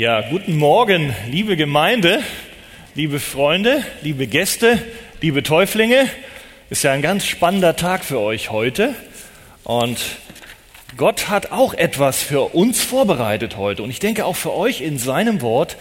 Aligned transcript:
Ja, 0.00 0.22
guten 0.22 0.56
Morgen, 0.56 1.14
liebe 1.30 1.58
Gemeinde, 1.58 2.22
liebe 2.94 3.20
Freunde, 3.20 3.84
liebe 4.00 4.26
Gäste, 4.26 4.78
liebe 5.20 5.42
Täuflinge. 5.42 6.08
Ist 6.70 6.84
ja 6.84 6.92
ein 6.92 7.02
ganz 7.02 7.26
spannender 7.26 7.76
Tag 7.76 8.02
für 8.02 8.18
euch 8.18 8.50
heute. 8.50 8.94
Und 9.62 9.98
Gott 10.96 11.28
hat 11.28 11.52
auch 11.52 11.74
etwas 11.74 12.22
für 12.22 12.54
uns 12.54 12.82
vorbereitet 12.82 13.58
heute. 13.58 13.82
Und 13.82 13.90
ich 13.90 13.98
denke 13.98 14.24
auch 14.24 14.36
für 14.36 14.54
euch 14.54 14.80
in 14.80 14.96
seinem 14.96 15.42
Wort. 15.42 15.76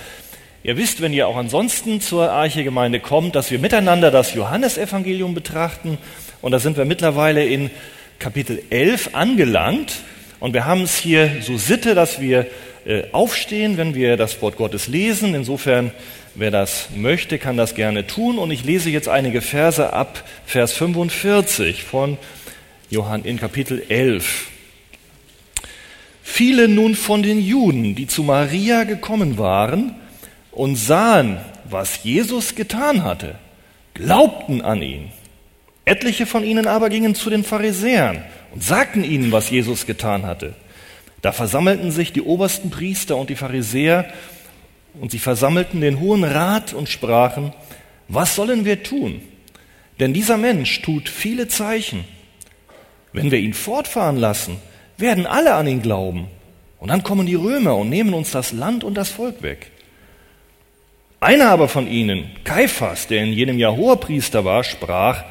Ihr 0.64 0.76
wisst, 0.76 1.00
wenn 1.00 1.14
ihr 1.14 1.26
auch 1.26 1.38
ansonsten 1.38 2.02
zur 2.02 2.30
Arche-Gemeinde 2.30 3.00
kommt, 3.00 3.38
dass 3.38 3.52
wir 3.52 3.60
miteinander 3.60 4.12
das 4.12 4.34
Johannesevangelium 4.34 5.34
betrachten. 5.34 5.98
Und 6.42 6.52
da 6.52 6.60
sind 6.60 6.76
wir 6.76 6.84
mittlerweile 6.84 7.46
in 7.46 7.72
Kapitel 8.20 8.64
11 8.70 9.12
angelangt. 9.14 9.94
Und 10.42 10.54
wir 10.54 10.66
haben 10.66 10.82
es 10.82 10.98
hier 10.98 11.38
so 11.40 11.58
Sitte, 11.58 11.96
dass 11.96 12.20
wir 12.20 12.48
aufstehen, 13.12 13.78
wenn 13.78 13.94
wir 13.94 14.18
das 14.18 14.42
Wort 14.42 14.58
Gottes 14.58 14.88
lesen. 14.88 15.36
Insofern, 15.36 15.92
wer 16.36 16.52
das 16.52 16.90
möchte, 16.96 17.38
kann 17.38 17.58
das 17.58 17.76
gerne 17.76 18.08
tun. 18.08 18.38
Und 18.38 18.52
ich 18.52 18.64
lese 18.64 18.90
jetzt 18.90 19.08
einige 19.08 19.42
Verse 19.42 19.94
ab, 19.94 20.24
Vers 20.46 20.74
45 20.74 21.84
von 21.84 22.18
Johann 22.90 23.24
in 23.24 23.40
Kapitel 23.40 23.84
11. 23.90 24.48
Viele 26.24 26.68
nun 26.68 26.96
von 26.96 27.22
den 27.22 27.42
Juden, 27.42 27.96
die 27.96 28.08
zu 28.08 28.24
Maria 28.24 28.84
gekommen 28.84 29.38
waren 29.38 29.96
und 30.52 30.76
sahen, 30.76 31.38
was 31.66 32.04
Jesus 32.04 32.56
getan 32.56 33.04
hatte, 33.04 33.36
glaubten 33.94 34.62
an 34.62 34.82
ihn. 34.82 35.12
Etliche 35.86 36.26
von 36.26 36.44
ihnen 36.44 36.68
aber 36.68 36.90
gingen 36.90 37.16
zu 37.16 37.30
den 37.30 37.44
Pharisäern 37.44 38.24
und 38.54 38.64
sagten 38.64 39.04
ihnen, 39.04 39.32
was 39.32 39.50
Jesus 39.50 39.86
getan 39.86 40.26
hatte. 40.26 40.54
Da 41.22 41.32
versammelten 41.32 41.92
sich 41.92 42.14
die 42.14 42.22
obersten 42.22 42.70
Priester 42.70 43.18
und 43.18 43.30
die 43.30 43.36
Pharisäer 43.36 44.12
und 45.00 45.12
sie 45.12 45.20
versammelten 45.20 45.82
den 45.82 46.00
Hohen 46.00 46.24
Rat 46.24 46.74
und 46.74 46.90
sprachen, 46.90 47.54
was 48.08 48.36
sollen 48.36 48.66
wir 48.66 48.84
tun? 48.84 49.22
Denn 50.00 50.14
dieser 50.14 50.38
Mensch 50.38 50.82
tut 50.82 51.10
viele 51.10 51.48
Zeichen. 51.48 52.06
Wenn 53.12 53.32
wir 53.32 53.40
ihn 53.40 53.54
fortfahren 53.54 54.18
lassen, 54.18 54.58
werden 54.98 55.26
alle 55.26 55.54
an 55.54 55.68
ihn 55.68 55.82
glauben. 55.82 56.28
Und 56.80 56.90
dann 56.90 57.04
kommen 57.04 57.26
die 57.26 57.36
Römer 57.36 57.76
und 57.76 57.90
nehmen 57.90 58.14
uns 58.14 58.32
das 58.32 58.52
Land 58.52 58.84
und 58.84 58.96
das 58.96 59.10
Volk 59.10 59.42
weg. 59.42 59.72
Einer 61.20 61.50
aber 61.50 61.68
von 61.68 61.88
ihnen, 61.88 62.32
Kaiphas, 62.46 63.08
der 63.08 63.24
in 63.24 63.34
jenem 63.34 63.60
Jahr 63.60 63.76
Hoherpriester 63.76 64.46
war, 64.46 64.64
sprach, 64.64 65.26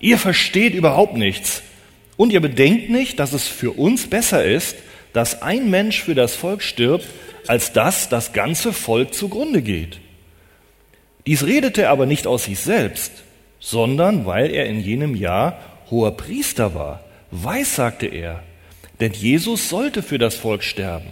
ihr 0.00 0.18
versteht 0.18 0.74
überhaupt 0.74 1.16
nichts. 1.16 1.62
Und 2.16 2.32
ihr 2.32 2.40
bedenkt 2.40 2.90
nicht, 2.90 3.20
dass 3.20 3.32
es 3.32 3.46
für 3.46 3.70
uns 3.70 4.08
besser 4.08 4.44
ist, 4.44 4.76
dass 5.12 5.42
ein 5.42 5.70
Mensch 5.70 6.02
für 6.02 6.14
das 6.14 6.34
Volk 6.34 6.62
stirbt, 6.62 7.06
als 7.46 7.72
dass 7.72 8.08
das 8.08 8.32
ganze 8.32 8.72
Volk 8.72 9.14
zugrunde 9.14 9.62
geht. 9.62 10.00
Dies 11.26 11.44
redete 11.44 11.82
er 11.82 11.90
aber 11.90 12.06
nicht 12.06 12.26
aus 12.26 12.44
sich 12.44 12.58
selbst, 12.58 13.12
sondern 13.60 14.26
weil 14.26 14.50
er 14.50 14.66
in 14.66 14.80
jenem 14.80 15.14
Jahr 15.14 15.58
hoher 15.90 16.16
Priester 16.16 16.74
war. 16.74 17.04
Weiß, 17.30 17.76
sagte 17.76 18.06
er, 18.06 18.42
denn 19.00 19.12
Jesus 19.12 19.68
sollte 19.68 20.02
für 20.02 20.18
das 20.18 20.34
Volk 20.34 20.62
sterben. 20.62 21.10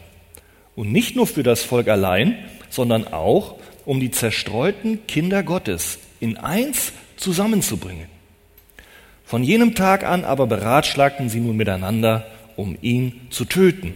Und 0.74 0.92
nicht 0.92 1.16
nur 1.16 1.26
für 1.26 1.42
das 1.42 1.62
Volk 1.62 1.88
allein, 1.88 2.38
sondern 2.68 3.08
auch, 3.08 3.56
um 3.84 4.00
die 4.00 4.10
zerstreuten 4.10 5.06
Kinder 5.06 5.42
Gottes 5.42 5.98
in 6.20 6.36
eins 6.36 6.92
zusammenzubringen. 7.16 8.08
Von 9.24 9.42
jenem 9.42 9.74
Tag 9.74 10.04
an 10.04 10.24
aber 10.24 10.46
beratschlagten 10.46 11.28
sie 11.28 11.40
nun 11.40 11.56
miteinander, 11.56 12.26
um 12.56 12.76
ihn 12.80 13.20
zu 13.30 13.44
töten. 13.44 13.94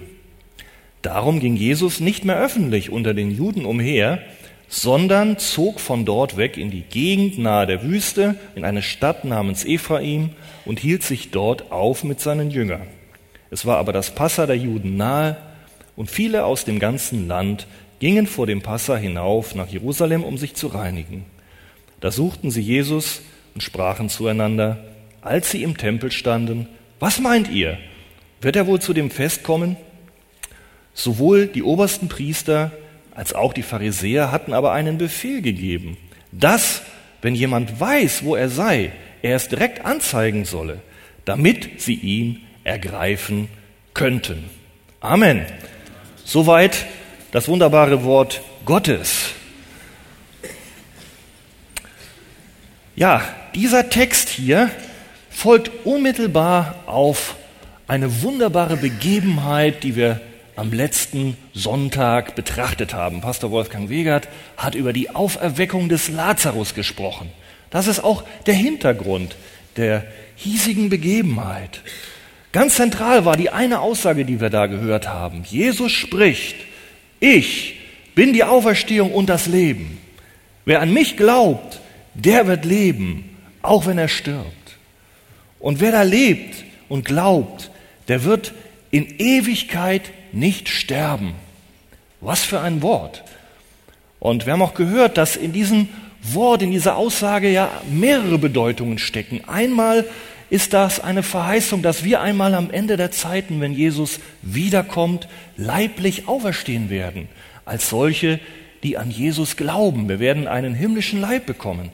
Darum 1.03 1.41
ging 1.41 1.57
Jesus 1.57 2.01
nicht 2.01 2.25
mehr 2.25 2.39
öffentlich 2.39 2.91
unter 2.91 3.15
den 3.15 3.31
Juden 3.31 3.65
umher, 3.65 4.21
sondern 4.69 5.39
zog 5.39 5.81
von 5.81 6.05
dort 6.05 6.37
weg 6.37 6.57
in 6.57 6.71
die 6.71 6.83
Gegend 6.83 7.39
nahe 7.39 7.67
der 7.67 7.83
Wüste, 7.83 8.37
in 8.55 8.65
eine 8.65 8.83
Stadt 8.83 9.25
namens 9.25 9.65
Ephraim 9.65 10.31
und 10.65 10.79
hielt 10.79 11.03
sich 11.03 11.31
dort 11.31 11.73
auf 11.73 12.05
mit 12.05 12.21
seinen 12.21 12.51
Jüngern. 12.51 12.87
Es 13.51 13.67
war 13.67 13.79
aber 13.79 13.93
das 13.93 14.15
Passa 14.15 14.47
der 14.47 14.57
Juden 14.57 14.97
nahe 14.97 15.37
und 15.97 16.09
viele 16.11 16.45
aus 16.45 16.65
dem 16.65 16.79
ganzen 16.79 17.27
Land 17.27 17.67
gingen 17.99 18.27
vor 18.27 18.47
dem 18.47 18.63
Passa 18.63 18.97
hinauf 18.97 19.55
nach 19.55 19.69
Jerusalem, 19.69 20.23
um 20.23 20.39
sich 20.39 20.55
zu 20.55 20.69
reinigen. 20.69 21.25
Da 22.01 22.11
suchten 22.11 22.51
sie 22.51 22.63
Jesus 22.63 23.23
und 23.55 23.63
sprachen 23.63 24.09
zueinander, 24.09 24.85
als 25.21 25.51
sie 25.51 25.63
im 25.63 25.77
Tempel 25.77 26.13
standen, 26.13 26.67
was 26.99 27.21
meint 27.21 27.51
ihr? 27.51 27.77
Wird 28.41 28.57
er 28.57 28.67
wohl 28.67 28.81
zu 28.81 28.93
dem 28.93 29.11
Fest 29.11 29.43
kommen? 29.43 29.77
Sowohl 30.95 31.47
die 31.47 31.63
obersten 31.63 32.09
Priester 32.09 32.73
als 33.15 33.35
auch 33.35 33.53
die 33.53 33.63
Pharisäer 33.63 34.33
hatten 34.33 34.53
aber 34.53 34.73
einen 34.73 34.99
Befehl 34.99 35.43
gegeben, 35.43 35.97
dass, 36.33 36.83
wenn 37.23 37.35
jemand 37.35 37.81
weiß, 37.81 38.25
wo 38.25 38.35
er 38.35 38.49
sei, 38.49 38.93
er 39.23 39.37
es 39.37 39.49
direkt 39.49 39.85
anzeigen 39.85 40.45
solle, 40.45 40.81
damit 41.25 41.81
sie 41.81 41.95
ihn 41.95 42.41
ergreifen 42.65 43.49
könnten. 43.95 44.49
Amen. 45.01 45.45
Soweit 46.25 46.87
das 47.33 47.49
wunderbare 47.49 48.05
Wort 48.05 48.43
Gottes. 48.65 49.31
Ja, 52.97 53.23
dieser 53.55 53.91
Text 53.91 54.29
hier 54.29 54.71
folgt 55.31 55.71
unmittelbar 55.85 56.85
auf 56.87 57.37
eine 57.91 58.23
wunderbare 58.23 58.77
Begebenheit, 58.77 59.83
die 59.83 59.97
wir 59.97 60.21
am 60.55 60.73
letzten 60.73 61.37
Sonntag 61.53 62.37
betrachtet 62.37 62.95
haben. 62.95 63.21
Pastor 63.21 63.51
Wolfgang 63.51 63.89
Wegert 63.89 64.29
hat 64.57 64.77
über 64.77 64.93
die 64.93 65.11
Auferweckung 65.11 65.89
des 65.89 66.09
Lazarus 66.09 66.77
gesprochen. 66.77 67.33
Das 67.69 67.89
ist 67.89 68.05
auch 68.05 68.23
der 68.47 68.55
Hintergrund 68.55 69.35
der 69.77 70.05
hiesigen 70.37 70.89
Begebenheit. 70.89 71.81
Ganz 72.53 72.77
zentral 72.77 73.25
war 73.25 73.37
die 73.37 73.51
eine 73.51 73.81
Aussage, 73.81 74.25
die 74.25 74.41
wir 74.41 74.51
da 74.51 74.67
gehört 74.67 75.09
haben. 75.09 75.43
Jesus 75.43 75.91
spricht, 75.91 76.55
ich 77.19 77.81
bin 78.15 78.33
die 78.33 78.45
Auferstehung 78.45 79.13
und 79.13 79.29
das 79.29 79.49
Leben. 79.49 79.99
Wer 80.65 80.81
an 80.81 80.93
mich 80.93 81.17
glaubt, 81.17 81.81
der 82.15 82.47
wird 82.47 82.65
leben, 82.65 83.37
auch 83.63 83.87
wenn 83.87 83.99
er 83.99 84.07
stirbt. 84.07 84.77
Und 85.59 85.81
wer 85.81 85.91
da 85.91 86.03
lebt 86.03 86.63
und 86.89 87.05
glaubt, 87.05 87.71
der 88.09 88.25
wird 88.25 88.53
in 88.91 89.19
Ewigkeit 89.19 90.03
nicht 90.33 90.69
sterben. 90.69 91.35
Was 92.21 92.43
für 92.43 92.61
ein 92.61 92.83
Wort. 92.83 93.25
Und 94.19 94.45
wir 94.45 94.53
haben 94.53 94.63
auch 94.63 94.75
gehört, 94.75 95.17
dass 95.17 95.37
in 95.37 95.53
diesem 95.53 95.89
Wort, 96.23 96.63
in 96.63 96.71
dieser 96.71 96.97
Aussage 96.97 97.51
ja 97.51 97.71
mehrere 97.91 98.39
Bedeutungen 98.39 98.99
stecken. 98.99 99.43
Einmal 99.47 100.05
ist 100.51 100.73
das 100.73 101.01
eine 101.01 101.23
Verheißung, 101.23 101.81
dass 101.81 102.05
wir 102.05 102.21
einmal 102.21 102.55
am 102.55 102.71
Ende 102.71 102.97
der 102.97 103.11
Zeiten, 103.11 103.61
wenn 103.61 103.73
Jesus 103.73 104.21
wiederkommt, 104.43 105.29
leiblich 105.57 106.29
auferstehen 106.29 106.91
werden, 106.91 107.29
als 107.65 107.89
solche, 107.89 108.41
die 108.83 108.99
an 108.99 109.11
Jesus 109.11 109.57
glauben. 109.57 110.09
Wir 110.09 110.19
werden 110.19 110.49
einen 110.49 110.75
himmlischen 110.75 111.21
Leib 111.21 111.47
bekommen. 111.47 111.91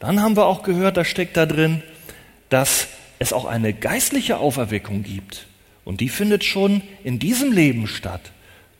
Dann 0.00 0.20
haben 0.20 0.36
wir 0.36 0.46
auch 0.46 0.62
gehört, 0.62 0.96
da 0.96 1.04
steckt 1.04 1.36
da 1.36 1.46
drin, 1.46 1.82
dass 2.50 2.88
es 3.18 3.32
auch 3.32 3.44
eine 3.44 3.72
geistliche 3.72 4.38
Auferweckung 4.38 5.02
gibt. 5.02 5.46
Und 5.84 6.00
die 6.00 6.08
findet 6.08 6.44
schon 6.44 6.82
in 7.04 7.18
diesem 7.18 7.52
Leben 7.52 7.86
statt, 7.86 8.32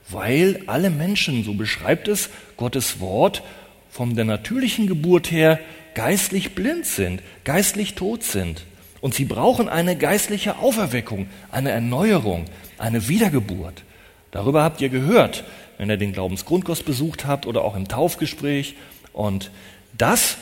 weil 0.09 0.63
alle 0.67 0.91
Menschen, 0.91 1.45
so 1.45 1.55
beschreibt 1.55 2.09
es 2.09 2.31
Gottes 2.57 3.01
Wort, 3.01 3.43
von 3.91 4.15
der 4.15 4.25
natürlichen 4.25 4.87
Geburt 4.87 5.31
her 5.31 5.59
geistlich 5.95 6.55
blind 6.55 6.85
sind, 6.85 7.23
geistlich 7.45 7.95
tot 7.95 8.23
sind. 8.23 8.65
Und 9.01 9.15
sie 9.15 9.25
brauchen 9.25 9.69
eine 9.69 9.97
geistliche 9.97 10.59
Auferweckung, 10.59 11.29
eine 11.51 11.71
Erneuerung, 11.71 12.45
eine 12.77 13.09
Wiedergeburt. 13.09 13.85
Darüber 14.33 14.63
habt 14.63 14.81
ihr 14.81 14.89
gehört, 14.89 15.45
wenn 15.79 15.89
ihr 15.89 15.97
den 15.97 16.13
Glaubensgrundkurs 16.13 16.83
besucht 16.83 17.25
habt 17.27 17.47
oder 17.47 17.63
auch 17.63 17.77
im 17.77 17.89
Taufgespräch. 17.89 18.75
Und 19.13 19.51
das 19.97 20.37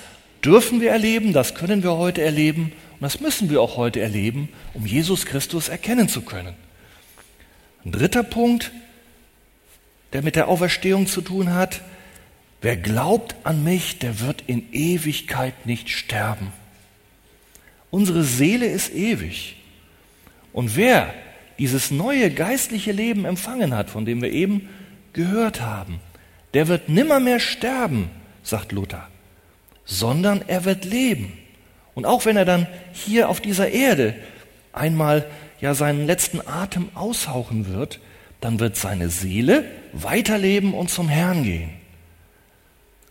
dürfen 0.45 0.81
wir 0.81 0.91
erleben, 0.91 1.33
das 1.33 1.55
können 1.55 1.83
wir 1.83 1.97
heute 1.97 2.23
erleben 2.23 2.73
das 3.05 3.21
müssen 3.21 3.51
wir 3.51 3.61
auch 3.61 3.77
heute 3.77 4.01
erleben, 4.01 4.49
um 4.73 4.87
Jesus 4.87 5.27
Christus 5.27 5.69
erkennen 5.69 6.09
zu 6.09 6.23
können. 6.23 6.55
Ein 7.85 7.93
dritter 7.93 8.23
Punkt, 8.23 8.73
der 10.12 10.23
mit 10.23 10.37
der 10.37 10.49
Auferstehung 10.49 11.06
zu 11.06 11.21
tun 11.21 11.53
hat, 11.53 11.83
wer 12.62 12.77
glaubt 12.77 13.35
an 13.45 13.62
mich, 13.62 13.99
der 13.99 14.21
wird 14.21 14.43
in 14.47 14.73
Ewigkeit 14.73 15.67
nicht 15.67 15.91
sterben. 15.91 16.53
Unsere 17.91 18.25
Seele 18.25 18.67
ist 18.67 18.93
ewig. 18.93 19.56
Und 20.53 20.77
wer 20.77 21.12
dieses 21.59 21.91
neue 21.91 22.31
geistliche 22.31 22.93
Leben 22.93 23.25
empfangen 23.25 23.75
hat, 23.75 23.91
von 23.91 24.05
dem 24.05 24.23
wir 24.23 24.33
eben 24.33 24.69
gehört 25.12 25.61
haben, 25.61 26.01
der 26.55 26.69
wird 26.69 26.89
nimmermehr 26.89 27.41
sterben, 27.41 28.11
sagt 28.43 28.73
Luther, 28.73 29.09
sondern 29.85 30.43
er 30.47 30.65
wird 30.65 30.85
leben. 30.85 31.33
Und 31.94 32.06
auch 32.06 32.25
wenn 32.25 32.37
er 32.37 32.44
dann 32.44 32.67
hier 32.93 33.29
auf 33.29 33.41
dieser 33.41 33.70
Erde 33.70 34.14
einmal 34.73 35.26
ja 35.61 35.75
seinen 35.75 36.06
letzten 36.06 36.41
Atem 36.46 36.88
aushauchen 36.94 37.73
wird, 37.73 38.00
dann 38.41 38.61
wird 38.61 38.76
seine 38.76 39.08
Seele 39.08 39.64
weiterleben 39.93 40.75
und 40.75 40.91
zum 40.91 41.08
Herrn 41.08 41.44
gehen. 41.44 41.70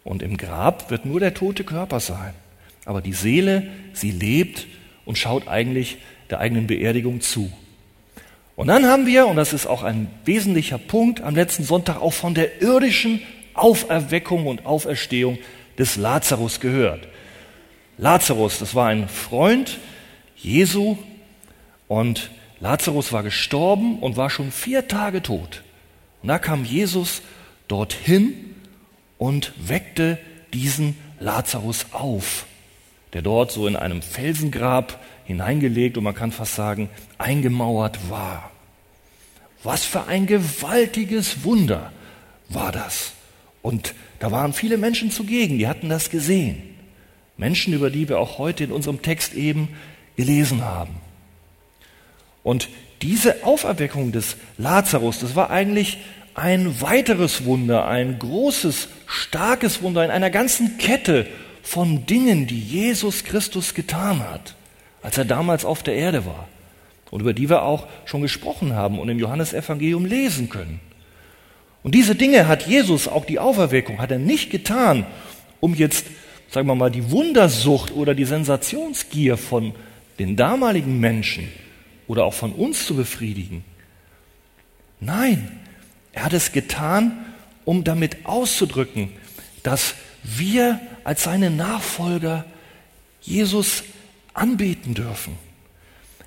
Und 0.04 0.22
im 0.22 0.38
Grab 0.38 0.92
wird 0.92 1.06
nur 1.06 1.20
der 1.20 1.34
tote 1.34 1.64
Körper 1.64 2.00
sein. 2.00 2.34
Aber 2.86 3.02
die 3.02 3.14
Seele, 3.14 3.68
sie 3.94 4.12
lebt 4.12 4.68
und 5.06 5.18
schaut 5.18 5.48
eigentlich 5.48 5.98
der 6.30 6.40
eigenen 6.40 6.68
Beerdigung 6.68 7.22
zu. 7.22 7.52
Und 8.56 8.68
dann 8.68 8.86
haben 8.86 9.08
wir, 9.08 9.28
und 9.28 9.38
das 9.38 9.54
ist 9.54 9.66
auch 9.66 9.84
ein 9.84 10.08
wesentlicher 10.26 10.78
Punkt, 10.78 11.22
am 11.22 11.36
letzten 11.36 11.64
Sonntag 11.64 12.02
auch 12.02 12.14
von 12.14 12.34
der 12.34 12.62
irdischen 12.62 13.22
Auferweckung 13.54 14.46
und 14.46 14.66
Auferstehung 14.66 15.40
des 15.78 15.96
Lazarus 15.96 16.60
gehört. 16.60 17.08
Lazarus, 17.98 18.60
das 18.60 18.76
war 18.76 18.88
ein 18.88 19.08
Freund 19.08 19.80
Jesu 20.36 20.98
und 21.88 22.32
Lazarus 22.60 23.12
war 23.12 23.24
gestorben 23.24 24.00
und 24.00 24.18
war 24.18 24.30
schon 24.30 24.52
vier 24.52 24.88
Tage 24.88 25.22
tot. 25.22 25.64
Und 26.22 26.30
da 26.30 26.40
kam 26.40 26.66
Jesus 26.66 27.22
dorthin 27.68 28.56
und 29.18 29.54
weckte 29.58 30.18
diesen 30.54 30.98
Lazarus 31.20 31.88
auf, 31.92 32.46
der 33.14 33.22
dort 33.22 33.52
so 33.52 33.68
in 33.68 33.76
einem 33.76 34.02
Felsengrab 34.02 35.00
hineingelegt 35.26 35.98
und 35.98 36.04
man 36.04 36.16
kann 36.16 36.32
fast 36.32 36.56
sagen, 36.56 36.90
eingemauert 37.18 38.10
war. 38.10 38.52
Was 39.64 39.86
für 39.86 40.08
ein 40.08 40.28
gewaltiges 40.28 41.44
Wunder 41.44 41.92
war 42.50 42.72
das. 42.72 43.14
Und 43.62 43.94
da 44.20 44.32
waren 44.32 44.52
viele 44.52 44.78
Menschen 44.78 45.12
zugegen, 45.12 45.58
die 45.58 45.68
hatten 45.68 45.90
das 45.90 46.10
gesehen. 46.10 46.73
Menschen, 47.44 47.74
über 47.74 47.90
die 47.90 48.08
wir 48.08 48.20
auch 48.20 48.38
heute 48.38 48.64
in 48.64 48.72
unserem 48.72 49.02
Text 49.02 49.34
eben 49.34 49.68
gelesen 50.16 50.64
haben. 50.64 50.96
Und 52.42 52.70
diese 53.02 53.44
Auferweckung 53.44 54.14
des 54.14 54.38
Lazarus, 54.58 55.20
das 55.20 55.36
war 55.36 55.50
eigentlich 55.50 55.98
ein 56.36 56.80
weiteres 56.80 57.44
Wunder, 57.44 57.86
ein 57.86 58.18
großes, 58.18 58.88
starkes 59.08 59.82
Wunder 59.82 60.06
in 60.06 60.10
einer 60.10 60.30
ganzen 60.30 60.78
Kette 60.78 61.28
von 61.62 62.06
Dingen, 62.06 62.48
die 62.48 62.62
Jesus 62.62 63.26
Christus 63.26 63.74
getan 63.74 64.20
hat, 64.20 64.56
als 65.02 65.18
er 65.18 65.26
damals 65.26 65.66
auf 65.66 65.84
der 65.84 65.96
Erde 65.96 66.26
war 66.26 66.48
und 67.12 67.20
über 67.20 67.34
die 67.34 67.50
wir 67.50 67.64
auch 67.64 67.88
schon 68.06 68.22
gesprochen 68.22 68.74
haben 68.74 69.00
und 69.00 69.10
im 69.10 69.20
Johannesevangelium 69.20 70.06
lesen 70.06 70.48
können. 70.48 70.80
Und 71.84 71.94
diese 71.94 72.16
Dinge 72.16 72.48
hat 72.48 72.68
Jesus, 72.68 73.10
auch 73.10 73.26
die 73.26 73.40
Auferweckung, 73.40 74.00
hat 74.00 74.12
er 74.12 74.20
nicht 74.20 74.50
getan, 74.50 75.06
um 75.60 75.76
jetzt, 75.76 76.06
sagen 76.54 76.68
wir 76.68 76.76
mal, 76.76 76.92
die 76.92 77.10
Wundersucht 77.10 77.92
oder 77.92 78.14
die 78.14 78.26
Sensationsgier 78.26 79.38
von 79.38 79.74
den 80.20 80.36
damaligen 80.36 81.00
Menschen 81.00 81.50
oder 82.08 82.26
auch 82.26 82.34
von 82.36 82.54
uns 82.54 82.86
zu 82.86 82.96
befriedigen. 82.96 83.64
Nein, 85.00 85.60
er 86.12 86.26
hat 86.26 86.34
es 86.34 86.52
getan, 86.52 87.26
um 87.66 87.84
damit 87.84 88.26
auszudrücken, 88.26 89.10
dass 89.64 89.96
wir 90.22 90.80
als 91.04 91.24
seine 91.24 91.50
Nachfolger 91.50 92.46
Jesus 93.22 93.84
anbeten 94.36 94.94
dürfen. 94.94 95.38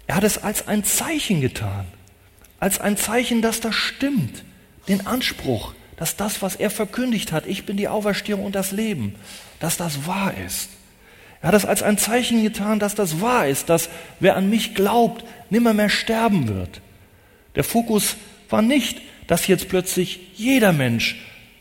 Er 0.08 0.16
hat 0.16 0.24
es 0.24 0.38
als 0.38 0.66
ein 0.66 0.82
Zeichen 0.82 1.40
getan, 1.40 1.86
als 2.58 2.80
ein 2.80 2.96
Zeichen, 2.96 3.42
dass 3.42 3.60
das 3.60 3.76
stimmt, 3.76 4.44
den 4.88 5.06
Anspruch, 5.06 5.74
dass 5.96 6.16
das, 6.16 6.42
was 6.42 6.56
er 6.56 6.70
verkündigt 6.70 7.32
hat, 7.32 7.46
ich 7.46 7.64
bin 7.64 7.76
die 7.76 7.88
Auferstehung 7.88 8.44
und 8.44 8.54
das 8.54 8.72
Leben, 8.72 9.14
dass 9.60 9.76
das 9.76 10.06
wahr 10.06 10.34
ist. 10.46 10.68
Er 11.40 11.48
hat 11.48 11.54
es 11.54 11.64
als 11.64 11.82
ein 11.82 11.98
Zeichen 11.98 12.42
getan, 12.42 12.78
dass 12.78 12.94
das 12.94 13.20
wahr 13.20 13.46
ist, 13.48 13.68
dass 13.68 13.88
wer 14.20 14.36
an 14.36 14.50
mich 14.50 14.74
glaubt, 14.74 15.24
nimmer 15.50 15.74
mehr 15.74 15.88
sterben 15.88 16.48
wird. 16.48 16.80
Der 17.54 17.64
Fokus 17.64 18.16
war 18.50 18.62
nicht, 18.62 19.00
dass 19.26 19.46
jetzt 19.46 19.68
plötzlich 19.68 20.20
jeder 20.34 20.72
Mensch, 20.72 21.16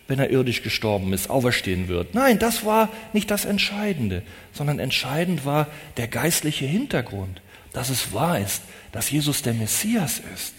wenn 0.08 0.20
er 0.20 0.30
irdisch 0.30 0.62
gestorben 0.62 1.14
ist, 1.14 1.30
auferstehen 1.30 1.88
wird. 1.88 2.14
Nein, 2.14 2.38
das 2.38 2.66
war 2.66 2.90
nicht 3.14 3.32
das 3.32 3.46
Entscheidende, 3.46 4.22
sondern 4.54 4.80
entscheidend 4.80 5.46
war 5.46 5.68
der 5.98 6.08
geistliche 6.08 6.66
Hintergrund, 6.66 7.42
dass 7.74 7.90
es 7.90 8.14
wahr 8.14 8.40
ist, 8.40 8.62
dass 8.92 9.10
Jesus 9.10 9.42
der 9.42 9.54
Messias 9.54 10.22
ist 10.34 10.54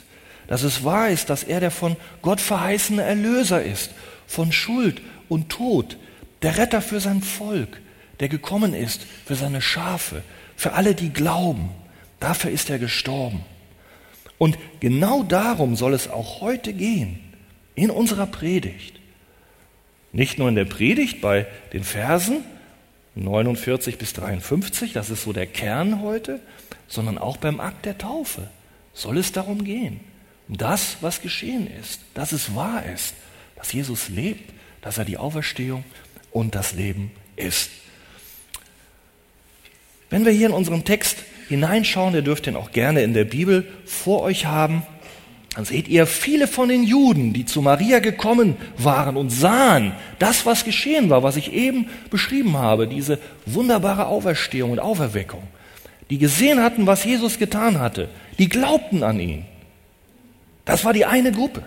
dass 0.48 0.62
es 0.62 0.84
wahr 0.84 1.10
ist, 1.10 1.30
dass 1.30 1.42
er 1.42 1.60
der 1.60 1.70
von 1.70 1.96
Gott 2.22 2.40
verheißene 2.40 3.02
Erlöser 3.02 3.62
ist, 3.62 3.90
von 4.26 4.52
Schuld 4.52 5.00
und 5.28 5.48
Tod, 5.48 5.96
der 6.42 6.58
Retter 6.58 6.82
für 6.82 7.00
sein 7.00 7.22
Volk, 7.22 7.80
der 8.20 8.28
gekommen 8.28 8.74
ist 8.74 9.06
für 9.24 9.34
seine 9.34 9.60
Schafe, 9.60 10.22
für 10.56 10.72
alle, 10.72 10.94
die 10.94 11.10
glauben. 11.10 11.70
Dafür 12.20 12.50
ist 12.50 12.70
er 12.70 12.78
gestorben. 12.78 13.44
Und 14.38 14.58
genau 14.80 15.22
darum 15.22 15.76
soll 15.76 15.94
es 15.94 16.08
auch 16.08 16.40
heute 16.40 16.72
gehen, 16.72 17.20
in 17.74 17.90
unserer 17.90 18.26
Predigt. 18.26 19.00
Nicht 20.12 20.38
nur 20.38 20.48
in 20.48 20.54
der 20.54 20.64
Predigt 20.64 21.20
bei 21.20 21.46
den 21.72 21.84
Versen 21.84 22.44
49 23.16 23.98
bis 23.98 24.12
53, 24.12 24.92
das 24.92 25.10
ist 25.10 25.24
so 25.24 25.32
der 25.32 25.46
Kern 25.46 26.00
heute, 26.02 26.40
sondern 26.86 27.18
auch 27.18 27.38
beim 27.38 27.60
Akt 27.60 27.84
der 27.86 27.98
Taufe 27.98 28.48
soll 28.92 29.18
es 29.18 29.32
darum 29.32 29.64
gehen 29.64 30.00
das, 30.48 30.98
was 31.00 31.22
geschehen 31.22 31.68
ist, 31.80 32.00
dass 32.14 32.32
es 32.32 32.54
wahr 32.54 32.84
ist, 32.84 33.14
dass 33.56 33.72
Jesus 33.72 34.08
lebt, 34.08 34.52
dass 34.82 34.98
er 34.98 35.04
die 35.04 35.16
Auferstehung 35.16 35.84
und 36.30 36.54
das 36.54 36.74
Leben 36.74 37.10
ist. 37.34 37.70
Wenn 40.10 40.24
wir 40.24 40.32
hier 40.32 40.46
in 40.46 40.52
unseren 40.52 40.84
Text 40.84 41.18
hineinschauen, 41.48 42.14
ihr 42.14 42.22
dürft 42.22 42.46
ihn 42.46 42.56
auch 42.56 42.70
gerne 42.70 43.02
in 43.02 43.14
der 43.14 43.24
Bibel 43.24 43.66
vor 43.84 44.22
euch 44.22 44.46
haben, 44.46 44.82
dann 45.56 45.64
seht 45.64 45.88
ihr 45.88 46.06
viele 46.06 46.46
von 46.46 46.68
den 46.68 46.84
Juden, 46.84 47.32
die 47.32 47.46
zu 47.46 47.62
Maria 47.62 47.98
gekommen 48.00 48.56
waren 48.76 49.16
und 49.16 49.30
sahen 49.30 49.92
das, 50.18 50.44
was 50.44 50.64
geschehen 50.64 51.08
war, 51.08 51.22
was 51.22 51.36
ich 51.36 51.52
eben 51.52 51.88
beschrieben 52.10 52.58
habe, 52.58 52.86
diese 52.86 53.18
wunderbare 53.46 54.06
Auferstehung 54.06 54.72
und 54.72 54.80
Auferweckung, 54.80 55.42
die 56.10 56.18
gesehen 56.18 56.62
hatten, 56.62 56.86
was 56.86 57.04
Jesus 57.04 57.38
getan 57.38 57.80
hatte, 57.80 58.10
die 58.38 58.50
glaubten 58.50 59.02
an 59.02 59.18
ihn. 59.18 59.46
Das 60.66 60.84
war 60.84 60.92
die 60.92 61.06
eine 61.06 61.32
Gruppe. 61.32 61.62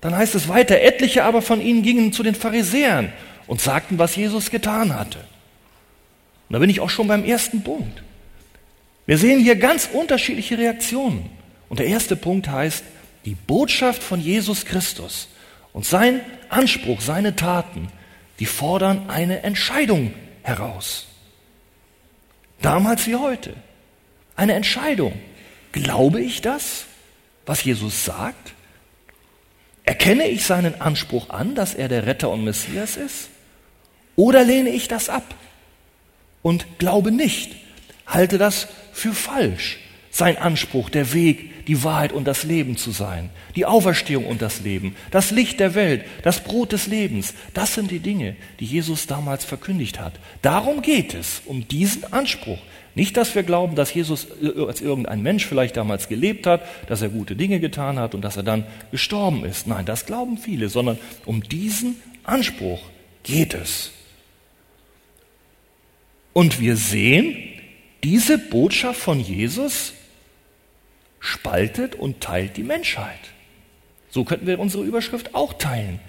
Dann 0.00 0.14
heißt 0.14 0.36
es 0.36 0.48
weiter, 0.48 0.80
etliche 0.80 1.24
aber 1.24 1.42
von 1.42 1.60
ihnen 1.60 1.82
gingen 1.82 2.12
zu 2.12 2.22
den 2.22 2.36
Pharisäern 2.36 3.12
und 3.48 3.60
sagten, 3.60 3.98
was 3.98 4.14
Jesus 4.14 4.50
getan 4.50 4.94
hatte. 4.94 5.18
Und 6.48 6.52
da 6.52 6.58
bin 6.60 6.70
ich 6.70 6.80
auch 6.80 6.90
schon 6.90 7.08
beim 7.08 7.24
ersten 7.24 7.64
Punkt. 7.64 8.02
Wir 9.06 9.18
sehen 9.18 9.40
hier 9.40 9.56
ganz 9.56 9.88
unterschiedliche 9.92 10.58
Reaktionen. 10.58 11.30
Und 11.68 11.80
der 11.80 11.86
erste 11.86 12.14
Punkt 12.14 12.48
heißt, 12.48 12.84
die 13.24 13.34
Botschaft 13.34 14.02
von 14.02 14.20
Jesus 14.20 14.64
Christus 14.66 15.28
und 15.72 15.86
sein 15.86 16.20
Anspruch, 16.48 17.00
seine 17.00 17.34
Taten, 17.34 17.88
die 18.38 18.46
fordern 18.46 19.08
eine 19.08 19.42
Entscheidung 19.42 20.12
heraus. 20.42 21.06
Damals 22.60 23.06
wie 23.06 23.16
heute. 23.16 23.54
Eine 24.36 24.54
Entscheidung. 24.54 25.14
Glaube 25.72 26.20
ich 26.20 26.42
das? 26.42 26.86
Was 27.46 27.64
Jesus 27.64 28.04
sagt? 28.04 28.54
Erkenne 29.84 30.28
ich 30.28 30.44
seinen 30.44 30.80
Anspruch 30.80 31.30
an, 31.30 31.54
dass 31.54 31.74
er 31.74 31.88
der 31.88 32.06
Retter 32.06 32.30
und 32.30 32.44
Messias 32.44 32.96
ist? 32.96 33.28
Oder 34.14 34.44
lehne 34.44 34.70
ich 34.70 34.88
das 34.88 35.08
ab 35.08 35.34
und 36.42 36.78
glaube 36.78 37.10
nicht, 37.10 37.56
halte 38.06 38.38
das 38.38 38.68
für 38.92 39.12
falsch, 39.12 39.78
sein 40.10 40.36
Anspruch, 40.36 40.90
der 40.90 41.14
Weg, 41.14 41.66
die 41.66 41.82
Wahrheit 41.84 42.12
und 42.12 42.26
das 42.26 42.42
Leben 42.42 42.76
zu 42.76 42.90
sein, 42.90 43.30
die 43.56 43.64
Auferstehung 43.64 44.26
und 44.26 44.42
das 44.42 44.60
Leben, 44.60 44.94
das 45.10 45.30
Licht 45.30 45.60
der 45.60 45.74
Welt, 45.74 46.04
das 46.22 46.40
Brot 46.40 46.72
des 46.72 46.86
Lebens, 46.86 47.34
das 47.54 47.74
sind 47.74 47.90
die 47.90 48.00
Dinge, 48.00 48.36
die 48.60 48.66
Jesus 48.66 49.06
damals 49.06 49.44
verkündigt 49.44 49.98
hat. 49.98 50.14
Darum 50.42 50.82
geht 50.82 51.14
es, 51.14 51.42
um 51.46 51.66
diesen 51.66 52.12
Anspruch, 52.12 52.58
nicht, 52.94 53.16
dass 53.16 53.34
wir 53.34 53.42
glauben, 53.42 53.74
dass 53.74 53.94
Jesus 53.94 54.26
als 54.68 54.80
irgendein 54.80 55.22
Mensch 55.22 55.46
vielleicht 55.46 55.76
damals 55.76 56.08
gelebt 56.08 56.46
hat, 56.46 56.62
dass 56.88 57.00
er 57.00 57.08
gute 57.08 57.36
Dinge 57.36 57.58
getan 57.58 57.98
hat 57.98 58.14
und 58.14 58.22
dass 58.22 58.36
er 58.36 58.42
dann 58.42 58.66
gestorben 58.90 59.44
ist. 59.44 59.66
Nein, 59.66 59.86
das 59.86 60.04
glauben 60.04 60.36
viele, 60.36 60.68
sondern 60.68 60.98
um 61.24 61.42
diesen 61.42 61.96
Anspruch 62.24 62.80
geht 63.22 63.54
es. 63.54 63.92
Und 66.34 66.60
wir 66.60 66.76
sehen, 66.76 67.36
diese 68.04 68.36
Botschaft 68.38 69.00
von 69.00 69.20
Jesus 69.20 69.94
spaltet 71.20 71.94
und 71.94 72.20
teilt 72.20 72.56
die 72.56 72.62
Menschheit. 72.62 73.20
So 74.10 74.24
könnten 74.24 74.46
wir 74.46 74.58
unsere 74.58 74.84
Überschrift 74.84 75.34
auch 75.34 75.54
teilen. 75.54 76.00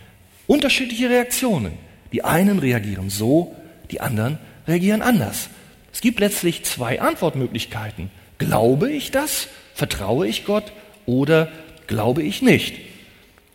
Unterschiedliche 0.47 1.09
Reaktionen. 1.09 1.73
Die 2.11 2.23
einen 2.23 2.59
reagieren 2.59 3.09
so, 3.09 3.55
die 3.91 4.01
anderen 4.01 4.37
reagieren 4.67 5.01
anders. 5.01 5.49
Es 5.93 6.01
gibt 6.01 6.19
letztlich 6.19 6.63
zwei 6.63 6.99
Antwortmöglichkeiten. 6.99 8.09
Glaube 8.39 8.91
ich 8.91 9.11
das? 9.11 9.47
Vertraue 9.75 10.27
ich 10.27 10.43
Gott? 10.43 10.73
Oder 11.05 11.49
glaube 11.87 12.23
ich 12.23 12.41
nicht? 12.41 12.75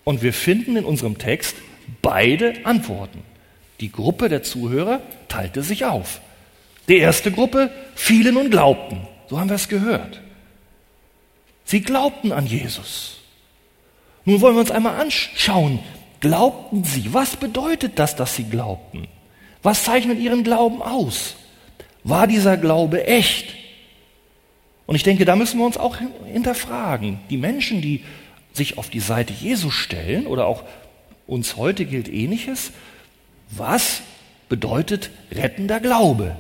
Und 0.05 0.23
wir 0.23 0.33
finden 0.33 0.77
in 0.77 0.85
unserem 0.85 1.19
Text 1.19 1.57
beide 2.01 2.55
Antworten. 2.65 3.23
Die 3.81 3.93
Gruppe 3.93 4.29
der 4.29 4.43
Zuhörer 4.43 5.03
teilte 5.29 5.63
sich 5.63 5.85
auf. 5.85 6.21
Die 6.89 6.97
erste 6.97 7.31
Gruppe 7.31 7.71
fielen 7.95 8.37
und 8.37 8.51
glaubten. 8.51 9.07
So 9.29 9.39
haben 9.39 9.51
wir 9.51 9.57
es 9.57 9.69
gehört. 9.69 10.21
Sie 11.65 11.83
glaubten 11.83 12.33
an 12.33 12.47
Jesus. 12.47 13.19
Nun 14.25 14.41
wollen 14.41 14.55
wir 14.55 14.61
uns 14.61 14.71
einmal 14.71 15.01
anschauen, 15.01 15.81
glaubten 16.21 16.85
sie? 16.85 17.13
Was 17.13 17.37
bedeutet 17.37 17.99
das, 17.99 18.17
dass 18.17 18.37
sie 18.37 18.45
glaubten? 18.45 19.09
Was 19.63 19.85
zeichnet 19.85 20.19
ihren 20.19 20.45
Glauben 20.45 20.83
aus? 20.83 21.35
War 22.05 22.27
dieser 22.27 22.57
Glaube 22.57 23.07
echt? 23.07 23.55
Und 24.87 24.95
ich 24.95 25.03
denke, 25.03 25.25
da 25.25 25.37
müssen 25.37 25.59
wir 25.59 25.67
uns 25.67 25.77
auch 25.77 25.99
hinterfragen. 26.25 27.21
Die 27.29 27.37
Menschen, 27.37 27.83
die 27.83 28.05
sich 28.53 28.79
auf 28.79 28.89
die 28.89 29.01
Seite 29.01 29.33
Jesu 29.33 29.71
stellen 29.71 30.27
oder 30.27 30.47
auch 30.47 30.65
uns 31.27 31.57
heute 31.57 31.85
gilt 31.85 32.09
ähnliches, 32.09 32.73
was 33.51 34.03
bedeutet 34.49 35.11
rettender 35.31 35.81
Glaube? 35.81 36.37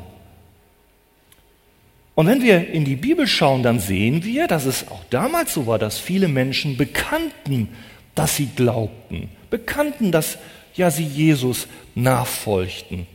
Und 2.15 2.27
wenn 2.27 2.43
wir 2.43 2.71
in 2.71 2.85
die 2.85 2.97
Bibel 2.97 3.27
schauen, 3.27 3.62
dann 3.62 3.79
sehen 3.79 4.25
wir, 4.25 4.49
dass 4.49 4.65
es 4.65 4.88
auch 4.88 5.05
damals 5.11 5.55
so 5.55 5.67
war, 5.67 5.79
dass 5.79 5.99
viele 5.99 6.27
Menschen 6.27 6.77
bekannten, 6.77 7.69
dass 8.15 8.35
sie 8.35 8.49
glaubten, 8.57 9.29
bekannten, 9.50 10.11
dass 10.11 10.38
ja 10.75 10.91
sie 10.91 11.05
Jesus 11.05 11.69
nachfolgten. 11.95 13.07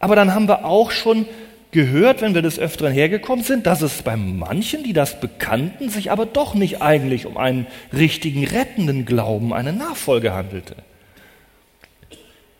Aber 0.00 0.16
dann 0.16 0.34
haben 0.34 0.48
wir 0.48 0.66
auch 0.66 0.90
schon 0.90 1.24
gehört, 1.76 2.22
wenn 2.22 2.34
wir 2.34 2.42
des 2.42 2.58
Öfteren 2.58 2.92
hergekommen 2.92 3.44
sind, 3.44 3.66
dass 3.66 3.82
es 3.82 4.02
bei 4.02 4.16
manchen, 4.16 4.82
die 4.82 4.94
das 4.94 5.20
bekannten, 5.20 5.90
sich 5.90 6.10
aber 6.10 6.24
doch 6.24 6.54
nicht 6.54 6.80
eigentlich 6.80 7.26
um 7.26 7.36
einen 7.36 7.66
richtigen 7.92 8.44
rettenden 8.44 9.04
Glauben, 9.04 9.52
eine 9.52 9.74
Nachfolge 9.74 10.32
handelte. 10.32 10.74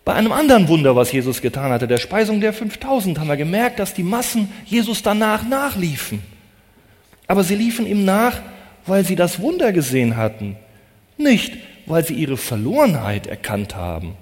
Bei 0.05 0.13
einem 0.13 0.33
anderen 0.33 0.69
Wunder, 0.69 0.95
was 0.95 1.11
Jesus 1.11 1.41
getan 1.41 1.73
hatte, 1.73 1.89
der 1.89 1.97
Speisung 1.97 2.41
der 2.41 2.53
5000, 2.53 3.19
haben 3.19 3.27
wir 3.27 3.39
gemerkt, 3.39 3.79
dass 3.79 3.95
die 3.95 4.05
Massen 4.05 4.53
Jesus 4.67 5.03
danach 5.03 5.43
nachliefen. 5.49 6.23
Aber 7.27 7.43
sie 7.43 7.57
liefen 7.57 7.87
ihm 7.87 8.05
nach, 8.05 8.41
weil 8.85 9.05
sie 9.05 9.17
das 9.17 9.41
Wunder 9.41 9.73
gesehen 9.73 10.17
hatten, 10.17 10.57
nicht 11.17 11.57
weil 11.87 12.05
sie 12.05 12.15
ihre 12.15 12.37
Verlorenheit 12.37 13.27
erkannt 13.27 13.75
haben 13.75 14.15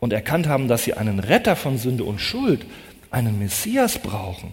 und 0.00 0.12
erkannt 0.12 0.48
haben, 0.48 0.68
dass 0.68 0.84
sie 0.84 0.94
einen 0.94 1.20
Retter 1.20 1.54
von 1.54 1.78
Sünde 1.78 2.04
und 2.04 2.20
Schuld, 2.20 2.66
einen 3.14 3.38
Messias 3.38 3.98
brauchen. 3.98 4.52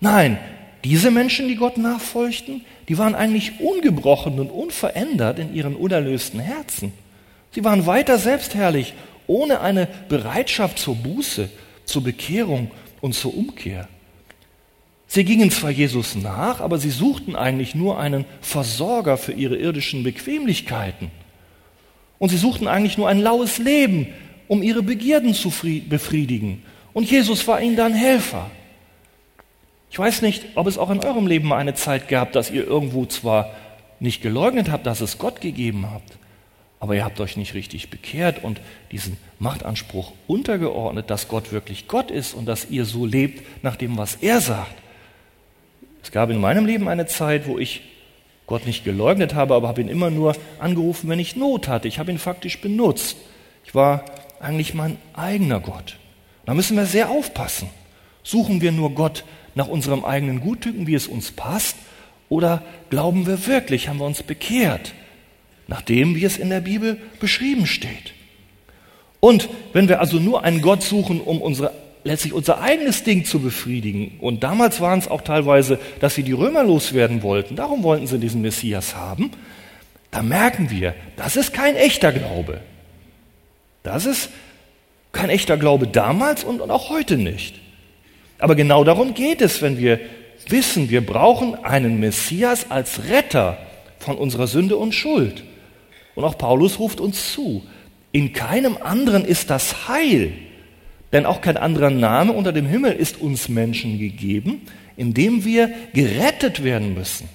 Nein, 0.00 0.38
diese 0.84 1.10
Menschen, 1.10 1.48
die 1.48 1.56
Gott 1.56 1.78
nachfolgten, 1.78 2.64
die 2.88 2.98
waren 2.98 3.14
eigentlich 3.14 3.60
ungebrochen 3.60 4.38
und 4.38 4.50
unverändert 4.50 5.38
in 5.38 5.54
ihren 5.54 5.74
unerlösten 5.74 6.38
Herzen. 6.38 6.92
Sie 7.50 7.64
waren 7.64 7.86
weiter 7.86 8.18
selbstherrlich, 8.18 8.94
ohne 9.26 9.60
eine 9.60 9.88
Bereitschaft 10.08 10.78
zur 10.78 10.94
Buße, 10.94 11.48
zur 11.84 12.04
Bekehrung 12.04 12.70
und 13.00 13.14
zur 13.14 13.36
Umkehr. 13.36 13.88
Sie 15.06 15.24
gingen 15.24 15.50
zwar 15.50 15.70
Jesus 15.70 16.14
nach, 16.14 16.60
aber 16.60 16.78
sie 16.78 16.90
suchten 16.90 17.34
eigentlich 17.34 17.74
nur 17.74 17.98
einen 17.98 18.26
Versorger 18.42 19.16
für 19.16 19.32
ihre 19.32 19.56
irdischen 19.56 20.04
Bequemlichkeiten. 20.04 21.10
Und 22.18 22.28
sie 22.28 22.36
suchten 22.36 22.68
eigentlich 22.68 22.98
nur 22.98 23.08
ein 23.08 23.20
laues 23.20 23.58
Leben, 23.58 24.08
um 24.48 24.62
ihre 24.62 24.82
Begierden 24.82 25.34
zu 25.34 25.50
befriedigen 25.88 26.62
und 26.92 27.10
Jesus 27.10 27.46
war 27.46 27.60
ihnen 27.60 27.76
dann 27.76 27.94
Helfer. 27.94 28.50
Ich 29.90 29.98
weiß 29.98 30.22
nicht, 30.22 30.44
ob 30.54 30.66
es 30.66 30.78
auch 30.78 30.90
in 30.90 31.00
eurem 31.00 31.26
Leben 31.26 31.48
mal 31.48 31.58
eine 31.58 31.74
Zeit 31.74 32.08
gab, 32.08 32.32
dass 32.32 32.50
ihr 32.50 32.66
irgendwo 32.66 33.06
zwar 33.06 33.50
nicht 34.00 34.22
geleugnet 34.22 34.70
habt, 34.70 34.86
dass 34.86 35.00
es 35.00 35.18
Gott 35.18 35.40
gegeben 35.40 35.90
habt, 35.90 36.18
aber 36.80 36.94
ihr 36.94 37.04
habt 37.04 37.20
euch 37.20 37.36
nicht 37.36 37.54
richtig 37.54 37.90
bekehrt 37.90 38.44
und 38.44 38.60
diesen 38.92 39.16
Machtanspruch 39.38 40.12
untergeordnet, 40.26 41.10
dass 41.10 41.28
Gott 41.28 41.52
wirklich 41.52 41.88
Gott 41.88 42.10
ist 42.10 42.34
und 42.34 42.46
dass 42.46 42.70
ihr 42.70 42.84
so 42.84 43.06
lebt 43.06 43.64
nach 43.64 43.76
dem, 43.76 43.96
was 43.96 44.16
er 44.16 44.40
sagt. 44.40 44.74
Es 46.02 46.12
gab 46.12 46.30
in 46.30 46.40
meinem 46.40 46.66
Leben 46.66 46.88
eine 46.88 47.06
Zeit, 47.06 47.46
wo 47.46 47.58
ich 47.58 47.82
Gott 48.46 48.66
nicht 48.66 48.84
geleugnet 48.84 49.34
habe, 49.34 49.54
aber 49.54 49.68
habe 49.68 49.80
ihn 49.80 49.88
immer 49.88 50.10
nur 50.10 50.34
angerufen, 50.58 51.08
wenn 51.10 51.18
ich 51.18 51.36
Not 51.36 51.68
hatte. 51.68 51.88
Ich 51.88 51.98
habe 51.98 52.10
ihn 52.10 52.18
faktisch 52.18 52.60
benutzt. 52.60 53.18
Ich 53.64 53.74
war 53.74 54.04
eigentlich 54.40 54.72
mein 54.74 54.96
eigener 55.12 55.60
Gott. 55.60 55.96
Da 56.48 56.54
müssen 56.54 56.78
wir 56.78 56.86
sehr 56.86 57.10
aufpassen. 57.10 57.68
Suchen 58.22 58.62
wir 58.62 58.72
nur 58.72 58.94
Gott 58.94 59.24
nach 59.54 59.68
unserem 59.68 60.02
eigenen 60.02 60.40
Gutdünken, 60.40 60.86
wie 60.86 60.94
es 60.94 61.06
uns 61.06 61.30
passt, 61.30 61.76
oder 62.30 62.62
glauben 62.88 63.26
wir 63.26 63.46
wirklich, 63.46 63.86
haben 63.86 63.98
wir 63.98 64.06
uns 64.06 64.22
bekehrt, 64.22 64.94
nach 65.66 65.82
dem, 65.82 66.14
wie 66.14 66.24
es 66.24 66.38
in 66.38 66.48
der 66.48 66.60
Bibel 66.60 66.96
beschrieben 67.20 67.66
steht? 67.66 68.14
Und 69.20 69.50
wenn 69.74 69.90
wir 69.90 70.00
also 70.00 70.20
nur 70.20 70.42
einen 70.42 70.62
Gott 70.62 70.82
suchen, 70.82 71.20
um 71.20 71.42
unsere, 71.42 71.74
letztlich 72.02 72.32
unser 72.32 72.62
eigenes 72.62 73.04
Ding 73.04 73.26
zu 73.26 73.40
befriedigen, 73.40 74.16
und 74.18 74.42
damals 74.42 74.80
waren 74.80 75.00
es 75.00 75.08
auch 75.08 75.20
teilweise, 75.20 75.78
dass 76.00 76.14
sie 76.14 76.22
die 76.22 76.32
Römer 76.32 76.64
loswerden 76.64 77.22
wollten, 77.22 77.56
darum 77.56 77.82
wollten 77.82 78.06
sie 78.06 78.18
diesen 78.18 78.40
Messias 78.40 78.96
haben, 78.96 79.32
da 80.10 80.22
merken 80.22 80.70
wir, 80.70 80.94
das 81.14 81.36
ist 81.36 81.52
kein 81.52 81.76
echter 81.76 82.10
Glaube. 82.10 82.62
Das 83.82 84.06
ist 84.06 84.30
kein 85.12 85.30
echter 85.30 85.56
Glaube 85.56 85.86
damals 85.86 86.44
und, 86.44 86.60
auch 86.70 86.90
heute 86.90 87.16
nicht. 87.16 87.56
Aber 88.38 88.54
genau 88.54 88.84
darum 88.84 89.14
geht 89.14 89.40
es, 89.40 89.62
wenn 89.62 89.78
wir 89.78 90.00
wissen, 90.48 90.90
wir 90.90 91.04
brauchen 91.04 91.54
einen 91.64 91.98
Messias 91.98 92.70
als 92.70 93.08
Retter 93.08 93.58
von 93.98 94.16
unserer 94.16 94.46
Sünde 94.46 94.76
und 94.76 94.94
Schuld. 94.94 95.44
Und 96.14 96.24
auch 96.24 96.38
Paulus 96.38 96.78
ruft 96.78 97.00
uns 97.00 97.32
zu, 97.32 97.64
in 98.12 98.32
keinem 98.32 98.78
anderen 98.80 99.24
ist 99.24 99.50
das 99.50 99.88
Heil, 99.88 100.32
denn 101.12 101.26
auch 101.26 101.40
kein 101.40 101.56
anderer 101.56 101.90
Name 101.90 102.32
unter 102.32 102.52
dem 102.52 102.66
Himmel 102.66 102.92
ist 102.92 103.20
uns 103.20 103.48
Menschen 103.48 103.98
gegeben, 103.98 104.62
in 104.96 105.14
dem 105.14 105.44
wir 105.44 105.70
gerettet 105.94 106.64
werden 106.64 106.94
müssen. 106.94 107.28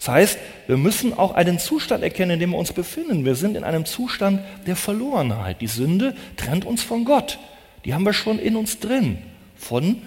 Das 0.00 0.08
heißt, 0.08 0.38
wir 0.66 0.78
müssen 0.78 1.12
auch 1.12 1.34
einen 1.34 1.58
Zustand 1.58 2.02
erkennen, 2.02 2.32
in 2.32 2.40
dem 2.40 2.50
wir 2.50 2.58
uns 2.58 2.72
befinden. 2.72 3.26
Wir 3.26 3.34
sind 3.34 3.54
in 3.54 3.64
einem 3.64 3.84
Zustand 3.84 4.40
der 4.66 4.74
Verlorenheit. 4.74 5.60
Die 5.60 5.66
Sünde 5.66 6.14
trennt 6.38 6.64
uns 6.64 6.82
von 6.82 7.04
Gott. 7.04 7.38
Die 7.84 7.92
haben 7.92 8.06
wir 8.06 8.14
schon 8.14 8.38
in 8.38 8.56
uns 8.56 8.80
drin. 8.80 9.18
Von 9.56 10.00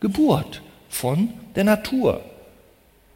Geburt, 0.00 0.60
von 0.90 1.30
der 1.56 1.64
Natur. 1.64 2.20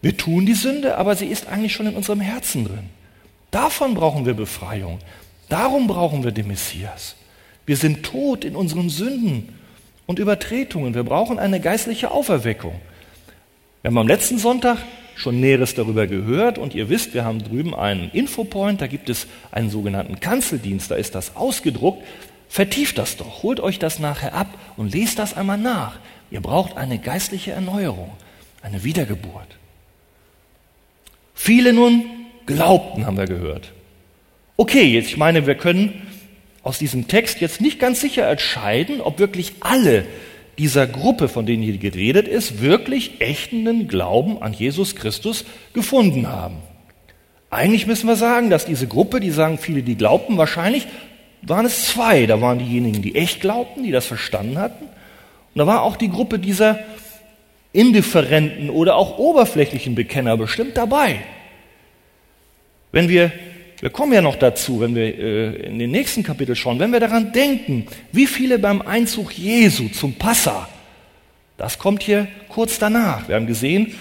Wir 0.01 0.17
tun 0.17 0.47
die 0.47 0.55
Sünde, 0.55 0.97
aber 0.97 1.17
sie 1.17 1.27
ist 1.27 1.49
eigentlich 1.49 1.75
schon 1.75 1.87
in 1.87 1.97
unserem 1.97 2.21
Herzen 2.21 2.65
drin. 2.65 2.89
Davon 3.51 3.93
brauchen 3.93 4.25
wir 4.25 4.33
Befreiung. 4.33 5.01
Darum 5.51 5.87
brauchen 5.87 6.25
wir 6.25 6.33
den 6.33 6.49
Messias. 6.49 7.15
Wir 7.67 7.77
sind 7.77 8.05
tot 8.05 8.47
in 8.47 8.57
unseren 8.57 8.89
Sünden 8.89 9.51
und 10.07 10.19
Übertretungen. 10.19 10.95
Wir 10.95 11.05
brauchen 11.05 11.39
eine 11.39 11.61
geistliche 11.61 12.11
Auferweckung. 12.11 12.81
Wir 13.83 13.91
haben 13.91 13.99
am 13.99 14.09
letzten 14.09 14.39
Sonntag 14.39 14.79
schon 15.15 15.41
Näheres 15.41 15.75
darüber 15.75 16.07
gehört 16.07 16.59
und 16.59 16.75
ihr 16.75 16.89
wisst, 16.89 17.15
wir 17.15 17.25
haben 17.25 17.43
drüben 17.43 17.75
einen 17.75 18.11
Infopoint, 18.13 18.81
da 18.81 18.87
gibt 18.87 19.09
es 19.09 19.27
einen 19.51 19.71
sogenannten 19.71 20.21
Kanzeldienst, 20.21 20.91
da 20.91 20.95
ist 20.95 21.15
das 21.15 21.37
ausgedruckt. 21.37 22.03
Vertieft 22.49 22.99
das 22.99 23.17
doch, 23.17 23.43
holt 23.43 23.61
euch 23.61 23.79
das 23.79 23.99
nachher 23.99 24.35
ab 24.35 24.49
und 24.77 24.93
lest 24.93 25.19
das 25.19 25.37
einmal 25.37 25.59
nach. 25.59 25.99
Ihr 26.31 26.41
braucht 26.41 26.77
eine 26.77 26.99
geistliche 26.99 27.53
Erneuerung, 27.53 28.11
eine 28.63 28.85
Wiedergeburt. 28.85 29.57
Viele 31.35 31.73
nun 31.73 32.05
glaubten, 32.47 33.07
haben 33.07 33.17
wir 33.17 33.27
gehört. 33.27 33.73
Okay, 34.57 34.85
jetzt, 34.85 35.09
ich 35.09 35.17
meine, 35.17 35.47
wir 35.47 35.55
können 35.55 36.07
aus 36.63 36.79
diesem 36.79 37.09
Text 37.09 37.41
jetzt 37.41 37.61
nicht 37.61 37.81
ganz 37.81 38.01
sicher 38.01 38.29
entscheiden, 38.29 39.01
ob 39.01 39.19
wirklich 39.19 39.55
alle 39.61 40.05
dieser 40.59 40.87
Gruppe, 40.87 41.29
von 41.29 41.47
denen 41.47 41.63
hier 41.63 41.79
geredet 41.79 42.29
ist, 42.29 42.61
wirklich 42.61 43.21
echten 43.21 43.89
Glauben 43.89 44.43
an 44.43 44.53
Jesus 44.53 44.95
Christus 44.95 45.45
gefunden 45.73 46.29
haben. 46.29 46.57
Eigentlich 47.51 47.87
müssen 47.87 48.07
wir 48.07 48.17
sagen, 48.17 48.51
dass 48.51 48.65
diese 48.65 48.87
Gruppe, 48.87 49.21
die 49.21 49.31
sagen 49.31 49.59
viele, 49.59 49.83
die 49.83 49.97
glaubten, 49.97 50.39
wahrscheinlich 50.39 50.87
waren 51.43 51.67
es 51.67 51.89
zwei. 51.89 52.27
Da 52.27 52.41
waren 52.41 52.59
diejenigen, 52.59 53.03
die 53.03 53.15
echt 53.15 53.41
glaubten, 53.41 53.83
die 53.83 53.91
das 53.91 54.07
verstanden 54.07 54.59
hatten. 54.59 54.85
Und 54.85 55.59
da 55.59 55.67
war 55.67 55.83
auch 55.83 55.97
die 55.97 56.11
Gruppe 56.11 56.39
dieser 56.39 56.79
indifferenten 57.73 58.71
oder 58.71 58.97
auch 58.97 59.19
oberflächlichen 59.19 59.95
Bekenner 59.95 60.37
bestimmt 60.37 60.77
dabei. 60.77 61.21
Wenn 62.91 63.09
wir 63.09 63.33
wir 63.83 63.91
kommen 63.91 64.13
ja 64.13 64.23
noch 64.23 64.37
dazu, 64.37 64.79
wenn 64.79 64.95
wir 64.95 65.19
äh, 65.19 65.67
in 65.67 65.81
den 65.81 65.91
nächsten 65.91 66.23
Kapitel 66.23 66.55
schauen, 66.55 66.79
wenn 66.79 66.93
wir 66.93 67.01
daran 67.01 67.33
denken, 67.33 67.89
wie 68.13 68.29
viele 68.29 68.61
beim 68.61 68.81
Einzug 68.81 69.37
Jesu 69.37 69.89
zum 69.89 70.15
Passa, 70.15 70.69
das 71.57 71.81
kommt 71.81 72.05
hier 72.05 72.29
kurz 72.49 72.79
danach. 72.79 73.27
Wir 73.27 73.35
haben 73.35 73.49
gesehen, 73.49 73.93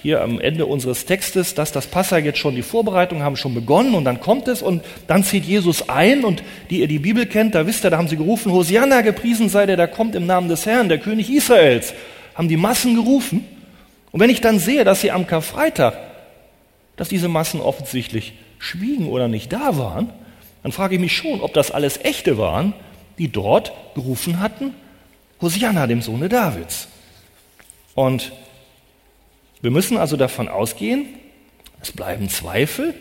hier 0.00 0.22
am 0.22 0.40
Ende 0.40 0.64
unseres 0.64 1.04
Textes, 1.04 1.54
dass 1.54 1.70
das 1.70 1.86
Passa 1.86 2.16
jetzt 2.16 2.38
schon 2.38 2.54
die 2.54 2.62
Vorbereitungen 2.62 3.22
haben 3.22 3.36
schon 3.36 3.52
begonnen 3.52 3.92
und 3.92 4.06
dann 4.06 4.20
kommt 4.20 4.48
es 4.48 4.62
und 4.62 4.82
dann 5.06 5.22
zieht 5.22 5.44
Jesus 5.44 5.90
ein 5.90 6.24
und 6.24 6.42
die 6.70 6.80
ihr 6.80 6.88
die 6.88 6.98
Bibel 6.98 7.26
kennt, 7.26 7.54
da 7.54 7.66
wisst 7.66 7.84
ihr, 7.84 7.90
da 7.90 7.98
haben 7.98 8.08
sie 8.08 8.16
gerufen, 8.16 8.52
Hosianna 8.52 9.02
gepriesen 9.02 9.50
sei 9.50 9.66
der, 9.66 9.76
der 9.76 9.88
kommt 9.88 10.14
im 10.14 10.24
Namen 10.24 10.48
des 10.48 10.64
Herrn, 10.64 10.88
der 10.88 10.98
König 10.98 11.28
Israels, 11.28 11.92
haben 12.34 12.48
die 12.48 12.56
Massen 12.56 12.94
gerufen. 12.94 13.44
Und 14.12 14.20
wenn 14.20 14.30
ich 14.30 14.40
dann 14.40 14.58
sehe, 14.58 14.84
dass 14.84 15.02
sie 15.02 15.10
am 15.10 15.26
Karfreitag, 15.26 16.05
dass 16.96 17.08
diese 17.08 17.28
Massen 17.28 17.60
offensichtlich 17.60 18.34
schwiegen 18.58 19.08
oder 19.08 19.28
nicht 19.28 19.52
da 19.52 19.76
waren, 19.76 20.10
dann 20.62 20.72
frage 20.72 20.96
ich 20.96 21.00
mich 21.00 21.16
schon, 21.16 21.40
ob 21.40 21.54
das 21.54 21.70
alles 21.70 21.98
echte 22.02 22.38
waren, 22.38 22.74
die 23.18 23.28
dort 23.28 23.72
gerufen 23.94 24.40
hatten, 24.40 24.74
Hosianna, 25.40 25.86
dem 25.86 26.02
Sohne 26.02 26.28
Davids. 26.28 26.88
Und 27.94 28.32
wir 29.60 29.70
müssen 29.70 29.96
also 29.96 30.16
davon 30.16 30.48
ausgehen, 30.48 31.06
es 31.80 31.92
bleiben 31.92 32.28
Zweifel. 32.28 32.94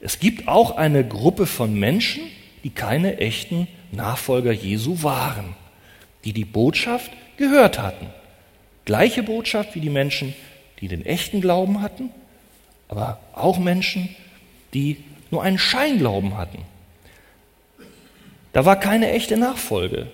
Es 0.00 0.20
gibt 0.20 0.48
auch 0.48 0.76
eine 0.76 1.06
Gruppe 1.06 1.46
von 1.46 1.74
Menschen, 1.74 2.22
die 2.62 2.70
keine 2.70 3.18
echten 3.18 3.68
Nachfolger 3.92 4.52
Jesu 4.52 5.02
waren, 5.02 5.56
die 6.24 6.32
die 6.32 6.44
Botschaft 6.44 7.10
gehört 7.36 7.78
hatten. 7.78 8.06
Gleiche 8.84 9.22
Botschaft 9.22 9.74
wie 9.74 9.80
die 9.80 9.90
Menschen, 9.90 10.34
die 10.80 10.88
den 10.88 11.04
echten 11.04 11.40
Glauben 11.40 11.80
hatten, 11.80 12.10
aber 12.88 13.20
auch 13.34 13.58
Menschen, 13.58 14.14
die 14.74 15.04
nur 15.30 15.42
einen 15.42 15.58
Scheinglauben 15.58 16.36
hatten. 16.36 16.62
Da 18.52 18.64
war 18.64 18.80
keine 18.80 19.10
echte 19.12 19.36
Nachfolge. 19.36 20.10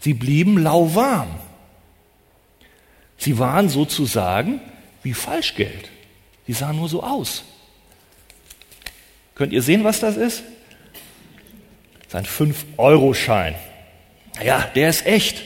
Sie 0.00 0.12
blieben 0.14 0.58
lauwarm. 0.58 1.28
Sie 3.16 3.38
waren 3.38 3.68
sozusagen 3.68 4.60
wie 5.02 5.14
Falschgeld. 5.14 5.88
Sie 6.46 6.52
sahen 6.52 6.76
nur 6.76 6.88
so 6.88 7.02
aus. 7.02 7.44
Könnt 9.34 9.52
ihr 9.52 9.62
sehen, 9.62 9.84
was 9.84 10.00
das 10.00 10.16
ist? 10.16 10.42
Das 12.10 12.22
ist 12.22 12.40
ein 12.40 12.52
5-Euro-Schein. 12.52 13.54
Naja, 14.36 14.68
der 14.74 14.90
ist 14.90 15.06
echt. 15.06 15.42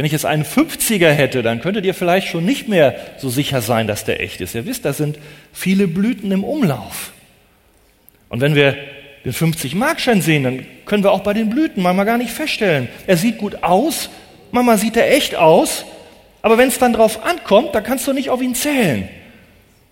Wenn 0.00 0.06
ich 0.06 0.12
jetzt 0.12 0.24
einen 0.24 0.46
50er 0.46 1.10
hätte, 1.10 1.42
dann 1.42 1.60
könntet 1.60 1.84
ihr 1.84 1.92
vielleicht 1.92 2.28
schon 2.28 2.42
nicht 2.42 2.68
mehr 2.68 2.96
so 3.18 3.28
sicher 3.28 3.60
sein, 3.60 3.86
dass 3.86 4.06
der 4.06 4.22
echt 4.22 4.40
ist. 4.40 4.54
Ihr 4.54 4.64
wisst, 4.64 4.86
da 4.86 4.94
sind 4.94 5.18
viele 5.52 5.88
Blüten 5.88 6.32
im 6.32 6.42
Umlauf. 6.42 7.12
Und 8.30 8.40
wenn 8.40 8.54
wir 8.54 8.78
den 9.26 9.34
50-Markschein 9.34 10.22
sehen, 10.22 10.44
dann 10.44 10.66
können 10.86 11.04
wir 11.04 11.12
auch 11.12 11.20
bei 11.20 11.34
den 11.34 11.50
Blüten 11.50 11.82
manchmal 11.82 12.06
gar 12.06 12.16
nicht 12.16 12.30
feststellen. 12.30 12.88
Er 13.06 13.18
sieht 13.18 13.36
gut 13.36 13.62
aus, 13.62 14.08
manchmal 14.52 14.78
sieht 14.78 14.96
er 14.96 15.12
echt 15.12 15.34
aus, 15.34 15.84
aber 16.40 16.56
wenn 16.56 16.68
es 16.68 16.78
dann 16.78 16.94
drauf 16.94 17.22
ankommt, 17.22 17.74
dann 17.74 17.84
kannst 17.84 18.06
du 18.06 18.14
nicht 18.14 18.30
auf 18.30 18.40
ihn 18.40 18.54
zählen 18.54 19.06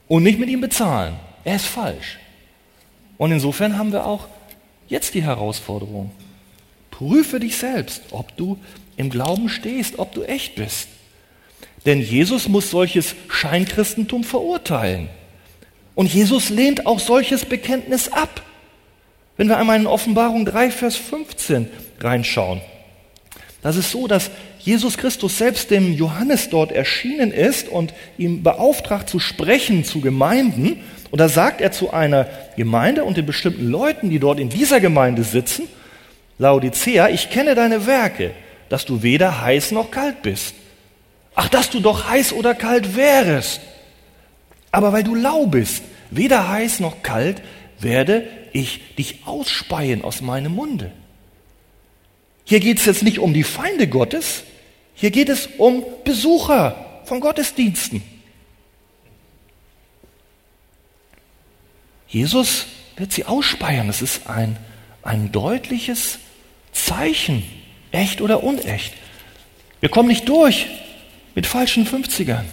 und 0.07 0.23
nicht 0.23 0.39
mit 0.39 0.49
ihm 0.49 0.63
bezahlen. 0.63 1.17
Er 1.45 1.57
ist 1.57 1.67
falsch. 1.67 2.19
Und 3.19 3.31
insofern 3.31 3.77
haben 3.77 3.93
wir 3.93 4.07
auch 4.07 4.27
jetzt 4.89 5.13
die 5.13 5.23
Herausforderung. 5.23 6.13
Prüfe 6.99 7.39
dich 7.39 7.57
selbst, 7.57 8.03
ob 8.11 8.37
du 8.37 8.59
im 8.97 9.09
Glauben 9.09 9.49
stehst, 9.49 10.01
ob 10.01 10.13
du 10.15 10.25
echt 10.25 10.57
bist. 10.57 10.89
Denn 11.87 12.01
Jesus 12.01 12.49
muss 12.49 12.71
solches 12.73 13.15
Scheinchristentum 13.29 14.25
verurteilen. 14.25 15.09
Und 15.95 16.13
Jesus 16.13 16.51
lehnt 16.51 16.87
auch 16.87 16.99
solches 16.99 17.45
Bekenntnis 17.45 18.09
ab. 18.09 18.43
Wenn 19.37 19.49
wir 19.49 19.59
einmal 19.59 19.79
in 19.79 19.87
Offenbarung 19.87 20.45
3, 20.45 20.73
Vers 20.73 20.97
15 20.97 21.69
reinschauen, 22.01 22.61
das 23.63 23.77
ist 23.77 23.93
so, 23.93 24.09
dass 24.09 24.33
Jesus 24.59 24.99
Christus 24.99 25.39
selbst 25.39 25.71
dem 25.71 25.93
Johannes 25.93 26.51
dort 26.51 26.73
erschienen 26.73 27.31
ist 27.31 27.69
und 27.69 27.95
ihm 28.19 28.43
beauftragt 28.43 29.09
zu 29.09 29.21
sprechen 29.21 29.85
zu 29.85 30.01
Gemeinden. 30.01 30.81
Und 31.13 31.21
da 31.21 31.29
sagt 31.29 31.61
er 31.61 31.71
zu 31.71 31.93
einer 31.93 32.27
Gemeinde 32.57 33.05
und 33.05 33.17
den 33.17 33.27
bestimmten 33.27 33.69
Leuten, 33.69 34.11
die 34.11 34.19
dort 34.19 34.41
in 34.41 34.49
dieser 34.49 34.81
Gemeinde 34.81 35.23
sitzen, 35.23 35.69
Laodicea, 36.39 37.09
ich 37.09 37.31
kenne 37.31 37.55
deine 37.55 37.87
Werke, 37.87 38.33
dass 38.69 38.85
du 38.85 39.03
weder 39.03 39.43
heiß 39.43 39.73
noch 39.73 39.91
kalt 39.91 40.23
bist. 40.23 40.55
Ach, 41.35 41.49
dass 41.49 41.71
du 41.71 41.81
doch 41.81 42.09
heiß 42.09 42.33
oder 42.33 42.55
kalt 42.55 42.97
wärest. 42.97 43.61
Aber 44.71 44.93
weil 44.93 45.05
du 45.05 45.15
lau 45.15 45.47
bist, 45.47 45.83
weder 46.11 46.49
heiß 46.49 46.81
noch 46.81 47.03
kalt, 47.03 47.43
werde 47.81 48.29
ich 48.53 48.95
dich 48.97 49.27
ausspeien 49.27 50.03
aus 50.03 50.21
meinem 50.21 50.55
Munde. 50.55 50.93
Hier 52.45 52.61
geht 52.61 52.79
es 52.79 52.87
jetzt 52.87 53.03
nicht 53.03 53.19
um 53.19 53.35
die 53.35 53.45
Feinde 53.45 53.89
Gottes, 53.89 54.43
hier 54.95 55.11
geht 55.11 55.29
es 55.29 55.49
um 55.59 55.85
Besucher 56.05 57.03
von 57.05 57.21
Gottesdiensten. 57.21 58.03
Jesus 62.09 62.67
wird 62.97 63.13
sie 63.13 63.27
ausspeien. 63.27 63.89
Es 63.89 64.03
ist 64.03 64.27
ein, 64.29 64.57
ein 65.03 65.31
deutliches 65.31 66.19
Zeichen, 66.73 67.43
echt 67.91 68.21
oder 68.21 68.43
unecht. 68.43 68.95
Wir 69.81 69.89
kommen 69.89 70.09
nicht 70.09 70.29
durch 70.29 70.67
mit 71.35 71.47
falschen 71.47 71.87
50ern. 71.87 72.45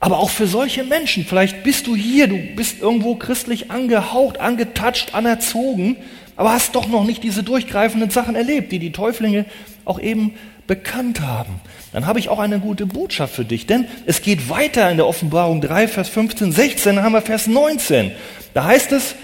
Aber 0.00 0.18
auch 0.18 0.30
für 0.30 0.46
solche 0.46 0.82
Menschen, 0.82 1.24
vielleicht 1.26 1.62
bist 1.62 1.86
du 1.86 1.94
hier, 1.94 2.26
du 2.26 2.38
bist 2.56 2.80
irgendwo 2.80 3.16
christlich 3.16 3.70
angehaucht, 3.70 4.40
angetatscht, 4.40 5.14
anerzogen, 5.14 5.96
aber 6.36 6.52
hast 6.52 6.74
doch 6.74 6.88
noch 6.88 7.04
nicht 7.04 7.22
diese 7.22 7.42
durchgreifenden 7.42 8.08
Sachen 8.08 8.34
erlebt, 8.34 8.72
die 8.72 8.78
die 8.78 8.92
Täuflinge 8.92 9.44
auch 9.84 10.00
eben 10.00 10.34
bekannt 10.66 11.20
haben. 11.20 11.60
Dann 11.92 12.06
habe 12.06 12.18
ich 12.18 12.30
auch 12.30 12.38
eine 12.38 12.60
gute 12.60 12.86
Botschaft 12.86 13.34
für 13.34 13.44
dich, 13.44 13.66
denn 13.66 13.88
es 14.06 14.22
geht 14.22 14.48
weiter 14.48 14.90
in 14.90 14.96
der 14.96 15.06
Offenbarung 15.06 15.60
3, 15.60 15.88
Vers 15.88 16.08
15, 16.08 16.52
16, 16.52 16.96
dann 16.96 17.04
haben 17.04 17.12
wir 17.12 17.22
Vers 17.22 17.46
19. 17.46 18.12
Da 18.54 18.64
heißt 18.64 18.92
es, 18.92 19.14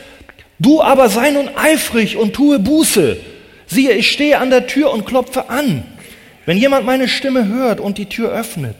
du 0.58 0.82
aber 0.82 1.08
sei 1.08 1.30
nun 1.30 1.50
eifrig 1.56 2.16
und 2.16 2.34
tue 2.34 2.58
Buße. 2.58 3.18
Siehe, 3.66 3.92
ich 3.92 4.10
stehe 4.10 4.38
an 4.38 4.50
der 4.50 4.66
Tür 4.66 4.92
und 4.92 5.06
klopfe 5.06 5.50
an. 5.50 5.84
Wenn 6.44 6.56
jemand 6.56 6.86
meine 6.86 7.08
Stimme 7.08 7.48
hört 7.48 7.80
und 7.80 7.98
die 7.98 8.06
Tür 8.06 8.30
öffnet, 8.30 8.76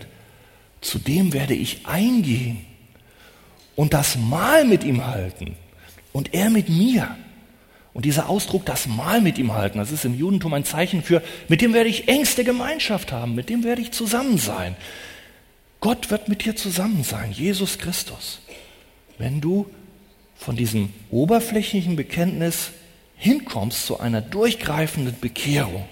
zu 0.80 0.98
dem 0.98 1.32
werde 1.32 1.54
ich 1.54 1.86
eingehen 1.86 2.64
und 3.74 3.92
das 3.92 4.16
Mahl 4.16 4.64
mit 4.64 4.84
ihm 4.84 5.06
halten 5.06 5.56
und 6.12 6.32
er 6.32 6.50
mit 6.50 6.68
mir. 6.68 7.16
Und 7.92 8.04
dieser 8.04 8.28
Ausdruck, 8.28 8.66
das 8.66 8.86
Mahl 8.86 9.20
mit 9.20 9.38
ihm 9.38 9.54
halten, 9.54 9.78
das 9.78 9.90
ist 9.90 10.04
im 10.04 10.16
Judentum 10.16 10.52
ein 10.54 10.64
Zeichen 10.64 11.02
für, 11.02 11.22
mit 11.48 11.62
dem 11.62 11.72
werde 11.72 11.88
ich 11.88 12.08
engste 12.08 12.44
Gemeinschaft 12.44 13.10
haben, 13.10 13.34
mit 13.34 13.48
dem 13.48 13.64
werde 13.64 13.82
ich 13.82 13.90
zusammen 13.90 14.38
sein. 14.38 14.76
Gott 15.80 16.10
wird 16.10 16.28
mit 16.28 16.44
dir 16.44 16.54
zusammen 16.56 17.04
sein, 17.04 17.32
Jesus 17.32 17.78
Christus. 17.78 18.40
Wenn 19.18 19.40
du 19.40 19.66
von 20.38 20.56
diesem 20.56 20.90
oberflächlichen 21.10 21.96
Bekenntnis 21.96 22.70
hinkommst 23.16 23.86
zu 23.86 23.98
einer 23.98 24.20
durchgreifenden 24.20 25.16
Bekehrung. 25.20 25.84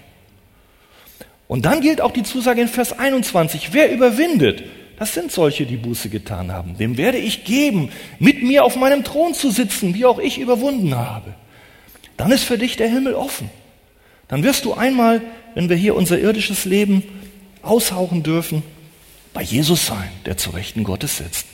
Und 1.47 1.65
dann 1.65 1.81
gilt 1.81 2.01
auch 2.01 2.11
die 2.11 2.23
Zusage 2.23 2.61
in 2.61 2.67
Vers 2.67 2.97
21, 2.97 3.69
wer 3.73 3.91
überwindet, 3.91 4.63
das 4.97 5.13
sind 5.13 5.31
solche, 5.31 5.65
die 5.65 5.77
Buße 5.77 6.09
getan 6.09 6.51
haben. 6.51 6.77
Dem 6.77 6.97
werde 6.97 7.17
ich 7.17 7.43
geben, 7.43 7.89
mit 8.17 8.41
mir 8.41 8.63
auf 8.63 8.77
meinem 8.77 9.03
Thron 9.03 9.33
zu 9.33 9.51
sitzen, 9.51 9.93
wie 9.93 10.05
auch 10.05 10.19
ich 10.19 10.37
überwunden 10.37 10.95
habe. 10.95 11.33
Dann 12.17 12.31
ist 12.31 12.45
für 12.45 12.57
dich 12.57 12.77
der 12.77 12.87
Himmel 12.87 13.13
offen. 13.13 13.49
Dann 14.29 14.43
wirst 14.43 14.63
du 14.63 14.73
einmal, 14.73 15.21
wenn 15.53 15.69
wir 15.69 15.75
hier 15.75 15.95
unser 15.95 16.17
irdisches 16.17 16.65
Leben 16.65 17.03
aushauchen 17.61 18.23
dürfen, 18.23 18.63
bei 19.33 19.41
Jesus 19.41 19.85
sein, 19.85 20.09
der 20.25 20.37
zu 20.37 20.51
Rechten 20.51 20.83
Gottes 20.85 21.17
sitzt. 21.17 21.45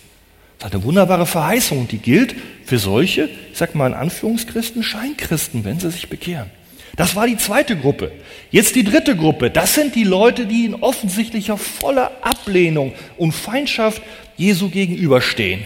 Das 0.62 0.69
ist 0.69 0.76
eine 0.76 0.84
wunderbare 0.84 1.26
Verheißung 1.26 1.88
die 1.88 1.97
gilt 1.97 2.36
für 2.65 2.78
solche, 2.78 3.30
ich 3.52 3.58
sag 3.58 3.74
mal 3.74 3.88
in 3.88 3.93
Anführungschristen, 3.95 4.84
Scheinkristen, 4.84 5.65
wenn 5.65 5.80
sie 5.80 5.89
sich 5.89 6.08
bekehren. 6.08 6.52
Das 6.95 7.15
war 7.15 7.26
die 7.26 7.38
zweite 7.38 7.76
Gruppe. 7.76 8.12
Jetzt 8.52 8.76
die 8.76 8.84
dritte 8.84 9.15
Gruppe. 9.15 9.50
Das 9.50 9.74
sind 9.74 9.95
die 9.95 10.04
Leute, 10.04 10.45
die 10.45 10.65
in 10.65 10.76
offensichtlicher 10.76 11.58
voller 11.58 12.12
Ablehnung 12.21 12.93
und 13.17 13.32
Feindschaft 13.32 14.04
Jesu 14.38 14.69
gegenüberstehen. 14.69 15.65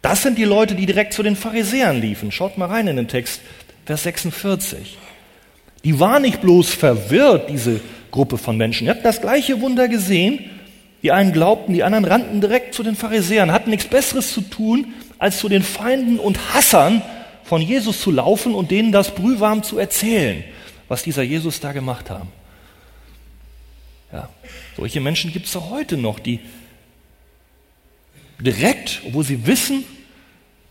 Das 0.00 0.22
sind 0.22 0.38
die 0.38 0.44
Leute, 0.44 0.74
die 0.74 0.86
direkt 0.86 1.12
zu 1.12 1.22
den 1.22 1.36
Pharisäern 1.36 2.00
liefen. 2.00 2.32
Schaut 2.32 2.56
mal 2.56 2.66
rein 2.68 2.88
in 2.88 2.96
den 2.96 3.08
Text, 3.08 3.42
Vers 3.84 4.04
46. 4.04 4.96
Die 5.84 6.00
war 6.00 6.20
nicht 6.20 6.40
bloß 6.40 6.70
verwirrt, 6.70 7.50
diese 7.50 7.80
Gruppe 8.10 8.38
von 8.38 8.56
Menschen. 8.56 8.84
Die 8.84 8.90
hatten 8.90 9.02
das 9.02 9.20
gleiche 9.20 9.60
Wunder 9.60 9.88
gesehen. 9.88 10.38
Die 11.04 11.12
einen 11.12 11.32
glaubten, 11.32 11.74
die 11.74 11.84
anderen 11.84 12.06
rannten 12.06 12.40
direkt 12.40 12.74
zu 12.74 12.82
den 12.82 12.96
Pharisäern, 12.96 13.52
hatten 13.52 13.68
nichts 13.68 13.86
Besseres 13.86 14.32
zu 14.32 14.40
tun, 14.40 14.94
als 15.18 15.38
zu 15.38 15.50
den 15.50 15.62
Feinden 15.62 16.18
und 16.18 16.54
Hassern 16.54 17.02
von 17.44 17.60
Jesus 17.60 18.00
zu 18.00 18.10
laufen 18.10 18.54
und 18.54 18.70
denen 18.70 18.90
das 18.90 19.14
brühwarm 19.14 19.62
zu 19.62 19.78
erzählen, 19.78 20.42
was 20.88 21.02
dieser 21.02 21.22
Jesus 21.22 21.60
da 21.60 21.72
gemacht 21.72 22.08
haben. 22.08 22.32
Ja, 24.14 24.30
solche 24.78 25.02
Menschen 25.02 25.30
gibt 25.30 25.44
es 25.44 25.54
auch 25.54 25.68
heute 25.68 25.98
noch, 25.98 26.18
die 26.18 26.40
direkt, 28.40 29.02
obwohl 29.06 29.24
sie 29.24 29.46
wissen, 29.46 29.84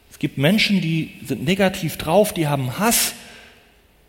es 0.09 0.17
gibt 0.17 0.39
Menschen, 0.39 0.81
die 0.81 1.11
sind 1.23 1.45
negativ 1.45 1.97
drauf, 1.97 2.33
die 2.33 2.47
haben 2.47 2.79
Hass. 2.79 3.13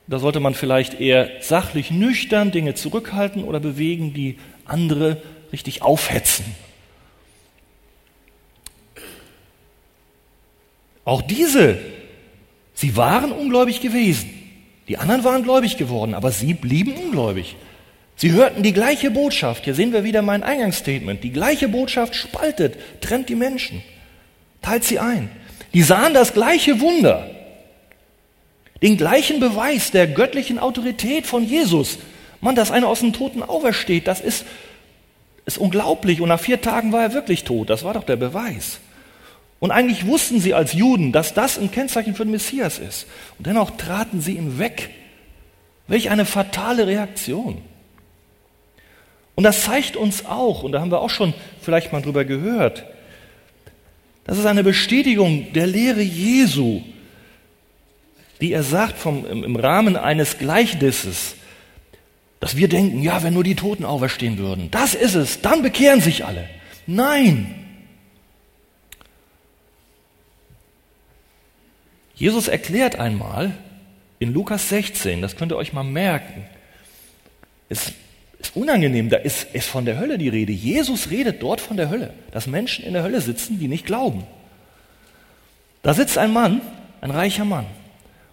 Da 0.07 0.19
sollte 0.19 0.41
man 0.41 0.55
vielleicht 0.55 1.01
eher 1.01 1.29
sachlich 1.41 1.91
nüchtern 1.91 2.51
Dinge 2.51 2.73
zurückhalten 2.75 3.45
oder 3.45 3.61
bewegen, 3.61 4.15
die 4.15 4.39
andere 4.65 5.21
richtig 5.55 5.81
aufhetzen. 5.81 6.45
Auch 11.07 11.23
diese 11.23 11.79
Sie 12.75 12.97
waren 12.97 13.33
ungläubig 13.33 13.81
gewesen. 13.81 14.31
Die 14.89 14.99
anderen 14.99 15.25
waren 15.25 15.45
gläubig 15.45 15.77
geworden, 15.79 16.13
aber 16.13 16.33
sie 16.33 16.53
blieben 16.53 16.93
ungläubig. 16.93 17.57
Sie 18.17 18.33
hörten 18.33 18.63
die 18.63 18.73
gleiche 18.73 19.11
Botschaft. 19.11 19.65
Hier 19.65 19.75
sehen 19.75 19.93
wir 19.93 20.05
wieder 20.05 20.23
mein 20.23 20.43
Eingangsstatement. 20.43 21.25
Die 21.25 21.33
gleiche 21.33 21.69
Botschaft 21.69 22.15
spaltet, 22.15 22.77
trennt 23.01 23.29
die 23.29 23.37
Menschen, 23.37 23.83
teilt 24.61 24.85
sie 24.85 24.99
ein. 24.99 25.31
Die 25.73 25.83
sahen 25.83 26.15
das 26.15 26.35
gleiche 26.35 26.81
Wunder, 26.81 27.31
den 28.83 28.97
gleichen 28.97 29.41
Beweis 29.41 29.91
der 29.91 30.07
göttlichen 30.07 30.59
Autorität 30.59 31.27
von 31.27 31.45
Jesus. 31.45 31.99
Mann, 32.41 32.55
dass 32.55 32.71
einer 32.71 32.89
aus 32.89 33.01
dem 33.01 33.13
Toten 33.13 33.43
aufersteht, 33.43 34.07
das 34.07 34.21
ist, 34.21 34.45
ist 35.47 35.59
unglaublich. 35.59 36.21
Und 36.21 36.29
nach 36.29 36.41
vier 36.41 36.61
Tagen 36.61 36.93
war 36.93 37.03
er 37.03 37.15
wirklich 37.15 37.45
tot. 37.45 37.71
Das 37.71 37.85
war 37.85 37.95
doch 37.95 38.05
der 38.05 38.17
Beweis. 38.17 38.81
Und 39.61 39.71
eigentlich 39.71 40.07
wussten 40.07 40.41
sie 40.41 40.55
als 40.55 40.73
Juden, 40.73 41.13
dass 41.13 41.35
das 41.35 41.59
ein 41.59 41.71
Kennzeichen 41.71 42.15
für 42.15 42.25
den 42.25 42.33
Messias 42.33 42.79
ist. 42.79 43.07
Und 43.39 43.47
dennoch 43.47 43.77
traten 43.77 44.21
sie 44.21 44.37
ihm 44.37 44.59
weg. 44.59 44.91
Welch 45.87 46.11
eine 46.11 46.25
fatale 46.25 46.87
Reaktion. 46.87 47.63
Und 49.35 49.45
das 49.45 49.65
zeigt 49.65 49.97
uns 49.97 50.27
auch, 50.27 50.63
und 50.63 50.73
da 50.73 50.81
haben 50.81 50.91
wir 50.91 51.01
auch 51.01 51.11
schon 51.11 51.35
vielleicht 51.61 51.93
mal 51.93 52.03
drüber 52.03 52.25
gehört, 52.25 52.85
das 54.25 54.39
ist 54.39 54.47
eine 54.47 54.65
Bestätigung 54.65 55.53
der 55.53 55.67
Lehre 55.67 56.01
Jesu, 56.01 56.83
die 58.41 58.53
er 58.53 58.63
sagt 58.63 58.97
vom, 58.97 59.27
im, 59.27 59.45
im 59.45 59.57
Rahmen 59.57 59.97
eines 59.97 60.39
Gleichnisses, 60.39 61.37
dass 62.45 62.59
wir 62.59 62.69
denken, 62.69 63.01
ja, 63.01 63.23
wenn 63.23 63.33
nur 63.33 63.43
die 63.43 63.55
Toten 63.55 63.87
auferstehen 63.87 64.37
würden, 64.37 64.71
das 64.71 64.95
ist 64.95 65.15
es, 65.15 65.41
dann 65.41 65.63
bekehren 65.63 66.03
sich 66.03 66.27
alle. 66.27 66.47
Nein. 66.87 67.55
Jesus 72.15 72.49
erklärt 72.49 72.99
einmal 72.99 73.53
in 74.19 74.35
Lukas 74.35 74.69
16, 74.69 75.23
das 75.23 75.37
könnt 75.37 75.53
ihr 75.53 75.57
euch 75.57 75.73
mal 75.73 75.85
merken, 75.85 76.45
es 77.71 77.95
ist 78.39 78.55
unangenehm, 78.55 79.09
da 79.09 79.17
ist, 79.17 79.55
ist 79.55 79.71
von 79.71 79.87
der 79.87 79.99
Hölle 79.99 80.19
die 80.19 80.29
Rede. 80.29 80.53
Jesus 80.53 81.09
redet 81.09 81.43
dort 81.43 81.63
von 81.63 81.79
der 81.79 81.89
Hölle, 81.89 82.13
dass 82.31 82.47
Menschen 82.47 82.85
in 82.85 82.93
der 82.93 83.05
Hölle 83.05 83.23
sitzen, 83.23 83.59
die 83.59 83.69
nicht 83.69 83.87
glauben. 83.87 84.25
Da 85.83 85.95
sitzt 85.95 86.19
ein 86.19 86.35
Mann, 86.35 86.61
ein 87.01 87.11
reicher 87.11 87.47
Mann. 87.47 87.65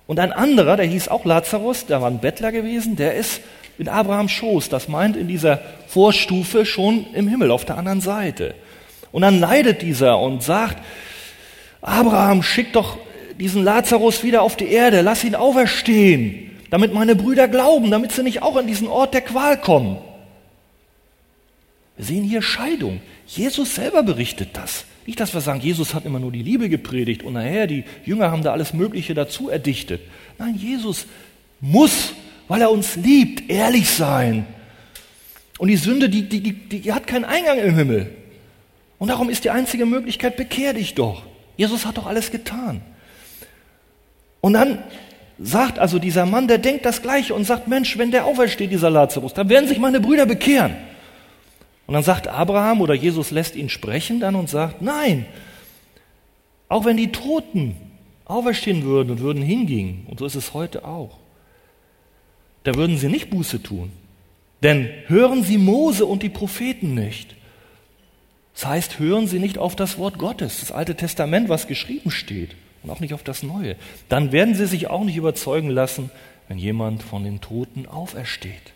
Und 0.05 0.19
ein 0.19 0.33
anderer, 0.33 0.75
der 0.75 0.87
hieß 0.87 1.07
auch 1.07 1.23
Lazarus, 1.23 1.85
der 1.85 2.01
war 2.01 2.09
ein 2.09 2.19
Bettler 2.19 2.51
gewesen, 2.51 2.97
der 2.97 3.15
ist 3.15 3.39
in 3.81 3.89
Abrahams 3.89 4.31
Schoß, 4.31 4.69
das 4.69 4.87
meint 4.87 5.17
in 5.17 5.27
dieser 5.27 5.59
Vorstufe 5.87 6.65
schon 6.65 7.05
im 7.13 7.27
Himmel 7.27 7.51
auf 7.51 7.65
der 7.65 7.77
anderen 7.77 7.99
Seite. 8.01 8.55
Und 9.11 9.23
dann 9.23 9.39
leidet 9.39 9.81
dieser 9.81 10.19
und 10.19 10.41
sagt, 10.41 10.77
Abraham, 11.81 12.43
schick 12.43 12.71
doch 12.73 12.97
diesen 13.37 13.63
Lazarus 13.63 14.23
wieder 14.23 14.43
auf 14.43 14.55
die 14.55 14.71
Erde, 14.71 15.01
lass 15.01 15.23
ihn 15.23 15.35
auferstehen 15.35 16.51
damit 16.71 16.93
meine 16.93 17.15
Brüder 17.15 17.47
glauben, 17.47 17.91
damit 17.91 18.13
sie 18.13 18.23
nicht 18.23 18.41
auch 18.41 18.55
an 18.55 18.65
diesen 18.65 18.87
Ort 18.87 19.13
der 19.13 19.21
Qual 19.21 19.59
kommen. 19.59 19.97
Wir 21.97 22.05
sehen 22.05 22.23
hier 22.23 22.41
Scheidung. 22.41 23.01
Jesus 23.27 23.75
selber 23.75 24.01
berichtet 24.03 24.51
das. 24.53 24.85
Nicht, 25.05 25.19
dass 25.19 25.33
wir 25.33 25.41
sagen, 25.41 25.59
Jesus 25.59 25.93
hat 25.93 26.05
immer 26.05 26.19
nur 26.19 26.31
die 26.31 26.41
Liebe 26.41 26.69
gepredigt 26.69 27.23
und 27.23 27.33
nachher 27.33 27.67
die 27.67 27.83
Jünger 28.05 28.31
haben 28.31 28.41
da 28.41 28.53
alles 28.53 28.73
Mögliche 28.73 29.13
dazu 29.13 29.49
erdichtet. 29.49 30.01
Nein, 30.37 30.55
Jesus 30.55 31.07
muss, 31.59 32.13
weil 32.51 32.63
er 32.63 32.69
uns 32.69 32.97
liebt, 32.97 33.49
ehrlich 33.49 33.89
sein. 33.89 34.45
Und 35.57 35.69
die 35.69 35.77
Sünde, 35.77 36.09
die, 36.09 36.27
die, 36.27 36.41
die, 36.41 36.81
die 36.81 36.91
hat 36.91 37.07
keinen 37.07 37.23
Eingang 37.23 37.57
im 37.57 37.77
Himmel. 37.77 38.13
Und 38.99 39.07
darum 39.07 39.29
ist 39.29 39.45
die 39.45 39.51
einzige 39.51 39.85
Möglichkeit, 39.85 40.35
bekehr 40.35 40.73
dich 40.73 40.93
doch. 40.93 41.23
Jesus 41.55 41.85
hat 41.85 41.97
doch 41.97 42.07
alles 42.07 42.29
getan. 42.29 42.81
Und 44.41 44.51
dann 44.51 44.79
sagt 45.39 45.79
also 45.79 45.97
dieser 45.97 46.25
Mann, 46.25 46.49
der 46.49 46.57
denkt 46.57 46.85
das 46.85 47.01
Gleiche 47.01 47.33
und 47.33 47.45
sagt, 47.45 47.69
Mensch, 47.69 47.97
wenn 47.97 48.11
der 48.11 48.25
aufersteht, 48.25 48.69
dieser 48.69 48.89
Lazarus, 48.89 49.33
dann 49.33 49.47
werden 49.47 49.69
sich 49.69 49.79
meine 49.79 50.01
Brüder 50.01 50.25
bekehren. 50.25 50.75
Und 51.87 51.93
dann 51.93 52.03
sagt 52.03 52.27
Abraham 52.27 52.81
oder 52.81 52.95
Jesus 52.95 53.31
lässt 53.31 53.55
ihn 53.55 53.69
sprechen 53.69 54.19
dann 54.19 54.35
und 54.35 54.49
sagt, 54.49 54.81
nein, 54.81 55.25
auch 56.67 56.83
wenn 56.83 56.97
die 56.97 57.13
Toten 57.13 57.77
auferstehen 58.25 58.83
würden 58.83 59.11
und 59.11 59.19
würden 59.21 59.41
hingehen, 59.41 60.05
und 60.09 60.19
so 60.19 60.25
ist 60.25 60.35
es 60.35 60.53
heute 60.53 60.83
auch, 60.83 61.20
da 62.63 62.75
würden 62.75 62.97
sie 62.97 63.07
nicht 63.07 63.29
Buße 63.29 63.63
tun. 63.63 63.91
Denn 64.63 64.89
hören 65.07 65.43
sie 65.43 65.57
Mose 65.57 66.05
und 66.05 66.23
die 66.23 66.29
Propheten 66.29 66.93
nicht. 66.93 67.35
Das 68.53 68.65
heißt, 68.65 68.99
hören 68.99 69.27
sie 69.27 69.39
nicht 69.39 69.57
auf 69.57 69.75
das 69.75 69.97
Wort 69.97 70.17
Gottes, 70.17 70.59
das 70.59 70.71
Alte 70.71 70.95
Testament, 70.95 71.49
was 71.49 71.67
geschrieben 71.67 72.11
steht 72.11 72.55
und 72.83 72.89
auch 72.89 72.99
nicht 72.99 73.13
auf 73.13 73.23
das 73.23 73.43
Neue. 73.43 73.75
Dann 74.09 74.31
werden 74.31 74.55
sie 74.55 74.67
sich 74.67 74.87
auch 74.87 75.03
nicht 75.03 75.15
überzeugen 75.15 75.69
lassen, 75.69 76.11
wenn 76.47 76.57
jemand 76.57 77.01
von 77.01 77.23
den 77.23 77.41
Toten 77.41 77.87
aufersteht. 77.87 78.73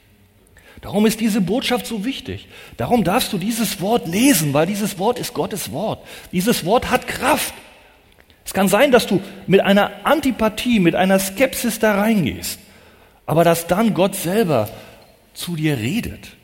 Darum 0.82 1.06
ist 1.06 1.20
diese 1.20 1.42
Botschaft 1.42 1.88
so 1.88 2.04
wichtig. 2.04 2.48
Darum 2.78 3.04
darfst 3.04 3.32
du 3.34 3.38
dieses 3.38 3.82
Wort 3.82 4.08
lesen, 4.08 4.54
weil 4.54 4.66
dieses 4.66 5.00
Wort 5.00 5.20
ist 5.20 5.34
Gottes 5.34 5.72
Wort. 5.72 6.06
Dieses 6.32 6.66
Wort 6.66 6.90
hat 6.92 7.08
Kraft. 7.08 7.54
Es 8.46 8.54
kann 8.54 8.68
sein, 8.68 8.92
dass 8.92 9.08
du 9.08 9.22
mit 9.48 9.62
einer 9.62 10.06
Antipathie, 10.06 10.80
mit 10.80 10.96
einer 10.96 11.20
Skepsis 11.20 11.80
da 11.80 11.96
reingehst, 11.96 12.60
aber 13.26 13.44
dass 13.44 13.68
dann 13.68 13.94
Gott 13.94 14.16
selber 14.16 14.70
zu 15.34 15.56
dir 15.56 15.78
redet 15.78 16.36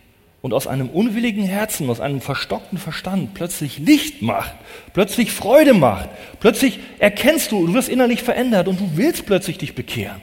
und 0.42 0.54
aus 0.54 0.68
einem 0.68 0.90
unwilligen 0.90 1.44
Herzen, 1.44 1.90
aus 1.90 2.00
einem 2.00 2.22
verstockten 2.22 2.78
Verstand 2.78 3.34
plötzlich 3.34 3.78
Licht 3.78 4.22
macht, 4.22 4.54
plötzlich 4.94 5.32
Freude 5.32 5.74
macht, 5.74 6.10
plötzlich 6.40 6.80
erkennst 7.00 7.52
du, 7.52 7.68
du 7.68 7.74
wirst 7.74 7.90
innerlich 7.90 8.24
verändert 8.24 8.68
und 8.68 8.80
du 8.80 8.92
willst 8.96 9.26
plötzlich 9.26 9.58
dich 9.58 9.76
bekehren. 9.76 10.22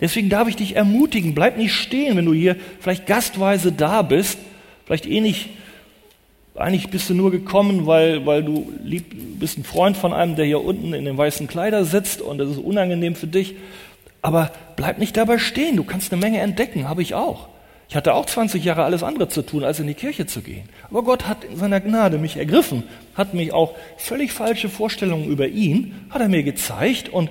Deswegen 0.00 0.28
darf 0.28 0.48
ich 0.48 0.56
dich 0.56 0.76
ermutigen, 0.76 1.34
bleib 1.34 1.56
nicht 1.56 1.72
stehen, 1.72 2.16
wenn 2.16 2.26
du 2.26 2.34
hier 2.34 2.56
vielleicht 2.80 3.06
gastweise 3.06 3.72
da 3.72 4.02
bist, 4.02 4.38
vielleicht 4.84 5.06
eh 5.06 5.20
nicht, 5.20 5.48
eigentlich 6.54 6.90
bist 6.90 7.08
du 7.08 7.14
nur 7.14 7.30
gekommen, 7.30 7.86
weil, 7.86 8.26
weil 8.26 8.42
du 8.42 8.72
lieb, 8.82 9.14
bist 9.38 9.58
ein 9.58 9.64
Freund 9.64 9.96
von 9.96 10.12
einem, 10.12 10.36
der 10.36 10.44
hier 10.44 10.62
unten 10.62 10.92
in 10.92 11.04
den 11.04 11.16
weißen 11.16 11.46
Kleider 11.46 11.84
sitzt 11.84 12.20
und 12.20 12.38
das 12.38 12.50
ist 12.50 12.58
unangenehm 12.58 13.14
für 13.14 13.26
dich. 13.26 13.54
Aber 14.22 14.50
bleib 14.76 14.98
nicht 14.98 15.16
dabei 15.16 15.38
stehen, 15.38 15.76
du 15.76 15.84
kannst 15.84 16.12
eine 16.12 16.20
Menge 16.20 16.40
entdecken, 16.40 16.88
habe 16.88 17.02
ich 17.02 17.14
auch. 17.14 17.48
Ich 17.88 17.94
hatte 17.94 18.14
auch 18.14 18.26
20 18.26 18.64
Jahre 18.64 18.82
alles 18.82 19.04
andere 19.04 19.28
zu 19.28 19.42
tun, 19.42 19.62
als 19.62 19.78
in 19.78 19.86
die 19.86 19.94
Kirche 19.94 20.26
zu 20.26 20.42
gehen. 20.42 20.68
Aber 20.90 21.04
Gott 21.04 21.28
hat 21.28 21.44
in 21.44 21.56
seiner 21.56 21.80
Gnade 21.80 22.18
mich 22.18 22.36
ergriffen, 22.36 22.82
hat 23.14 23.34
mich 23.34 23.52
auch 23.52 23.76
völlig 23.96 24.32
falsche 24.32 24.68
Vorstellungen 24.68 25.28
über 25.28 25.46
ihn, 25.46 25.94
hat 26.10 26.20
er 26.20 26.28
mir 26.28 26.42
gezeigt 26.42 27.08
und 27.08 27.30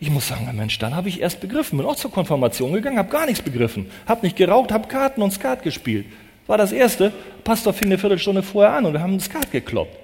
ich 0.00 0.10
muss 0.10 0.28
sagen, 0.28 0.48
Mensch, 0.54 0.78
dann 0.78 0.94
habe 0.94 1.08
ich 1.08 1.20
erst 1.20 1.40
begriffen, 1.40 1.78
bin 1.78 1.86
auch 1.86 1.96
zur 1.96 2.12
Konfirmation 2.12 2.72
gegangen, 2.72 2.98
habe 2.98 3.10
gar 3.10 3.26
nichts 3.26 3.42
begriffen, 3.42 3.90
habe 4.06 4.24
nicht 4.24 4.36
geraucht, 4.36 4.70
habe 4.70 4.86
Karten 4.86 5.22
und 5.22 5.32
Skat 5.32 5.64
gespielt. 5.64 6.06
War 6.46 6.56
das 6.56 6.70
Erste, 6.70 7.12
Pastor 7.42 7.72
fing 7.72 7.88
eine 7.88 7.98
Viertelstunde 7.98 8.44
vorher 8.44 8.74
an 8.74 8.86
und 8.86 8.92
wir 8.92 9.00
haben 9.00 9.14
ein 9.14 9.20
Skat 9.20 9.50
gekloppt. 9.50 9.96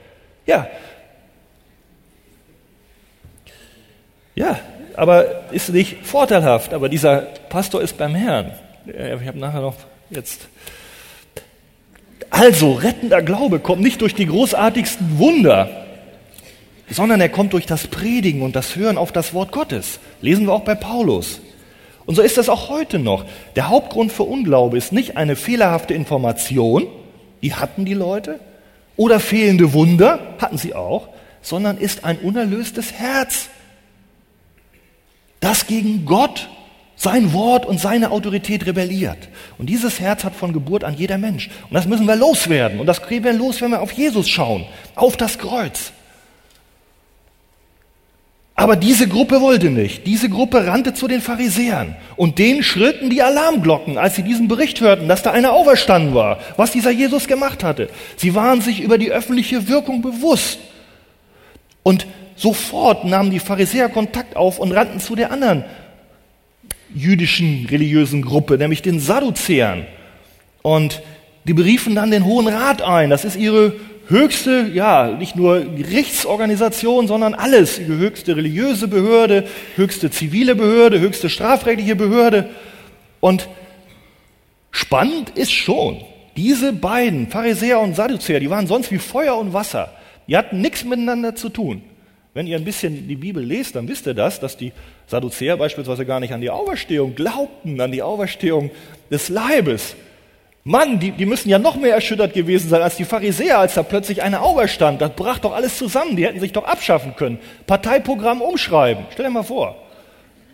Ja. 0.47 0.67
Ja, 4.35 4.59
aber 4.97 5.53
ist 5.53 5.71
nicht 5.71 5.99
vorteilhaft, 6.05 6.73
aber 6.73 6.89
dieser 6.89 7.19
Pastor 7.49 7.83
ist 7.83 7.97
beim 7.97 8.15
Herrn. 8.15 8.53
Ich 8.87 9.27
habe 9.27 9.39
nachher 9.39 9.61
noch 9.61 9.77
jetzt. 10.11 10.49
Also, 12.31 12.73
rettender 12.73 13.23
Glaube 13.23 13.61
kommt 13.61 13.83
nicht 13.83 14.01
durch 14.01 14.15
die 14.15 14.27
großartigsten 14.27 15.19
Wunder, 15.19 15.85
sondern 16.91 17.21
er 17.21 17.29
kommt 17.29 17.53
durch 17.53 17.67
das 17.67 17.87
Predigen 17.87 18.43
und 18.43 18.57
das 18.57 18.77
Hören 18.77 18.99
auf 18.99 19.13
das 19.13 19.35
Wort 19.35 19.53
Gottes. 19.53 20.01
Lesen 20.21 20.47
wir 20.47 20.53
auch 20.53 20.65
bei 20.65 20.75
Paulus. 20.75 21.41
Und 22.07 22.17
so 22.17 22.23
ist 22.23 22.37
das 22.37 22.49
auch 22.49 22.69
heute 22.69 22.99
noch. 22.99 23.25
Der 23.57 23.69
Hauptgrund 23.69 24.13
für 24.13 24.25
Unglaube 24.25 24.77
ist 24.77 24.93
nicht 24.93 25.17
eine 25.17 25.37
fehlerhafte 25.37 25.95
Information, 25.95 26.87
die 27.43 27.55
hatten 27.55 27.85
die 27.85 27.95
Leute, 27.95 28.41
oder 28.97 29.21
fehlende 29.21 29.73
Wunder, 29.73 30.19
hatten 30.39 30.59
sie 30.59 30.75
auch, 30.75 31.09
sondern 31.43 31.79
ist 31.79 32.05
ein 32.05 32.19
unerlöstes 32.19 32.93
Herz, 32.93 33.49
das 35.45 35.67
gegen 35.67 36.05
Gott 36.07 36.49
sein 36.97 37.33
Wort 37.33 37.67
und 37.67 37.81
seine 37.81 38.11
Autorität 38.11 38.67
rebelliert. 38.67 39.29
Und 39.59 39.67
dieses 39.67 40.01
Herz 40.01 40.25
hat 40.25 40.35
von 40.35 40.53
Geburt 40.53 40.85
an 40.85 40.95
jeder 40.95 41.19
Mensch. 41.19 41.51
Und 41.69 41.75
das 41.75 41.87
müssen 41.87 42.07
wir 42.07 42.17
loswerden. 42.17 42.81
Und 42.81 42.87
das 42.87 43.03
kriegen 43.03 43.25
wir 43.25 43.33
los, 43.33 43.61
wenn 43.61 43.71
wir 43.73 43.83
auf 43.83 43.93
Jesus 43.93 44.29
schauen, 44.29 44.65
auf 44.95 45.17
das 45.17 45.39
Kreuz. 45.39 45.93
Aber 48.57 48.77
diese 48.77 49.09
Gruppe 49.09 49.41
wollte 49.41 49.69
nicht. 49.71 50.07
Diese 50.07 50.29
Gruppe 50.29 50.67
rannte 50.67 50.95
zu 50.95 51.09
den 51.09 51.21
Pharisäern. 51.21 51.97
Und 52.15 52.39
denen 52.39 52.63
schritten 52.63 53.11
die 53.11 53.23
Alarmglocken, 53.23 53.99
als 53.99 54.15
sie 54.15 54.23
diesen 54.23 54.47
Bericht 54.47 54.81
hörten, 54.81 55.09
dass 55.09 55.25
da 55.25 55.33
einer 55.33 55.53
auferstanden 55.53 56.15
war, 56.15 56.39
was 56.57 56.71
dieser 56.71 56.93
Jesus 56.93 57.27
gemacht 57.27 57.65
hatte. 57.65 57.91
Sie 58.17 58.37
waren 58.37 58.61
sich 58.61 58.81
über 58.81 58.97
die 58.97 59.11
öffentliche 59.11 59.69
Wirkung 59.69 60.01
bewusst. 60.03 60.61
Und 61.83 62.07
sofort 62.37 63.05
nahmen 63.05 63.31
die 63.31 63.39
Pharisäer 63.39 63.89
Kontakt 63.89 64.37
auf 64.37 64.59
und 64.59 64.73
rannten 64.73 65.01
zu 65.01 65.15
der 65.15 65.31
anderen 65.31 65.65
jüdischen 66.95 67.67
religiösen 67.67 68.23
Gruppe, 68.23 68.57
nämlich 68.57 68.83
den 68.83 69.01
Sadduzäern. 69.01 69.87
Und 70.63 71.03
die 71.45 71.55
beriefen 71.55 71.95
dann 71.95 72.11
den 72.11 72.25
Hohen 72.25 72.49
Rat 72.49 72.83
ein. 72.83 73.11
Das 73.11 73.25
ist 73.25 73.37
ihre 73.37 73.75
höchste, 74.09 74.71
ja, 74.73 75.09
nicht 75.09 75.37
nur 75.37 75.61
Gerichtsorganisation, 75.61 77.07
sondern 77.07 77.35
alles. 77.35 77.79
Ihre 77.79 77.97
höchste 77.97 78.37
religiöse 78.37 78.89
Behörde, 78.89 79.47
höchste 79.77 80.11
zivile 80.11 80.55
Behörde, 80.55 81.01
höchste 81.01 81.29
strafrechtliche 81.29 81.97
Behörde. 81.97 82.51
Und 83.21 83.49
spannend 84.71 85.31
ist 85.31 85.53
schon, 85.53 86.03
diese 86.37 86.73
beiden, 86.73 87.29
Pharisäer 87.29 87.81
und 87.81 87.95
Sadduzäer, 87.95 88.41
die 88.41 88.51
waren 88.51 88.67
sonst 88.67 88.91
wie 88.91 88.99
Feuer 88.99 89.37
und 89.37 89.53
Wasser. 89.53 89.93
Die 90.27 90.37
hatten 90.37 90.61
nichts 90.61 90.85
miteinander 90.85 91.35
zu 91.35 91.49
tun. 91.49 91.83
Wenn 92.35 92.49
ihr 92.49 92.57
ein 92.57 92.65
bisschen 92.65 93.07
die 93.07 93.15
Bibel 93.15 93.45
lest, 93.45 93.77
dann 93.77 93.87
wisst 93.87 94.07
ihr 94.09 94.15
das, 94.15 94.41
dass 94.41 94.57
die 94.57 94.73
Sadduzäer 95.07 95.57
beispielsweise 95.57 96.05
gar 96.05 96.19
nicht 96.19 96.33
an 96.33 96.41
die 96.41 96.51
Auferstehung 96.51 97.15
glaubten, 97.15 97.81
an 97.81 97.93
die 97.93 98.03
Auferstehung 98.03 98.73
des 99.09 99.29
Leibes. 99.29 99.95
Mann, 100.65 100.99
die, 100.99 101.13
die 101.13 101.27
müssen 101.27 101.49
ja 101.49 101.59
noch 101.59 101.77
mehr 101.77 101.95
erschüttert 101.95 102.33
gewesen 102.33 102.71
sein 102.71 102.83
als 102.83 102.97
die 102.97 103.05
Pharisäer, 103.05 103.59
als 103.61 103.75
da 103.75 103.83
plötzlich 103.85 104.23
eine 104.23 104.41
auferstand. 104.41 105.01
Das 105.01 105.13
brach 105.15 105.39
doch 105.39 105.55
alles 105.55 105.79
zusammen. 105.79 106.17
Die 106.17 106.25
hätten 106.25 106.41
sich 106.41 106.53
doch 106.53 106.65
abschaffen 106.65 107.15
können. 107.17 107.39
Parteiprogramm 107.67 108.43
umschreiben. 108.43 109.05
Stell 109.13 109.27
dir 109.27 109.31
mal 109.31 109.43
vor. 109.45 109.77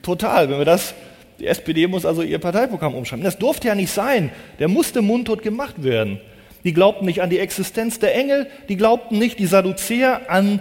Total, 0.02 0.50
wenn 0.50 0.58
wir 0.58 0.64
das, 0.64 0.94
die 1.38 1.46
SPD 1.46 1.86
muss 1.86 2.04
also 2.04 2.22
ihr 2.22 2.40
Parteiprogramm 2.40 2.94
umschreiben. 2.94 3.24
Das 3.24 3.38
durfte 3.38 3.68
ja 3.68 3.74
nicht 3.74 3.92
sein. 3.92 4.30
Der 4.58 4.68
musste 4.68 5.00
mundtot 5.00 5.42
gemacht 5.42 5.82
werden. 5.82 6.20
Die 6.64 6.74
glaubten 6.74 7.06
nicht 7.06 7.22
an 7.22 7.30
die 7.30 7.38
Existenz 7.38 8.00
der 8.00 8.14
Engel. 8.14 8.48
Die 8.68 8.76
glaubten 8.76 9.18
nicht, 9.18 9.38
die 9.38 9.46
Sadduzäer, 9.46 10.28
an, 10.28 10.60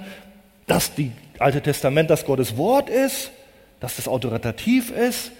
dass 0.70 0.94
die 0.94 1.12
Alte 1.40 1.62
Testament 1.62 2.10
das 2.10 2.26
Gottes 2.26 2.58
Wort 2.58 2.90
ist, 2.90 3.32
dass 3.80 3.96
das 3.96 4.08
autoritativ 4.08 4.92
ist. 4.92 5.32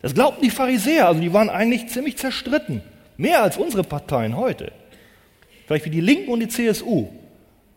Das 0.00 0.14
glaubten 0.14 0.42
die 0.42 0.50
Pharisäer. 0.50 1.08
Also 1.08 1.20
die 1.20 1.32
waren 1.32 1.50
eigentlich 1.50 1.88
ziemlich 1.88 2.16
zerstritten. 2.16 2.82
Mehr 3.16 3.42
als 3.42 3.56
unsere 3.56 3.84
Parteien 3.84 4.36
heute. 4.36 4.72
Vielleicht 5.66 5.84
wie 5.84 5.90
die 5.90 6.00
Linken 6.00 6.30
und 6.30 6.40
die 6.40 6.48
CSU. 6.48 7.08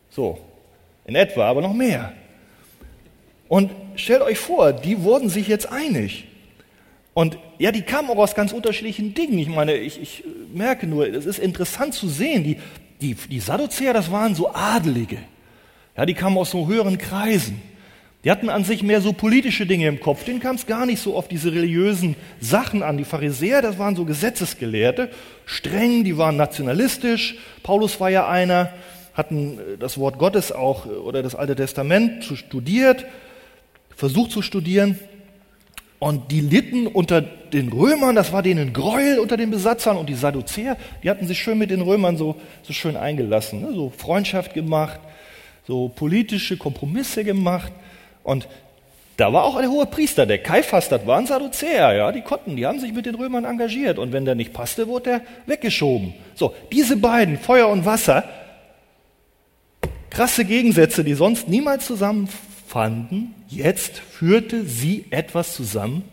So, 0.10 0.40
in 1.06 1.16
etwa, 1.16 1.48
aber 1.48 1.62
noch 1.62 1.74
mehr. 1.74 2.14
Und 3.48 3.72
stellt 3.96 4.22
euch 4.22 4.40
vor, 4.40 4.74
die 4.74 5.04
wurden 5.04 5.30
sich 5.30 5.48
jetzt 5.48 5.72
einig. 5.72 6.26
Und 7.14 7.38
ja, 7.60 7.72
die 7.72 7.84
kamen 7.84 8.10
auch 8.10 8.18
aus 8.18 8.34
ganz 8.34 8.52
unterschiedlichen 8.52 9.14
Dingen. 9.14 9.38
Ich 9.38 9.48
meine, 9.48 9.76
ich, 9.76 10.02
ich 10.02 10.24
merke 10.54 10.88
nur, 10.88 11.08
es 11.08 11.26
ist 11.26 11.40
interessant 11.40 11.94
zu 11.94 12.08
sehen, 12.08 12.44
die, 12.44 12.58
die, 13.02 13.14
die 13.14 13.40
Sadduzäer, 13.40 13.94
das 13.94 14.12
waren 14.12 14.34
so 14.34 14.52
Adelige. 14.54 15.20
Ja, 15.98 16.06
die 16.06 16.14
kamen 16.14 16.38
aus 16.38 16.52
so 16.52 16.68
höheren 16.68 16.98
Kreisen. 16.98 17.62
Die 18.26 18.32
hatten 18.32 18.50
an 18.50 18.64
sich 18.64 18.82
mehr 18.82 19.02
so 19.02 19.14
politische 19.14 19.68
Dinge 19.68 19.88
im 19.88 20.00
Kopf. 20.00 20.24
Denen 20.24 20.40
kam 20.40 20.56
es 20.56 20.66
gar 20.66 20.88
nicht 20.88 21.00
so 21.00 21.16
auf 21.16 21.28
diese 21.28 21.54
religiösen 21.54 22.16
Sachen 22.42 22.82
an. 22.82 22.98
Die 22.98 23.04
Pharisäer, 23.06 23.62
das 23.62 23.78
waren 23.78 23.96
so 23.96 24.04
Gesetzesgelehrte, 24.04 25.10
streng, 25.46 26.04
die 26.04 26.18
waren 26.18 26.36
nationalistisch. 26.36 27.38
Paulus 27.62 28.00
war 28.00 28.10
ja 28.10 28.28
einer, 28.28 28.72
hatten 29.14 29.60
äh, 29.60 29.78
das 29.80 30.00
Wort 30.00 30.18
Gottes 30.18 30.52
auch 30.52 30.88
äh, 30.88 30.90
oder 30.90 31.22
das 31.22 31.36
Alte 31.36 31.56
Testament 31.56 32.26
studiert, 32.26 33.06
versucht 33.96 34.32
zu 34.32 34.42
studieren. 34.42 35.00
Und 36.00 36.32
die 36.32 36.42
litten 36.42 36.88
unter 36.88 37.22
den 37.22 37.72
Römern, 37.72 38.16
das 38.16 38.34
war 38.34 38.42
denen 38.42 38.74
Gräuel 38.74 39.20
unter 39.20 39.38
den 39.38 39.52
Besatzern 39.52 39.98
und 39.98 40.10
die 40.10 40.16
Sadduzäer, 40.16 40.78
die 41.04 41.10
hatten 41.10 41.26
sich 41.28 41.40
schön 41.40 41.58
mit 41.58 41.70
den 41.70 41.82
Römern 41.82 42.18
so, 42.18 42.36
so 42.64 42.74
schön 42.74 42.98
eingelassen, 42.98 43.62
ne? 43.62 43.72
so 43.74 43.94
Freundschaft 43.96 44.54
gemacht, 44.54 45.00
so 45.68 45.90
politische 45.90 46.58
Kompromisse 46.58 47.24
gemacht. 47.24 47.72
Und 48.24 48.48
da 49.18 49.32
war 49.32 49.44
auch 49.44 49.60
der 49.60 49.70
hohe 49.70 49.86
Priester, 49.86 50.26
der 50.26 50.40
Kaiphas, 50.40 50.90
das 50.90 51.08
waren 51.08 51.26
Sadduzäer, 51.26 51.94
ja, 51.94 52.12
die 52.12 52.22
konnten, 52.22 52.58
die 52.58 52.66
haben 52.66 52.80
sich 52.80 52.94
mit 52.94 53.06
den 53.06 53.16
Römern 53.16 53.46
engagiert 53.46 53.98
und 53.98 54.12
wenn 54.12 54.26
der 54.26 54.36
nicht 54.36 54.52
passte, 54.52 54.88
wurde 54.88 55.04
der 55.04 55.22
weggeschoben. 55.46 56.14
So, 56.36 56.54
diese 56.72 56.98
beiden, 56.98 57.38
Feuer 57.38 57.70
und 57.70 57.86
Wasser, 57.86 58.26
krasse 60.10 60.44
Gegensätze, 60.44 61.06
die 61.06 61.14
sonst 61.14 61.48
niemals 61.48 61.86
zusammenfanden, 61.86 63.34
jetzt 63.48 64.00
führte 64.00 64.66
sie 64.66 65.06
etwas 65.12 65.56
zusammen, 65.56 66.04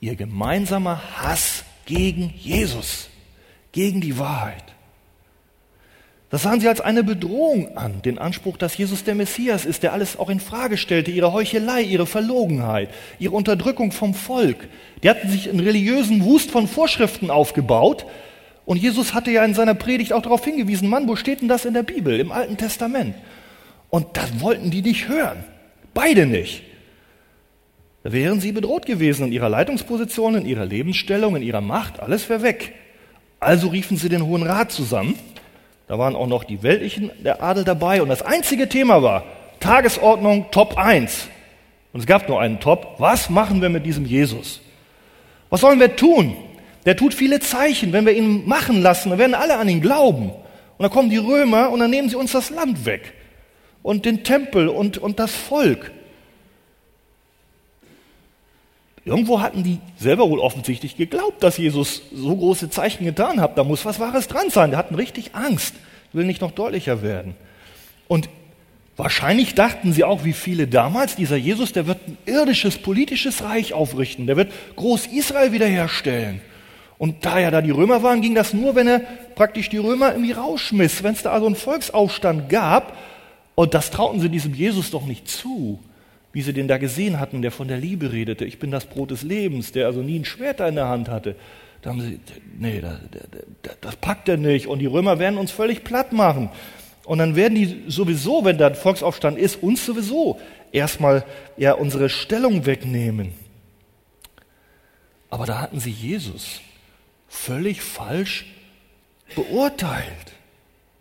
ihr 0.00 0.16
gemeinsamer 0.16 1.00
Hass 1.16 1.62
gegen 1.86 2.34
Jesus, 2.36 3.08
gegen 3.70 4.00
die 4.00 4.18
Wahrheit. 4.18 4.64
Das 6.32 6.44
sahen 6.44 6.60
sie 6.60 6.68
als 6.68 6.80
eine 6.80 7.04
Bedrohung 7.04 7.76
an, 7.76 8.00
den 8.00 8.16
Anspruch, 8.16 8.56
dass 8.56 8.74
Jesus 8.74 9.04
der 9.04 9.14
Messias 9.14 9.66
ist, 9.66 9.82
der 9.82 9.92
alles 9.92 10.18
auch 10.18 10.30
in 10.30 10.40
Frage 10.40 10.78
stellte, 10.78 11.10
ihre 11.10 11.34
Heuchelei, 11.34 11.82
ihre 11.82 12.06
Verlogenheit, 12.06 12.88
ihre 13.18 13.34
Unterdrückung 13.34 13.92
vom 13.92 14.14
Volk. 14.14 14.66
Die 15.02 15.10
hatten 15.10 15.28
sich 15.28 15.50
einen 15.50 15.60
religiösen 15.60 16.24
Wust 16.24 16.50
von 16.50 16.68
Vorschriften 16.68 17.30
aufgebaut. 17.30 18.06
Und 18.64 18.78
Jesus 18.78 19.12
hatte 19.12 19.30
ja 19.30 19.44
in 19.44 19.52
seiner 19.52 19.74
Predigt 19.74 20.14
auch 20.14 20.22
darauf 20.22 20.42
hingewiesen, 20.42 20.88
Mann, 20.88 21.06
wo 21.06 21.16
steht 21.16 21.42
denn 21.42 21.48
das 21.48 21.66
in 21.66 21.74
der 21.74 21.82
Bibel, 21.82 22.18
im 22.18 22.32
Alten 22.32 22.56
Testament? 22.56 23.14
Und 23.90 24.16
das 24.16 24.40
wollten 24.40 24.70
die 24.70 24.80
nicht 24.80 25.08
hören. 25.08 25.44
Beide 25.92 26.24
nicht. 26.24 26.62
Da 28.04 28.12
wären 28.12 28.40
sie 28.40 28.52
bedroht 28.52 28.86
gewesen 28.86 29.26
in 29.26 29.32
ihrer 29.32 29.50
Leitungsposition, 29.50 30.36
in 30.36 30.46
ihrer 30.46 30.64
Lebensstellung, 30.64 31.36
in 31.36 31.42
ihrer 31.42 31.60
Macht, 31.60 32.00
alles 32.00 32.30
wäre 32.30 32.40
weg. 32.40 32.72
Also 33.38 33.68
riefen 33.68 33.98
sie 33.98 34.08
den 34.08 34.24
Hohen 34.24 34.44
Rat 34.44 34.72
zusammen 34.72 35.18
da 35.92 35.98
waren 35.98 36.16
auch 36.16 36.26
noch 36.26 36.44
die 36.44 36.62
weltlichen, 36.62 37.10
der 37.22 37.42
Adel 37.42 37.64
dabei. 37.64 38.00
Und 38.00 38.08
das 38.08 38.22
einzige 38.22 38.66
Thema 38.66 39.02
war 39.02 39.24
Tagesordnung 39.60 40.46
Top 40.50 40.78
1. 40.78 41.28
Und 41.92 42.00
es 42.00 42.06
gab 42.06 42.30
nur 42.30 42.40
einen 42.40 42.60
Top. 42.60 42.94
Was 42.96 43.28
machen 43.28 43.60
wir 43.60 43.68
mit 43.68 43.84
diesem 43.84 44.06
Jesus? 44.06 44.62
Was 45.50 45.60
sollen 45.60 45.80
wir 45.80 45.94
tun? 45.94 46.34
Der 46.86 46.96
tut 46.96 47.12
viele 47.12 47.40
Zeichen. 47.40 47.92
Wenn 47.92 48.06
wir 48.06 48.14
ihn 48.14 48.48
machen 48.48 48.80
lassen, 48.80 49.10
dann 49.10 49.18
werden 49.18 49.34
alle 49.34 49.58
an 49.58 49.68
ihn 49.68 49.82
glauben. 49.82 50.30
Und 50.30 50.78
dann 50.78 50.90
kommen 50.90 51.10
die 51.10 51.18
Römer 51.18 51.68
und 51.68 51.80
dann 51.80 51.90
nehmen 51.90 52.08
sie 52.08 52.16
uns 52.16 52.32
das 52.32 52.48
Land 52.48 52.86
weg. 52.86 53.12
Und 53.82 54.06
den 54.06 54.24
Tempel 54.24 54.68
und, 54.68 54.96
und 54.96 55.18
das 55.18 55.34
Volk. 55.34 55.92
Irgendwo 59.04 59.40
hatten 59.40 59.64
die 59.64 59.78
selber 59.96 60.30
wohl 60.30 60.38
offensichtlich 60.38 60.96
geglaubt, 60.96 61.42
dass 61.42 61.58
Jesus 61.58 62.02
so 62.14 62.36
große 62.36 62.70
Zeichen 62.70 63.04
getan 63.04 63.40
hat. 63.40 63.58
Da 63.58 63.64
muss 63.64 63.84
was 63.84 63.98
Wahres 63.98 64.28
dran 64.28 64.50
sein. 64.50 64.70
Die 64.70 64.76
hatten 64.76 64.94
richtig 64.94 65.34
Angst. 65.34 65.74
Will 66.12 66.24
nicht 66.24 66.40
noch 66.40 66.52
deutlicher 66.52 67.02
werden. 67.02 67.34
Und 68.06 68.28
wahrscheinlich 68.96 69.54
dachten 69.54 69.92
sie 69.92 70.04
auch, 70.04 70.24
wie 70.24 70.32
viele 70.32 70.68
damals, 70.68 71.16
dieser 71.16 71.36
Jesus, 71.36 71.72
der 71.72 71.88
wird 71.88 71.98
ein 72.06 72.18
irdisches 72.26 72.78
politisches 72.78 73.42
Reich 73.42 73.72
aufrichten. 73.72 74.28
Der 74.28 74.36
wird 74.36 74.52
Groß 74.76 75.06
Israel 75.06 75.50
wiederherstellen. 75.50 76.40
Und 76.98 77.24
da 77.24 77.40
ja 77.40 77.50
da 77.50 77.60
die 77.60 77.72
Römer 77.72 78.04
waren, 78.04 78.20
ging 78.20 78.36
das 78.36 78.54
nur, 78.54 78.76
wenn 78.76 78.86
er 78.86 79.00
praktisch 79.34 79.68
die 79.68 79.78
Römer 79.78 80.12
irgendwie 80.12 80.32
rausschmiss. 80.32 81.02
Wenn 81.02 81.14
es 81.14 81.22
da 81.22 81.32
also 81.32 81.46
einen 81.46 81.56
Volksaufstand 81.56 82.48
gab, 82.48 82.96
und 83.56 83.74
das 83.74 83.90
trauten 83.90 84.20
sie 84.20 84.28
diesem 84.28 84.54
Jesus 84.54 84.92
doch 84.92 85.04
nicht 85.04 85.28
zu 85.28 85.80
wie 86.32 86.42
sie 86.42 86.52
den 86.52 86.68
da 86.68 86.78
gesehen 86.78 87.20
hatten, 87.20 87.42
der 87.42 87.50
von 87.50 87.68
der 87.68 87.78
Liebe 87.78 88.12
redete. 88.12 88.44
Ich 88.44 88.58
bin 88.58 88.70
das 88.70 88.86
Brot 88.86 89.10
des 89.10 89.22
Lebens, 89.22 89.72
der 89.72 89.86
also 89.86 90.00
nie 90.00 90.18
ein 90.18 90.24
Schwert 90.24 90.60
in 90.60 90.74
der 90.74 90.88
Hand 90.88 91.08
hatte. 91.08 91.36
Da 91.82 91.90
haben 91.90 92.00
sie, 92.00 92.20
nee, 92.58 92.80
das, 92.80 92.98
das, 93.80 93.96
packt 93.96 94.28
er 94.28 94.36
nicht. 94.36 94.66
Und 94.66 94.78
die 94.78 94.86
Römer 94.86 95.18
werden 95.18 95.36
uns 95.36 95.50
völlig 95.50 95.84
platt 95.84 96.12
machen. 96.12 96.48
Und 97.04 97.18
dann 97.18 97.36
werden 97.36 97.56
die 97.56 97.84
sowieso, 97.88 98.44
wenn 98.44 98.56
da 98.56 98.68
ein 98.68 98.76
Volksaufstand 98.76 99.36
ist, 99.36 99.62
uns 99.62 99.84
sowieso 99.84 100.40
erstmal 100.70 101.24
ja 101.56 101.72
unsere 101.72 102.08
Stellung 102.08 102.64
wegnehmen. 102.64 103.32
Aber 105.28 105.44
da 105.44 105.60
hatten 105.60 105.80
sie 105.80 105.90
Jesus 105.90 106.60
völlig 107.28 107.82
falsch 107.82 108.46
beurteilt 109.34 110.32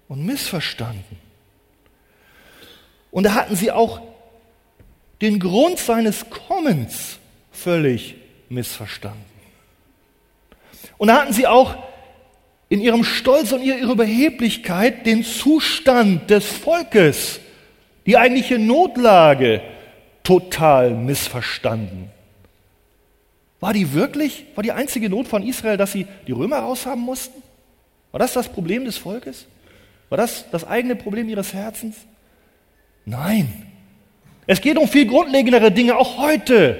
und 0.08 0.26
missverstanden. 0.26 1.18
Und 3.12 3.24
da 3.24 3.36
hatten 3.36 3.56
sie 3.56 3.72
auch 3.72 4.02
den 5.22 5.40
Grund 5.40 5.78
seines 5.78 6.30
Kommens 6.30 7.20
völlig 7.52 8.16
missverstanden. 8.50 9.24
Und 10.98 11.08
da 11.08 11.22
hatten 11.22 11.34
sie 11.34 11.48
auch 11.48 11.76
in 12.70 12.82
ihrem 12.82 13.04
Stolz 13.04 13.52
und 13.52 13.62
ihrer 13.62 13.92
Überheblichkeit 13.92 15.06
den 15.06 15.24
Zustand 15.24 16.30
des 16.30 16.46
Volkes, 16.46 17.40
die 18.06 18.18
eigentliche 18.18 18.58
Notlage 18.58 19.62
total 20.24 20.92
missverstanden. 20.92 22.10
War 23.60 23.74
die 23.74 23.94
wirklich, 23.94 24.46
war 24.56 24.64
die 24.64 24.72
einzige 24.72 25.10
Not 25.10 25.28
von 25.28 25.44
Israel, 25.44 25.78
dass 25.78 25.92
sie 25.92 26.08
die 26.28 26.32
Römer 26.32 26.60
raushaben 26.60 27.04
mussten? 27.04 27.42
War 28.12 28.20
das 28.20 28.34
das 28.34 28.50
Problem 28.50 28.86
des 28.86 28.98
Volkes? 28.98 29.46
War 30.10 30.18
das 30.18 30.50
das 30.50 30.66
eigene 30.68 30.96
Problem 30.96 31.30
ihres 31.30 31.54
Herzens? 31.54 31.96
Nein. 33.06 33.71
Es 34.52 34.60
geht 34.60 34.78
um 34.78 34.86
viel 34.86 35.06
grundlegendere 35.06 35.72
Dinge, 35.72 35.96
auch 35.96 36.18
heute. 36.18 36.76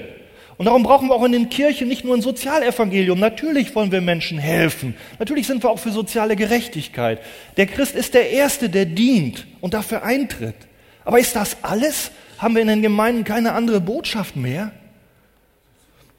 Und 0.58 0.66
darum 0.66 0.82
brauchen 0.82 1.08
wir 1.08 1.14
auch 1.14 1.24
in 1.24 1.32
den 1.32 1.48
Kirchen 1.48 1.88
nicht 1.88 2.04
nur 2.04 2.14
ein 2.14 2.20
Sozialevangelium. 2.20 3.18
Natürlich 3.18 3.74
wollen 3.74 3.90
wir 3.90 4.02
Menschen 4.02 4.36
helfen. 4.36 4.94
Natürlich 5.18 5.46
sind 5.46 5.62
wir 5.62 5.70
auch 5.70 5.78
für 5.78 5.90
soziale 5.90 6.36
Gerechtigkeit. 6.36 7.18
Der 7.56 7.66
Christ 7.66 7.94
ist 7.94 8.12
der 8.12 8.28
Erste, 8.28 8.68
der 8.68 8.84
dient 8.84 9.46
und 9.62 9.72
dafür 9.72 10.02
eintritt. 10.02 10.54
Aber 11.06 11.18
ist 11.18 11.34
das 11.34 11.56
alles? 11.62 12.10
Haben 12.36 12.56
wir 12.56 12.60
in 12.60 12.68
den 12.68 12.82
Gemeinden 12.82 13.24
keine 13.24 13.52
andere 13.52 13.80
Botschaft 13.80 14.36
mehr? 14.36 14.72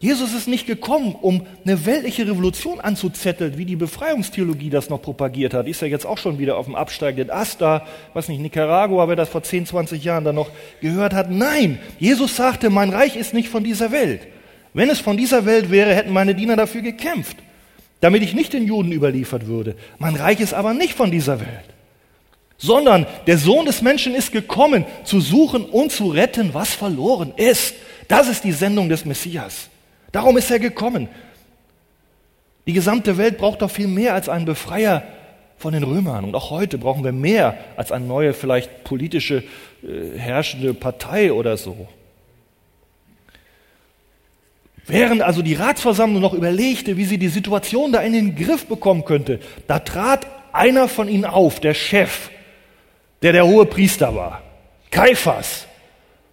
Jesus 0.04 0.34
ist 0.34 0.50
nicht 0.50 0.68
gekommen, 0.68 1.16
um 1.22 1.48
eine 1.64 1.86
weltliche 1.86 2.28
Revolution 2.28 2.82
anzuzetteln, 2.82 3.58
wie 3.58 3.64
die 3.64 3.78
Befreiungstheologie 3.78 4.70
das 4.70 4.90
noch 4.90 5.02
propagiert 5.02 5.54
hat. 5.54 5.66
Ist 5.66 5.82
ja 5.82 5.88
jetzt 5.88 6.06
auch 6.06 6.18
schon 6.18 6.40
wieder 6.40 6.58
auf 6.58 6.66
dem 6.66 6.76
absteigenden 6.76 7.34
Ast 7.34 7.62
da. 7.62 7.88
Was 8.14 8.28
nicht, 8.28 8.42
Nicaragua, 8.42 9.08
wer 9.08 9.16
das 9.16 9.30
vor 9.30 9.44
10, 9.44 9.66
20 9.66 10.04
Jahren 10.04 10.26
dann 10.26 10.36
noch 10.36 10.50
gehört 10.82 11.14
hat. 11.14 11.32
Nein, 11.32 11.80
Jesus 12.00 12.36
sagte, 12.36 12.70
mein 12.70 12.90
Reich 12.90 13.16
ist 13.16 13.34
nicht 13.34 13.48
von 13.48 13.64
dieser 13.64 13.94
Welt. 13.94 14.28
Wenn 14.74 14.90
es 14.90 15.00
von 15.00 15.16
dieser 15.16 15.46
Welt 15.46 15.72
wäre, 15.72 15.96
hätten 15.96 16.12
meine 16.12 16.36
Diener 16.36 16.58
dafür 16.58 16.82
gekämpft, 16.82 17.38
damit 18.02 18.24
ich 18.24 18.34
nicht 18.34 18.52
den 18.52 18.68
Juden 18.68 18.92
überliefert 18.92 19.48
würde. 19.48 19.78
Mein 20.00 20.18
Reich 20.18 20.42
ist 20.42 20.54
aber 20.54 20.74
nicht 20.74 20.96
von 20.96 21.12
dieser 21.12 21.40
Welt 21.40 21.70
sondern 22.56 23.08
der 23.28 23.38
Sohn 23.38 23.66
des 23.66 23.82
Menschen 23.82 24.16
ist 24.16 24.32
gekommen, 24.32 24.86
zu 25.04 25.20
suchen 25.20 25.66
und 25.66 25.92
zu 25.92 26.08
retten, 26.08 26.54
was 26.54 26.74
verloren 26.74 27.34
ist. 27.36 27.74
Das 28.08 28.30
ist 28.30 28.46
die 28.46 28.54
Sendung 28.54 28.88
des 28.88 29.04
Messias. 29.04 29.70
Darum 30.14 30.38
ist 30.38 30.50
er 30.50 30.60
gekommen. 30.60 31.10
Die 32.66 32.74
gesamte 32.74 33.18
Welt 33.18 33.38
braucht 33.38 33.62
doch 33.62 33.72
viel 33.72 33.88
mehr 33.88 34.14
als 34.14 34.30
einen 34.30 34.46
Befreier 34.46 35.04
von 35.58 35.74
den 35.74 35.84
Römern. 35.84 36.24
Und 36.24 36.36
auch 36.36 36.50
heute 36.50 36.78
brauchen 36.78 37.04
wir 37.04 37.12
mehr 37.12 37.58
als 37.76 37.92
eine 37.92 38.06
neue, 38.06 38.34
vielleicht 38.34 38.86
politische, 38.86 39.44
äh, 39.84 40.18
herrschende 40.18 40.74
Partei 40.74 41.34
oder 41.34 41.58
so. 41.58 41.88
Während 44.86 45.22
also 45.22 45.42
die 45.42 45.56
Ratsversammlung 45.56 46.22
noch 46.22 46.34
überlegte, 46.34 46.96
wie 46.96 47.06
sie 47.06 47.18
die 47.18 47.30
Situation 47.30 47.92
da 47.92 48.02
in 48.02 48.14
den 48.14 48.36
Griff 48.36 48.68
bekommen 48.68 49.06
könnte, 49.06 49.40
da 49.68 49.80
trat 49.80 50.28
einer 50.52 50.88
von 50.88 51.10
ihnen 51.10 51.26
auf, 51.26 51.60
der 51.60 51.74
Chef, 51.74 52.30
der 53.22 53.32
der 53.32 53.48
hohe 53.48 53.66
Priester 53.66 54.14
war, 54.16 54.44
Kaiphas. 54.92 55.66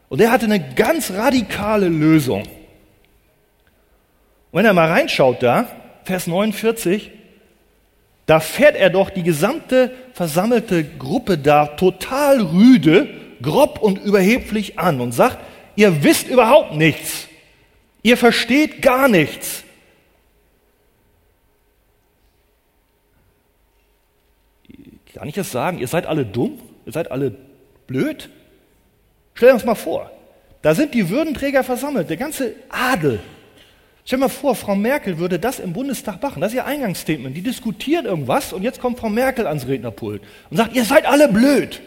Und 0.08 0.20
der 0.20 0.32
hatte 0.32 0.46
eine 0.46 0.74
ganz 0.74 1.12
radikale 1.12 1.88
Lösung. 1.88 2.42
Und 4.50 4.58
wenn 4.58 4.66
er 4.66 4.72
mal 4.72 4.88
reinschaut 4.88 5.42
da, 5.42 5.68
Vers 6.04 6.26
49, 6.26 7.10
da 8.26 8.40
fährt 8.40 8.76
er 8.76 8.90
doch 8.90 9.10
die 9.10 9.22
gesamte 9.22 9.92
versammelte 10.12 10.84
Gruppe 10.84 11.38
da 11.38 11.66
total 11.66 12.40
rüde, 12.40 13.08
grob 13.42 13.80
und 13.80 13.98
überheblich 13.98 14.78
an 14.78 15.00
und 15.00 15.12
sagt, 15.12 15.38
ihr 15.76 16.02
wisst 16.02 16.28
überhaupt 16.28 16.74
nichts. 16.74 17.28
Ihr 18.02 18.16
versteht 18.16 18.82
gar 18.82 19.08
nichts. 19.08 19.64
Kann 25.14 25.28
ich 25.28 25.34
das 25.34 25.50
sagen? 25.50 25.78
Ihr 25.78 25.88
seid 25.88 26.06
alle 26.06 26.24
dumm? 26.24 26.58
Ihr 26.86 26.92
seid 26.92 27.10
alle 27.10 27.34
blöd? 27.86 28.30
Stell 29.34 29.52
uns 29.52 29.64
mal 29.64 29.74
vor, 29.74 30.10
da 30.62 30.74
sind 30.74 30.94
die 30.94 31.08
Würdenträger 31.08 31.64
versammelt, 31.64 32.10
der 32.10 32.16
ganze 32.16 32.54
Adel. 32.68 33.20
Stell 34.10 34.18
mal 34.18 34.28
vor, 34.28 34.56
Frau 34.56 34.74
Merkel 34.74 35.18
würde 35.18 35.38
das 35.38 35.60
im 35.60 35.72
Bundestag 35.72 36.20
machen. 36.20 36.40
Das 36.40 36.50
ist 36.50 36.56
ihr 36.56 36.66
Eingangsstatement. 36.66 37.36
Die 37.36 37.42
diskutieren 37.42 38.06
irgendwas 38.06 38.52
und 38.52 38.64
jetzt 38.64 38.80
kommt 38.80 38.98
Frau 38.98 39.08
Merkel 39.08 39.46
ans 39.46 39.68
Rednerpult 39.68 40.20
und 40.50 40.56
sagt, 40.56 40.74
ihr 40.74 40.84
seid 40.84 41.06
alle 41.06 41.28
blöd. 41.28 41.80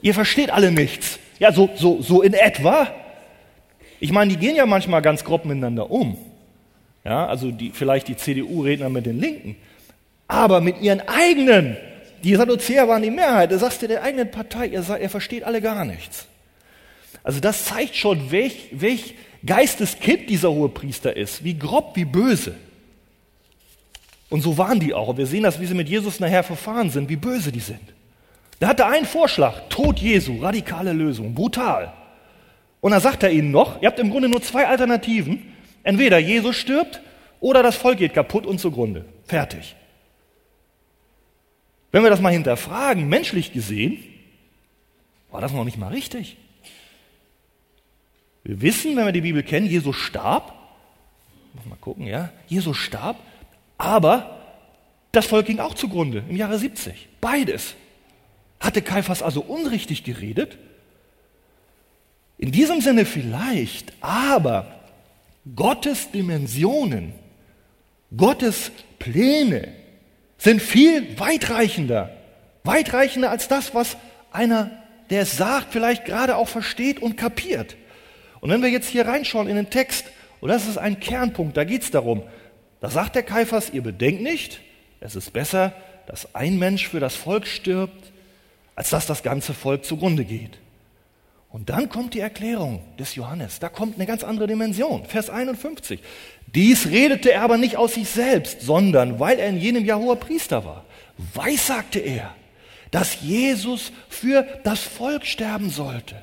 Ihr 0.00 0.14
versteht 0.14 0.50
alle 0.50 0.70
nichts. 0.70 1.18
Ja, 1.40 1.50
so, 1.50 1.70
so, 1.74 2.00
so 2.02 2.22
in 2.22 2.34
etwa. 2.34 2.86
Ich 3.98 4.12
meine, 4.12 4.30
die 4.30 4.36
gehen 4.36 4.54
ja 4.54 4.64
manchmal 4.64 5.02
ganz 5.02 5.24
grob 5.24 5.44
miteinander 5.44 5.90
um. 5.90 6.16
Ja, 7.04 7.26
also 7.26 7.50
die, 7.50 7.72
vielleicht 7.72 8.06
die 8.06 8.16
CDU-Redner 8.16 8.88
mit 8.88 9.04
den 9.04 9.18
Linken. 9.18 9.56
Aber 10.28 10.60
mit 10.60 10.80
ihren 10.82 11.00
eigenen 11.00 11.76
die 12.22 12.36
Sadduzäer 12.36 12.86
waren 12.86 13.02
die 13.02 13.10
Mehrheit. 13.10 13.50
Da 13.50 13.58
sagst 13.58 13.82
du 13.82 13.88
der 13.88 14.04
eigenen 14.04 14.30
Partei, 14.30 14.68
ihr, 14.68 14.84
ihr 15.00 15.10
versteht 15.10 15.42
alle 15.42 15.60
gar 15.60 15.84
nichts. 15.84 16.28
Also 17.24 17.40
das 17.40 17.64
zeigt 17.64 17.96
schon, 17.96 18.30
welch, 18.30 18.68
welch 18.70 19.16
Geisteskind 19.44 20.30
dieser 20.30 20.52
hohe 20.52 20.68
Priester 20.68 21.16
ist. 21.16 21.42
Wie 21.44 21.58
grob, 21.58 21.96
wie 21.96 22.04
böse. 22.04 22.54
Und 24.30 24.40
so 24.40 24.56
waren 24.56 24.80
die 24.80 24.94
auch. 24.94 25.08
Und 25.08 25.18
wir 25.18 25.26
sehen 25.26 25.42
das, 25.42 25.60
wie 25.60 25.66
sie 25.66 25.74
mit 25.74 25.88
Jesus 25.88 26.20
nachher 26.20 26.42
verfahren 26.42 26.90
sind, 26.90 27.08
wie 27.08 27.16
böse 27.16 27.52
die 27.52 27.60
sind. 27.60 27.80
Da 28.60 28.68
hatte 28.68 28.86
einen 28.86 29.06
Vorschlag, 29.06 29.68
Tod 29.68 29.98
Jesu, 29.98 30.38
radikale 30.40 30.92
Lösung, 30.92 31.34
brutal. 31.34 31.92
Und 32.80 32.92
dann 32.92 33.00
sagt 33.00 33.22
er 33.22 33.30
ihnen 33.30 33.50
noch, 33.50 33.82
ihr 33.82 33.88
habt 33.88 33.98
im 33.98 34.10
Grunde 34.10 34.28
nur 34.28 34.40
zwei 34.40 34.66
Alternativen. 34.66 35.52
Entweder 35.82 36.18
Jesus 36.18 36.56
stirbt 36.56 37.00
oder 37.40 37.62
das 37.62 37.76
Volk 37.76 37.98
geht 37.98 38.14
kaputt 38.14 38.46
und 38.46 38.60
zugrunde. 38.60 39.04
Fertig. 39.26 39.74
Wenn 41.90 42.02
wir 42.02 42.10
das 42.10 42.20
mal 42.20 42.32
hinterfragen, 42.32 43.08
menschlich 43.08 43.52
gesehen, 43.52 44.02
war 45.30 45.40
das 45.40 45.52
noch 45.52 45.64
nicht 45.64 45.76
mal 45.76 45.88
richtig. 45.88 46.36
Wir 48.44 48.60
wissen, 48.60 48.96
wenn 48.96 49.06
wir 49.06 49.12
die 49.12 49.20
Bibel 49.20 49.42
kennen, 49.42 49.66
Jesus 49.66 49.96
starb. 49.96 50.54
Mal 51.68 51.76
gucken, 51.80 52.06
ja. 52.06 52.30
Jesus 52.48 52.76
starb, 52.76 53.16
aber 53.78 54.38
das 55.12 55.26
Volk 55.26 55.46
ging 55.46 55.60
auch 55.60 55.74
zugrunde 55.74 56.24
im 56.28 56.36
Jahre 56.36 56.58
70. 56.58 57.08
Beides. 57.20 57.74
Hatte 58.58 58.80
Kaiphas 58.80 59.22
also 59.22 59.42
unrichtig 59.42 60.04
geredet? 60.04 60.56
In 62.38 62.50
diesem 62.50 62.80
Sinne 62.80 63.04
vielleicht, 63.04 63.92
aber 64.00 64.80
Gottes 65.54 66.10
Dimensionen, 66.10 67.12
Gottes 68.16 68.72
Pläne, 68.98 69.68
sind 70.38 70.60
viel 70.62 71.18
weitreichender. 71.18 72.16
Weitreichender 72.64 73.30
als 73.30 73.48
das, 73.48 73.74
was 73.74 73.96
einer, 74.32 74.70
der 75.10 75.22
es 75.22 75.36
sagt, 75.36 75.72
vielleicht 75.72 76.04
gerade 76.04 76.36
auch 76.36 76.48
versteht 76.48 77.00
und 77.00 77.16
kapiert. 77.16 77.76
Und 78.42 78.50
wenn 78.50 78.60
wir 78.60 78.70
jetzt 78.70 78.88
hier 78.88 79.06
reinschauen 79.06 79.46
in 79.46 79.54
den 79.54 79.70
Text, 79.70 80.04
und 80.40 80.48
das 80.48 80.66
ist 80.66 80.76
ein 80.76 80.98
Kernpunkt, 80.98 81.56
da 81.56 81.62
geht 81.62 81.82
es 81.82 81.92
darum, 81.92 82.24
da 82.80 82.90
sagt 82.90 83.14
der 83.14 83.22
Kaiphas, 83.22 83.70
ihr 83.70 83.82
bedenkt 83.82 84.20
nicht, 84.20 84.60
es 84.98 85.14
ist 85.14 85.32
besser, 85.32 85.72
dass 86.08 86.34
ein 86.34 86.58
Mensch 86.58 86.88
für 86.88 86.98
das 86.98 87.14
Volk 87.14 87.46
stirbt, 87.46 88.12
als 88.74 88.90
dass 88.90 89.06
das 89.06 89.22
ganze 89.22 89.54
Volk 89.54 89.84
zugrunde 89.84 90.24
geht. 90.24 90.58
Und 91.50 91.70
dann 91.70 91.88
kommt 91.88 92.14
die 92.14 92.20
Erklärung 92.20 92.82
des 92.98 93.14
Johannes. 93.14 93.60
Da 93.60 93.68
kommt 93.68 93.94
eine 93.94 94.06
ganz 94.06 94.24
andere 94.24 94.48
Dimension. 94.48 95.04
Vers 95.04 95.30
51. 95.30 96.00
Dies 96.52 96.88
redete 96.88 97.30
er 97.30 97.42
aber 97.42 97.58
nicht 97.58 97.76
aus 97.76 97.94
sich 97.94 98.08
selbst, 98.08 98.62
sondern 98.62 99.20
weil 99.20 99.38
er 99.38 99.50
in 99.50 99.58
jenem 99.58 99.84
Jahr 99.84 100.00
hoher 100.00 100.16
Priester 100.16 100.64
war. 100.64 100.84
Weiß 101.34 101.68
sagte 101.68 102.00
er, 102.00 102.34
dass 102.90 103.20
Jesus 103.20 103.92
für 104.08 104.44
das 104.64 104.80
Volk 104.80 105.26
sterben 105.26 105.70
sollte. 105.70 106.16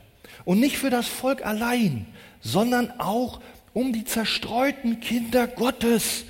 Und 0.49 0.59
nicht 0.59 0.79
für 0.79 0.89
das 0.89 1.07
Volk 1.07 1.45
allein, 1.45 2.07
sondern 2.41 2.99
auch 2.99 3.39
um 3.71 3.93
die 3.93 4.03
zerstreuten 4.03 4.99
Kinder 4.99 5.45
Gottes 5.45 6.25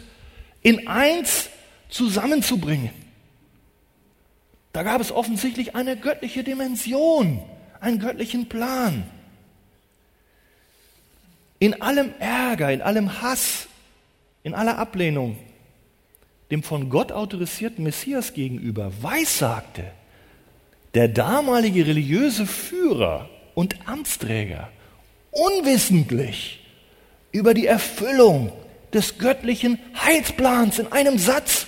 in 0.61 0.89
eins 0.89 1.47
zusammenzubringen. 1.87 2.89
Da 4.73 4.83
gab 4.83 4.99
es 4.99 5.13
offensichtlich 5.13 5.73
eine 5.73 5.95
göttliche 5.95 6.43
Dimension 6.43 7.41
einen 7.79 7.99
göttlichen 7.99 8.49
Plan. 8.49 9.05
In 11.59 11.81
allem 11.81 12.13
Ärger, 12.19 12.73
in 12.73 12.81
allem 12.81 13.21
Hass, 13.21 13.69
in 14.43 14.53
aller 14.53 14.79
Ablehnung 14.79 15.37
dem 16.51 16.61
von 16.61 16.89
Gott 16.89 17.13
autorisierten 17.13 17.85
Messias 17.85 18.33
gegenüber 18.33 18.91
weissagte 19.01 19.93
der 20.93 21.07
damalige 21.07 21.87
religiöse 21.87 22.45
Führer 22.45 23.29
und 23.55 23.75
Amtsträger 23.87 24.69
unwissentlich 25.31 26.65
über 27.31 27.53
die 27.53 27.67
Erfüllung 27.67 28.51
des 28.93 29.17
göttlichen 29.17 29.79
Heilsplans 30.03 30.79
in 30.79 30.91
einem 30.91 31.17
Satz. 31.17 31.67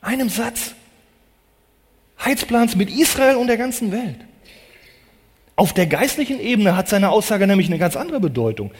Einem 0.00 0.28
Satz. 0.28 0.74
Heilsplans 2.22 2.76
mit 2.76 2.90
Israel 2.90 3.36
und 3.36 3.48
der 3.48 3.58
ganzen 3.58 3.92
Welt. 3.92 4.16
Auf 5.56 5.72
der 5.72 5.86
geistlichen 5.86 6.40
Ebene 6.40 6.76
hat 6.76 6.88
seine 6.88 7.10
Aussage 7.10 7.46
nämlich 7.46 7.68
eine 7.68 7.78
ganz 7.78 7.96
andere 7.96 8.20
Bedeutung. 8.20 8.72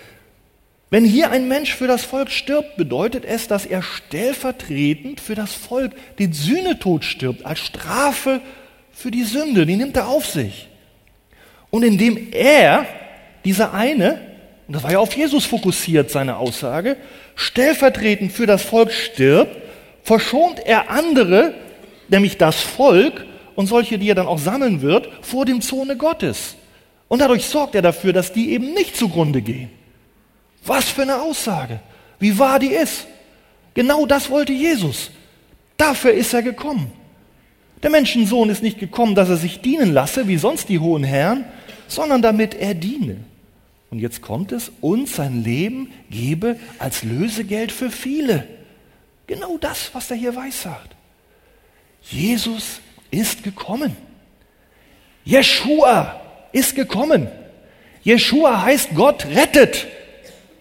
Wenn 0.91 1.05
hier 1.05 1.31
ein 1.31 1.49
Mensch 1.49 1.75
für 1.75 1.87
das 1.87 2.05
Volk 2.05 2.31
stirbt, 2.31 2.77
bedeutet 2.77 3.25
es, 3.25 3.49
dass 3.49 3.67
er 3.67 3.83
stellvertretend 3.83 5.21
für 5.21 5.35
das 5.35 5.53
Volk 5.53 5.93
den 6.19 6.33
Sühnetod 6.33 7.05
stirbt, 7.05 7.45
als 7.45 7.61
Strafe 7.61 8.41
für 8.93 9.11
die 9.11 9.25
Sünde. 9.25 9.67
Die 9.67 9.77
nimmt 9.77 9.97
er 9.97 10.09
auf 10.09 10.27
sich. 10.27 10.69
Und 11.75 11.83
indem 11.83 12.29
er, 12.31 12.87
dieser 13.45 13.75
eine, 13.75 14.21
und 14.69 14.77
das 14.77 14.85
war 14.85 14.93
ja 14.93 15.01
auf 15.01 15.13
Jesus 15.17 15.45
fokussiert, 15.45 16.09
seine 16.09 16.37
Aussage, 16.37 16.97
stellvertretend 17.35 18.31
für 18.31 18.47
das 18.47 18.63
Volk 18.63 18.93
stirbt, 18.93 19.57
verschont 20.05 20.61
er 20.65 20.89
andere, 20.89 21.53
nämlich 22.09 22.39
das 22.39 22.61
Volk 22.61 23.27
und 23.57 23.67
solche, 23.67 23.99
die 23.99 24.09
er 24.09 24.15
dann 24.15 24.29
auch 24.29 24.39
sammeln 24.39 24.83
wird, 24.83 25.09
vor 25.21 25.47
dem 25.47 25.63
Zone 25.63 25.97
Gottes. 25.97 26.55
Und 27.09 27.19
dadurch 27.19 27.45
sorgt 27.45 27.75
er 27.75 27.83
dafür, 27.83 28.13
dass 28.13 28.33
die 28.33 28.53
eben 28.53 28.73
nicht 28.73 28.97
zugrunde 28.97 29.43
gehen. 29.43 29.69
Was 30.65 30.85
für 30.85 31.03
eine 31.03 31.23
Aussage. 31.23 31.81
Wie 32.21 32.39
wahr 32.39 32.61
die 32.61 32.69
ist. 32.69 33.09
Genau 33.75 34.07
das 34.07 34.31
wollte 34.31 34.53
Jesus. 34.53 35.11
Dafür 35.77 36.13
ist 36.13 36.35
er 36.35 36.43
gekommen. 36.43 36.93
Der 37.83 37.91
Menschensohn 37.91 38.49
ist 38.49 38.63
nicht 38.63 38.79
gekommen, 38.79 39.17
dass 39.17 39.29
er 39.29 39.39
sich 39.39 39.61
dienen 39.61 39.93
lasse, 39.93 40.29
wie 40.29 40.37
sonst 40.37 40.69
die 40.69 40.79
hohen 40.79 41.03
Herren, 41.03 41.47
sondern 41.89 42.23
damit 42.23 42.55
er 42.55 42.75
diene. 42.75 43.17
Und 43.91 44.01
jetzt 44.01 44.23
kommt 44.23 44.53
es, 44.53 44.73
und 44.81 45.09
sein 45.09 45.45
Leben 45.45 45.93
gebe 46.11 46.57
als 46.79 47.05
Lösegeld 47.05 47.71
für 47.71 47.91
viele. 47.91 48.47
Genau 49.27 49.57
das, 49.59 49.91
was 49.95 50.11
er 50.11 50.17
hier 50.17 50.35
weissagt. 50.35 50.95
Jesus 52.03 52.81
ist 53.11 53.43
gekommen. 53.43 53.97
Jeshua 55.25 56.21
ist 56.53 56.75
gekommen. 56.75 57.29
Jeshua 58.03 58.63
heißt 58.63 58.91
Gott 58.95 59.27
rettet. 59.27 59.87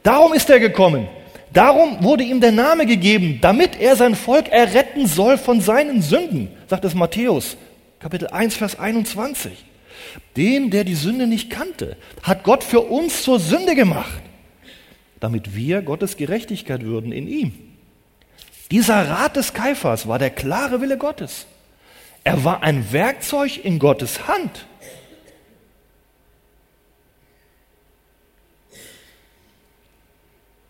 Darum 0.03 0.34
ist 0.34 0.49
er 0.49 0.59
gekommen. 0.59 1.07
Darum 1.51 2.03
wurde 2.03 2.24
ihm 2.24 2.41
der 2.41 2.51
Name 2.51 2.86
gegeben, 2.86 3.39
damit 3.41 3.80
er 3.80 3.95
sein 3.95 4.15
Volk 4.15 4.49
erretten 4.49 5.05
soll 5.05 5.38
von 5.38 5.61
seinen 5.61 6.01
Sünden, 6.01 6.49
sagt 6.67 6.84
es 6.84 6.95
Matthäus, 6.95 7.57
Kapitel 7.99 8.28
1, 8.28 8.55
Vers 8.55 8.80
21. 8.80 9.51
Den, 10.36 10.70
der 10.70 10.84
die 10.84 10.95
Sünde 10.95 11.28
nicht 11.28 11.49
kannte, 11.49 11.97
hat 12.22 12.43
Gott 12.43 12.64
für 12.64 12.82
uns 12.82 13.24
zur 13.24 13.39
Sünde 13.39 13.76
gemacht, 13.76 14.22
damit 15.20 15.55
wir 15.55 15.82
Gottes 15.82 16.18
Gerechtigkeit 16.18 16.84
würden 16.84 17.11
in 17.11 17.28
ihm. 17.28 17.53
Dieser 18.72 19.09
Rat 19.09 19.36
des 19.36 19.53
Kaiphas 19.53 20.07
war 20.07 20.20
der 20.20 20.32
klare 20.32 20.82
Wille 20.82 20.97
Gottes. 20.97 21.45
Er 22.24 22.43
war 22.43 22.64
ein 22.64 22.91
Werkzeug 22.91 23.64
in 23.64 23.80
Gottes 23.80 24.28
Hand. 24.28 24.66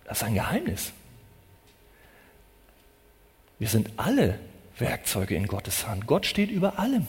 Das 0.05 0.17
ist 0.17 0.23
ein 0.23 0.33
Geheimnis. 0.33 0.91
Wir 3.59 3.67
sind 3.67 3.89
alle 3.97 4.39
Werkzeuge 4.77 5.35
in 5.35 5.47
Gottes 5.47 5.87
Hand. 5.87 6.05
Gott 6.05 6.25
steht 6.25 6.51
über 6.51 6.79
allem. 6.79 7.07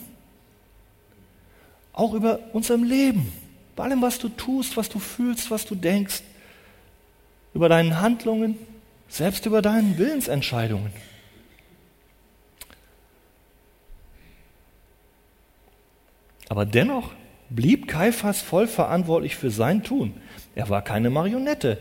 Auch 1.94 2.12
über 2.12 2.40
unserem 2.52 2.82
Leben. 2.82 3.32
Bei 3.76 3.84
allem, 3.84 4.02
was 4.02 4.18
du 4.18 4.28
tust, 4.28 4.76
was 4.76 4.88
du 4.88 4.98
fühlst, 4.98 5.50
was 5.50 5.64
du 5.64 5.74
denkst. 5.74 6.22
Über 7.54 7.68
deinen 7.68 8.00
Handlungen, 8.00 8.58
selbst 9.08 9.46
über 9.46 9.62
deinen 9.62 9.96
Willensentscheidungen. 9.96 10.92
Aber 16.48 16.66
dennoch 16.66 17.12
blieb 17.48 17.88
Kaiphas 17.88 18.42
voll 18.42 18.66
verantwortlich 18.66 19.36
für 19.36 19.50
sein 19.50 19.82
Tun. 19.82 20.14
Er 20.54 20.68
war 20.68 20.82
keine 20.82 21.10
Marionette. 21.10 21.78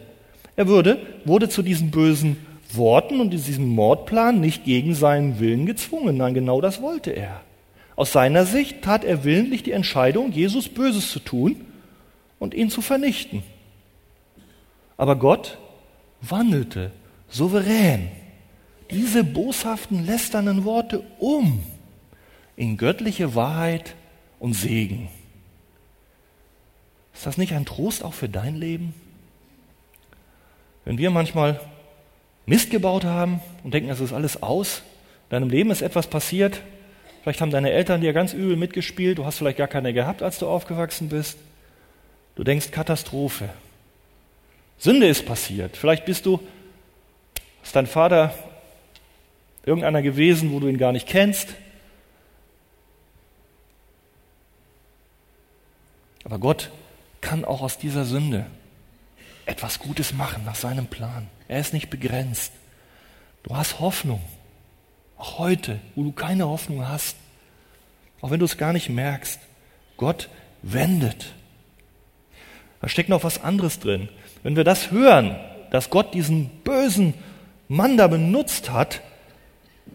Er 0.55 0.67
wurde, 0.67 1.05
wurde 1.25 1.49
zu 1.49 1.63
diesen 1.63 1.89
bösen 1.91 2.37
Worten 2.71 3.19
und 3.19 3.31
diesem 3.31 3.67
Mordplan 3.67 4.39
nicht 4.39 4.63
gegen 4.63 4.95
seinen 4.95 5.39
Willen 5.39 5.65
gezwungen. 5.65 6.17
Nein, 6.17 6.33
genau 6.33 6.61
das 6.61 6.81
wollte 6.81 7.11
er. 7.11 7.41
Aus 7.95 8.11
seiner 8.11 8.45
Sicht 8.45 8.81
tat 8.81 9.03
er 9.03 9.23
willentlich 9.23 9.63
die 9.63 9.71
Entscheidung, 9.71 10.31
Jesus 10.31 10.69
Böses 10.69 11.11
zu 11.11 11.19
tun 11.19 11.65
und 12.39 12.53
ihn 12.53 12.69
zu 12.69 12.81
vernichten. 12.81 13.43
Aber 14.97 15.15
Gott 15.15 15.57
wandelte 16.21 16.91
souverän 17.29 18.09
diese 18.91 19.23
boshaften, 19.23 20.05
lästernden 20.05 20.65
Worte 20.65 21.03
um 21.19 21.63
in 22.55 22.77
göttliche 22.77 23.35
Wahrheit 23.35 23.95
und 24.39 24.53
Segen. 24.53 25.09
Ist 27.13 27.25
das 27.25 27.37
nicht 27.37 27.53
ein 27.53 27.65
Trost 27.65 28.03
auch 28.03 28.13
für 28.13 28.29
dein 28.29 28.55
Leben? 28.55 28.93
Wenn 30.85 30.97
wir 30.97 31.11
manchmal 31.11 31.59
Mist 32.45 32.69
gebaut 32.69 33.05
haben 33.05 33.39
und 33.63 33.73
denken, 33.73 33.89
es 33.89 33.99
ist 33.99 34.13
alles 34.13 34.43
aus, 34.43 34.83
in 35.25 35.29
deinem 35.29 35.49
Leben 35.49 35.71
ist 35.71 35.81
etwas 35.81 36.07
passiert, 36.07 36.61
vielleicht 37.23 37.41
haben 37.41 37.51
deine 37.51 37.71
Eltern 37.71 38.01
dir 38.01 38.13
ganz 38.13 38.33
übel 38.33 38.55
mitgespielt, 38.55 39.17
du 39.17 39.25
hast 39.25 39.37
vielleicht 39.37 39.57
gar 39.57 39.67
keine 39.67 39.93
gehabt, 39.93 40.21
als 40.21 40.37
du 40.37 40.47
aufgewachsen 40.47 41.09
bist, 41.09 41.37
du 42.35 42.43
denkst 42.43 42.71
Katastrophe. 42.71 43.49
Sünde 44.77 45.07
ist 45.07 45.25
passiert. 45.25 45.77
Vielleicht 45.77 46.05
bist 46.05 46.25
du, 46.25 46.39
ist 47.63 47.75
dein 47.75 47.87
Vater 47.87 48.33
irgendeiner 49.65 50.01
gewesen, 50.01 50.51
wo 50.51 50.59
du 50.59 50.67
ihn 50.67 50.77
gar 50.77 50.91
nicht 50.91 51.07
kennst. 51.07 51.49
Aber 56.25 56.37
Gott 56.39 56.69
kann 57.21 57.45
auch 57.45 57.61
aus 57.61 57.77
dieser 57.77 58.05
Sünde 58.05 58.45
etwas 59.45 59.79
Gutes 59.79 60.13
machen 60.13 60.43
nach 60.45 60.55
seinem 60.55 60.87
Plan. 60.87 61.29
Er 61.47 61.59
ist 61.59 61.73
nicht 61.73 61.89
begrenzt. 61.89 62.51
Du 63.43 63.55
hast 63.55 63.79
Hoffnung. 63.79 64.21
Auch 65.23 65.39
heute, 65.39 65.79
wo 65.95 66.03
du 66.03 66.11
keine 66.11 66.49
Hoffnung 66.49 66.85
hast. 66.85 67.15
Auch 68.19 68.29
wenn 68.29 68.39
du 68.39 68.45
es 68.45 68.57
gar 68.57 68.73
nicht 68.73 68.89
merkst. 68.89 69.39
Gott 69.95 70.27
wendet. 70.63 71.31
Da 72.81 72.89
steckt 72.89 73.07
noch 73.07 73.23
was 73.23 73.41
anderes 73.41 73.79
drin. 73.79 74.09
Wenn 74.43 74.57
wir 74.57 74.65
das 74.65 74.91
hören, 74.91 75.37
dass 75.71 75.89
Gott 75.89 76.13
diesen 76.13 76.49
bösen 76.65 77.13
Mann 77.69 77.95
da 77.95 78.07
benutzt 78.07 78.69
hat, 78.69 78.99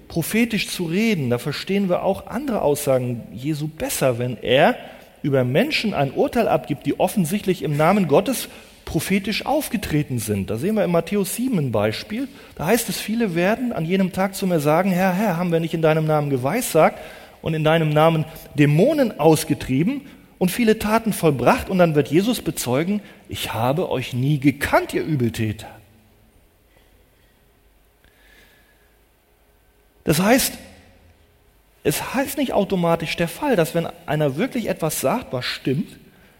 prophetisch 0.09 0.70
zu 0.70 0.87
reden, 0.87 1.29
da 1.29 1.37
verstehen 1.37 1.91
wir 1.91 2.05
auch 2.05 2.29
andere 2.29 2.62
Aussagen 2.62 3.29
Jesu 3.31 3.68
besser, 3.68 4.18
wenn 4.18 4.39
er 4.39 4.76
über 5.20 5.45
Menschen 5.45 5.93
ein 5.93 6.12
Urteil 6.12 6.49
abgibt, 6.49 6.87
die 6.87 6.99
offensichtlich 6.99 7.62
im 7.62 7.76
Namen 7.76 8.09
Gottes 8.09 8.49
prophetisch 8.89 9.45
aufgetreten 9.45 10.18
sind. 10.18 10.49
Da 10.49 10.57
sehen 10.57 10.74
wir 10.74 10.82
in 10.82 10.91
Matthäus 10.91 11.36
7 11.36 11.59
ein 11.59 11.72
Beispiel. 11.72 12.26
Da 12.55 12.64
heißt 12.64 12.89
es, 12.89 12.99
viele 12.99 13.34
werden 13.34 13.74
an 13.74 13.84
jenem 13.84 14.12
Tag 14.12 14.34
zu 14.34 14.47
mir 14.47 14.61
sagen, 14.61 14.91
Herr, 14.91 15.12
Herr, 15.12 15.36
haben 15.36 15.53
wir 15.53 15.61
nicht 15.61 15.74
in 15.74 15.82
deinem 15.82 16.07
Namen 16.07 16.30
geweissagt 16.30 16.99
und 17.43 17.53
in 17.53 17.64
deinem 17.64 17.91
Namen 17.91 18.24
Dämonen 18.55 19.20
ausgetrieben 19.20 20.07
und 20.39 20.51
viele 20.51 20.78
Taten 20.78 21.12
vollbracht? 21.12 21.68
Und 21.68 21.76
dann 21.76 21.95
wird 21.95 22.09
Jesus 22.09 22.41
bezeugen, 22.41 23.03
ich 23.28 23.53
habe 23.53 23.91
euch 23.91 24.14
nie 24.14 24.41
gekannt, 24.41 24.95
ihr 24.95 25.05
Übeltäter. 25.05 25.68
Das 30.05 30.18
heißt, 30.18 30.55
es 31.84 32.14
heißt 32.14 32.39
nicht 32.39 32.55
automatisch 32.55 33.16
der 33.16 33.28
Fall, 33.28 33.55
dass 33.55 33.74
wenn 33.74 33.86
einer 34.07 34.36
wirklich 34.36 34.66
etwas 34.66 35.03
sagt, 35.03 35.34
was 35.34 35.45
stimmt, 35.45 35.99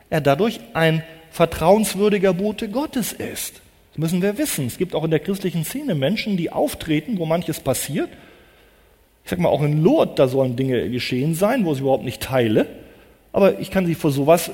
er 0.09 0.23
dadurch 0.23 0.61
ein 0.73 1.03
vertrauenswürdiger 1.31 2.33
Bote 2.35 2.69
Gottes 2.69 3.13
ist. 3.13 3.61
Das 3.93 3.99
müssen 3.99 4.23
wir 4.23 4.39
wissen. 4.39 4.67
Es 4.67 4.79
gibt 4.79 4.95
auch 4.95 5.05
in 5.05 5.11
der 5.11 5.21
christlichen 5.21 5.65
Szene 5.65 5.95
Menschen, 5.95 6.37
die 6.37 6.51
auftreten, 6.51 7.19
wo 7.19 7.27
manches 7.27 7.61
passiert. 7.61 8.09
Ich 9.25 9.31
sage 9.31 9.43
mal, 9.43 9.49
auch 9.49 9.63
in 9.63 9.83
Lourdes, 9.83 10.15
da 10.17 10.29
sollen 10.29 10.57
Dinge 10.57 10.89
geschehen 10.91 11.35
sein, 11.35 11.65
wo 11.65 11.73
ich 11.73 11.81
überhaupt 11.81 12.05
nicht 12.05 12.23
teile. 12.23 12.67
Aber 13.33 13.61
ich 13.61 13.71
kann 13.71 13.87
sie 13.87 13.95
vor 13.95 14.11
sowas 14.11 14.51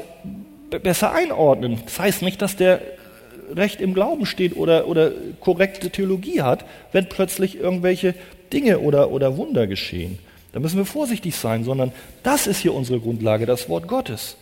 besser 0.82 1.12
einordnen. 1.12 1.80
Das 1.84 1.98
heißt 1.98 2.22
nicht, 2.22 2.42
dass 2.42 2.56
der 2.56 2.80
recht 3.54 3.80
im 3.80 3.94
Glauben 3.94 4.26
steht 4.26 4.56
oder, 4.56 4.88
oder 4.88 5.12
korrekte 5.40 5.90
Theologie 5.90 6.42
hat, 6.42 6.64
wenn 6.92 7.08
plötzlich 7.08 7.58
irgendwelche 7.58 8.14
Dinge 8.52 8.80
oder, 8.80 9.10
oder 9.10 9.36
Wunder 9.36 9.66
geschehen. 9.66 10.18
Da 10.52 10.60
müssen 10.60 10.78
wir 10.78 10.86
vorsichtig 10.86 11.36
sein, 11.36 11.64
sondern 11.64 11.92
das 12.22 12.46
ist 12.46 12.60
hier 12.60 12.74
unsere 12.74 13.00
Grundlage, 13.00 13.44
das 13.46 13.68
Wort 13.68 13.88
Gottes. 13.88 14.36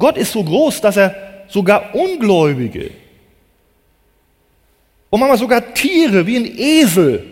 Gott 0.00 0.16
ist 0.16 0.32
so 0.32 0.42
groß, 0.42 0.80
dass 0.80 0.96
er 0.96 1.14
sogar 1.46 1.94
Ungläubige 1.94 2.90
und 5.10 5.20
manchmal 5.20 5.38
sogar 5.38 5.74
Tiere 5.74 6.26
wie 6.26 6.36
ein 6.36 6.58
Esel 6.58 7.24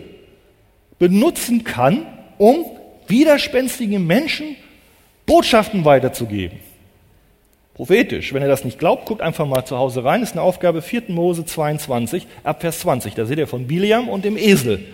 benutzen 0.99 1.63
kann, 1.63 2.05
um 2.37 2.65
widerspenstigen 3.07 4.05
Menschen 4.05 4.55
Botschaften 5.25 5.83
weiterzugeben. 5.83 6.59
Prophetisch. 7.73 8.33
Wenn 8.33 8.43
ihr 8.43 8.49
das 8.49 8.65
nicht 8.65 8.77
glaubt, 8.77 9.05
guckt 9.05 9.21
einfach 9.21 9.47
mal 9.47 9.63
zu 9.65 9.77
Hause 9.77 10.03
rein. 10.03 10.19
Das 10.19 10.31
ist 10.31 10.35
eine 10.35 10.41
Aufgabe 10.43 10.81
4. 10.81 11.03
Mose 11.07 11.45
22, 11.45 12.27
ab 12.43 12.61
Vers 12.61 12.81
20. 12.81 13.15
Da 13.15 13.25
seht 13.25 13.39
ihr 13.39 13.47
von 13.47 13.67
Biliam 13.67 14.09
und 14.09 14.25
dem 14.25 14.37
Esel. 14.37 14.85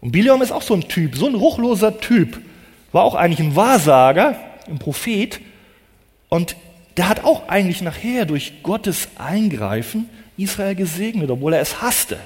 Und 0.00 0.12
Biliam 0.12 0.40
ist 0.40 0.50
auch 0.50 0.62
so 0.62 0.74
ein 0.74 0.88
Typ, 0.88 1.14
so 1.14 1.26
ein 1.26 1.34
ruchloser 1.34 2.00
Typ. 2.00 2.40
War 2.90 3.04
auch 3.04 3.14
eigentlich 3.14 3.46
ein 3.46 3.54
Wahrsager, 3.54 4.36
ein 4.66 4.78
Prophet. 4.78 5.40
Und 6.30 6.56
der 7.00 7.08
hat 7.08 7.24
auch 7.24 7.48
eigentlich 7.48 7.80
nachher 7.80 8.26
durch 8.26 8.62
Gottes 8.62 9.08
Eingreifen 9.16 10.10
Israel 10.36 10.74
gesegnet, 10.74 11.30
obwohl 11.30 11.54
er 11.54 11.62
es 11.62 11.80
hasste. 11.80 12.18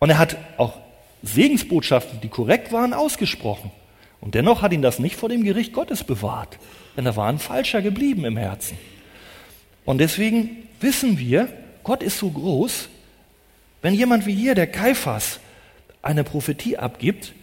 Und 0.00 0.10
er 0.10 0.18
hat 0.18 0.36
auch 0.56 0.76
Segensbotschaften, 1.22 2.20
die 2.20 2.26
korrekt 2.26 2.72
waren, 2.72 2.94
ausgesprochen. 2.94 3.70
Und 4.20 4.34
dennoch 4.34 4.60
hat 4.60 4.72
ihn 4.72 4.82
das 4.82 4.98
nicht 4.98 5.14
vor 5.14 5.28
dem 5.28 5.44
Gericht 5.44 5.72
Gottes 5.72 6.02
bewahrt, 6.02 6.58
denn 6.96 7.06
er 7.06 7.14
war 7.14 7.28
ein 7.28 7.38
Falscher 7.38 7.80
geblieben 7.80 8.24
im 8.24 8.36
Herzen. 8.36 8.76
Und 9.84 9.98
deswegen 9.98 10.50
wissen 10.80 11.16
wir, 11.16 11.46
Gott 11.84 12.02
ist 12.02 12.18
so 12.18 12.28
groß, 12.28 12.88
wenn 13.82 13.94
jemand 13.94 14.26
wie 14.26 14.34
hier, 14.34 14.56
der 14.56 14.66
Kaiphas, 14.66 15.38
eine 16.02 16.24
Prophetie 16.24 16.76
abgibt, 16.76 17.34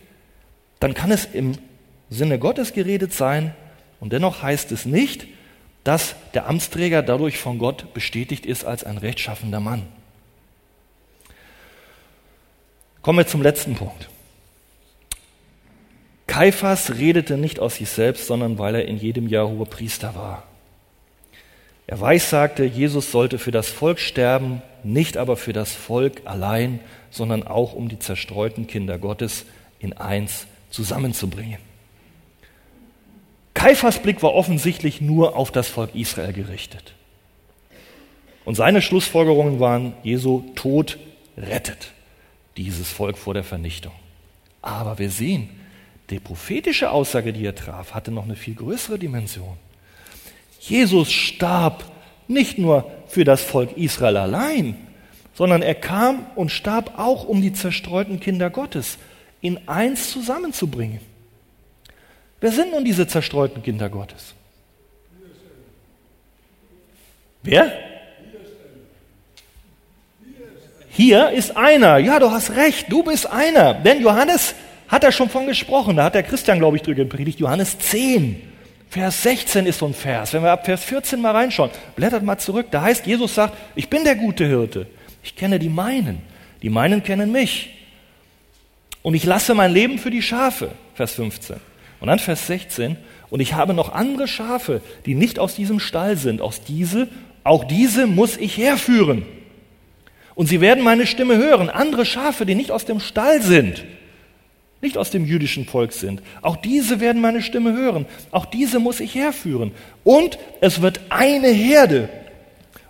dann 0.81 0.93
kann 0.93 1.11
es 1.11 1.23
im 1.23 1.53
Sinne 2.09 2.37
Gottes 2.37 2.73
geredet 2.73 3.13
sein, 3.13 3.53
und 4.05 4.13
dennoch 4.13 4.43
heißt 4.43 4.71
es 4.71 4.85
nicht, 4.85 5.25
dass 5.83 6.13
der 6.35 6.47
Amtsträger 6.47 7.01
dadurch 7.01 7.39
von 7.39 7.57
Gott 7.57 7.91
bestätigt 7.95 8.45
ist 8.45 8.63
als 8.63 8.83
ein 8.83 8.99
rechtschaffender 8.99 9.59
Mann. 9.59 9.81
Kommen 13.01 13.17
wir 13.17 13.25
zum 13.25 13.41
letzten 13.41 13.73
Punkt. 13.73 14.07
Kaiphas 16.27 16.99
redete 16.99 17.35
nicht 17.35 17.59
aus 17.59 17.77
sich 17.77 17.89
selbst, 17.89 18.27
sondern 18.27 18.59
weil 18.59 18.75
er 18.75 18.85
in 18.85 18.97
jedem 18.97 19.27
Jahr 19.27 19.49
hoher 19.49 19.65
Priester 19.65 20.13
war. 20.13 20.43
Er 21.87 21.99
weissagte, 21.99 22.63
Jesus 22.63 23.11
sollte 23.11 23.39
für 23.39 23.49
das 23.49 23.69
Volk 23.69 23.97
sterben, 23.97 24.61
nicht 24.83 25.17
aber 25.17 25.35
für 25.35 25.51
das 25.51 25.73
Volk 25.73 26.21
allein, 26.25 26.79
sondern 27.09 27.41
auch 27.41 27.73
um 27.73 27.89
die 27.89 27.97
zerstreuten 27.97 28.67
Kinder 28.67 28.99
Gottes 28.99 29.47
in 29.79 29.93
eins 29.93 30.45
zusammenzubringen. 30.69 31.57
Kaiphas 33.55 33.99
Blick 33.99 34.21
war 34.21 34.35
offensichtlich 34.35 35.01
nur 35.01 35.35
auf 35.35 35.51
das 35.51 35.67
Volk 35.67 35.95
Israel 35.95 36.33
gerichtet. 36.33 36.93
Und 38.43 38.53
seine 38.53 38.83
Schlussfolgerungen 38.83 39.59
waren, 39.59 39.93
Jesu 40.03 40.43
Tod 40.53 40.99
rettet 41.35 41.91
dieses 42.57 42.91
Volk 42.91 43.17
vor 43.17 43.33
der 43.33 43.43
Vernichtung. 43.43 43.93
Aber 44.61 44.99
wir 44.99 45.09
sehen, 45.09 45.49
die 46.11 46.19
prophetische 46.19 46.91
Aussage, 46.91 47.33
die 47.33 47.45
er 47.45 47.55
traf, 47.55 47.95
hatte 47.95 48.11
noch 48.11 48.25
eine 48.25 48.35
viel 48.35 48.53
größere 48.53 48.99
Dimension. 48.99 49.57
Jesus 50.59 51.11
starb 51.11 51.85
nicht 52.27 52.59
nur 52.59 52.91
für 53.07 53.23
das 53.23 53.41
Volk 53.41 53.75
Israel 53.77 54.17
allein, 54.17 54.75
sondern 55.33 55.61
er 55.61 55.75
kam 55.75 56.25
und 56.35 56.51
starb 56.51 56.99
auch, 56.99 57.25
um 57.25 57.41
die 57.41 57.53
zerstreuten 57.53 58.19
Kinder 58.19 58.49
Gottes 58.49 58.97
in 59.41 59.67
eins 59.67 60.11
zusammenzubringen. 60.11 60.99
Wer 62.45 62.51
sind 62.51 62.69
nun 62.69 62.85
diese 62.85 63.07
zerstreuten 63.07 63.63
Kinder 63.63 63.89
Gottes? 63.89 64.35
Wer? 67.41 67.71
Hier 70.89 71.31
ist 71.31 71.57
einer. 71.57 71.97
Ja, 71.97 72.19
du 72.19 72.29
hast 72.29 72.51
recht, 72.51 72.91
du 72.91 73.01
bist 73.01 73.25
einer. 73.25 73.73
Denn 73.73 73.99
Johannes 73.99 74.53
hat 74.87 75.03
er 75.03 75.11
schon 75.11 75.27
von 75.27 75.47
gesprochen. 75.47 75.95
Da 75.95 76.03
hat 76.03 76.13
der 76.13 76.21
Christian, 76.21 76.59
glaube 76.59 76.77
ich, 76.77 76.83
drüber 76.83 76.97
gepredigt. 76.97 77.39
Johannes 77.39 77.79
10, 77.79 78.39
Vers 78.91 79.23
16 79.23 79.65
ist 79.65 79.79
so 79.79 79.87
ein 79.87 79.95
Vers. 79.95 80.33
Wenn 80.33 80.43
wir 80.43 80.51
ab 80.51 80.65
Vers 80.65 80.83
14 80.83 81.19
mal 81.19 81.31
reinschauen, 81.31 81.71
blättert 81.95 82.21
mal 82.21 82.37
zurück. 82.37 82.67
Da 82.69 82.83
heißt, 82.83 83.07
Jesus 83.07 83.33
sagt, 83.33 83.57
ich 83.73 83.89
bin 83.89 84.03
der 84.03 84.17
gute 84.17 84.45
Hirte. 84.45 84.85
Ich 85.23 85.35
kenne 85.35 85.57
die 85.57 85.69
meinen. 85.69 86.21
Die 86.61 86.69
meinen 86.69 87.01
kennen 87.01 87.31
mich. 87.31 87.71
Und 89.01 89.15
ich 89.15 89.25
lasse 89.25 89.55
mein 89.55 89.73
Leben 89.73 89.97
für 89.97 90.11
die 90.11 90.21
Schafe. 90.21 90.69
Vers 90.93 91.13
15. 91.13 91.55
Und 92.05 92.09
dann 92.09 92.19
Vers 92.19 92.45
16. 92.45 92.97
Und 93.31 93.39
ich 93.39 93.55
habe 93.55 93.73
noch 93.73 93.91
andere 93.91 94.27
Schafe, 94.27 94.81
die 95.07 95.15
nicht 95.15 95.39
aus 95.39 95.55
diesem 95.55 95.79
Stall 95.79 96.17
sind. 96.17 96.39
Aus 96.39 96.61
diese, 96.61 97.07
auch 97.43 97.63
diese 97.63 98.05
muss 98.05 98.37
ich 98.37 98.57
herführen. 98.57 99.25
Und 100.35 100.45
sie 100.45 100.61
werden 100.61 100.83
meine 100.83 101.07
Stimme 101.07 101.35
hören. 101.37 101.67
Andere 101.67 102.05
Schafe, 102.05 102.45
die 102.45 102.53
nicht 102.53 102.69
aus 102.69 102.85
dem 102.85 102.99
Stall 102.99 103.41
sind, 103.41 103.85
nicht 104.81 104.99
aus 104.99 105.09
dem 105.09 105.25
jüdischen 105.25 105.65
Volk 105.65 105.93
sind. 105.93 106.21
Auch 106.43 106.57
diese 106.57 106.99
werden 106.99 107.23
meine 107.23 107.41
Stimme 107.41 107.73
hören. 107.73 108.05
Auch 108.29 108.45
diese 108.45 108.77
muss 108.77 108.99
ich 108.99 109.15
herführen. 109.15 109.71
Und 110.03 110.37
es 110.61 110.83
wird 110.83 110.99
eine 111.09 111.47
Herde 111.47 112.07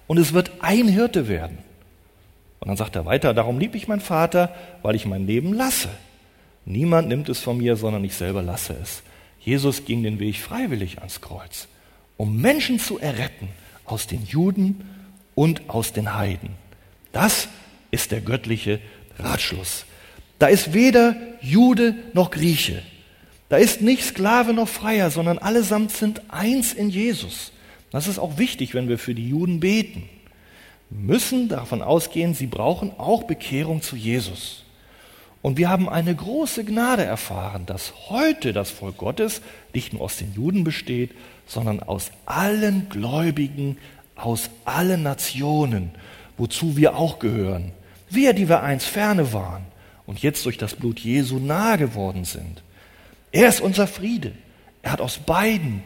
und 0.08 0.18
es 0.18 0.34
wird 0.34 0.52
ein 0.60 0.90
Hirte 0.90 1.30
werden. 1.30 1.60
Und 2.60 2.68
dann 2.68 2.76
sagt 2.76 2.98
er 2.98 3.06
weiter, 3.06 3.34
darum 3.34 3.60
liebe 3.60 3.78
ich 3.78 3.88
meinen 3.88 4.02
Vater, 4.02 4.54
weil 4.82 4.96
ich 4.96 5.06
mein 5.06 5.26
Leben 5.26 5.54
lasse. 5.54 5.88
Niemand 6.66 7.08
nimmt 7.08 7.30
es 7.30 7.40
von 7.40 7.58
mir, 7.58 7.76
sondern 7.76 8.04
ich 8.04 8.16
selber 8.16 8.42
lasse 8.42 8.76
es. 8.82 9.04
Jesus 9.40 9.86
ging 9.86 10.02
den 10.02 10.20
Weg 10.20 10.38
freiwillig 10.38 10.98
ans 10.98 11.22
Kreuz, 11.22 11.68
um 12.18 12.42
Menschen 12.42 12.80
zu 12.80 13.00
erretten 13.00 13.50
aus 13.86 14.08
den 14.08 14.26
Juden 14.26 14.84
und 15.36 15.70
aus 15.70 15.94
den 15.94 16.16
Heiden. 16.16 16.50
Das 17.12 17.48
ist 17.92 18.12
der 18.12 18.22
göttliche 18.22 18.80
Ratschluss. 19.20 19.86
Da 20.40 20.48
ist 20.48 20.74
weder 20.74 21.16
Jude 21.42 21.96
noch 22.14 22.32
Grieche. 22.32 22.82
Da 23.48 23.58
ist 23.58 23.82
nicht 23.82 24.04
Sklave 24.04 24.54
noch 24.54 24.68
Freier, 24.68 25.12
sondern 25.12 25.38
allesamt 25.38 25.92
sind 25.92 26.22
eins 26.30 26.74
in 26.74 26.90
Jesus. 26.90 27.52
Das 27.92 28.08
ist 28.08 28.18
auch 28.18 28.38
wichtig, 28.40 28.74
wenn 28.74 28.90
wir 28.90 28.98
für 28.98 29.14
die 29.14 29.30
Juden 29.30 29.60
beten. 29.60 30.10
Wir 30.90 31.14
müssen 31.14 31.48
davon 31.48 31.82
ausgehen, 31.82 32.34
sie 32.34 32.48
brauchen 32.48 32.92
auch 32.98 33.24
Bekehrung 33.24 33.82
zu 33.82 33.96
Jesus. 33.96 34.65
Und 35.46 35.58
wir 35.58 35.70
haben 35.70 35.88
eine 35.88 36.16
große 36.16 36.64
Gnade 36.66 37.04
erfahren, 37.04 37.68
dass 37.68 37.94
heute 38.10 38.52
das 38.52 38.72
Volk 38.72 38.98
Gottes 38.98 39.44
nicht 39.76 39.94
nur 39.94 40.02
aus 40.02 40.18
den 40.18 40.34
Juden 40.34 40.64
besteht, 40.64 41.12
sondern 41.46 41.84
aus 41.84 42.10
allen 42.26 42.90
Gläubigen, 42.90 43.78
aus 44.16 44.50
allen 44.66 45.04
Nationen 45.04 45.92
wozu 46.38 46.78
wir 46.78 46.98
auch 46.98 47.20
gehören. 47.20 47.74
Wir, 48.10 48.34
die 48.34 48.50
wir 48.50 48.64
einst 48.64 48.88
ferne 48.88 49.34
waren 49.34 49.66
und 50.08 50.24
jetzt 50.24 50.46
durch 50.46 50.58
das 50.58 50.74
Blut 50.74 51.00
Jesu 51.00 51.38
nahe 51.38 51.78
geworden 51.78 52.26
sind. 52.26 52.64
Er 53.32 53.48
ist 53.50 53.62
unser 53.62 53.86
Friede. 53.86 54.32
Er 54.82 54.94
hat 54.94 55.02
aus 55.02 55.20
beiden, 55.20 55.84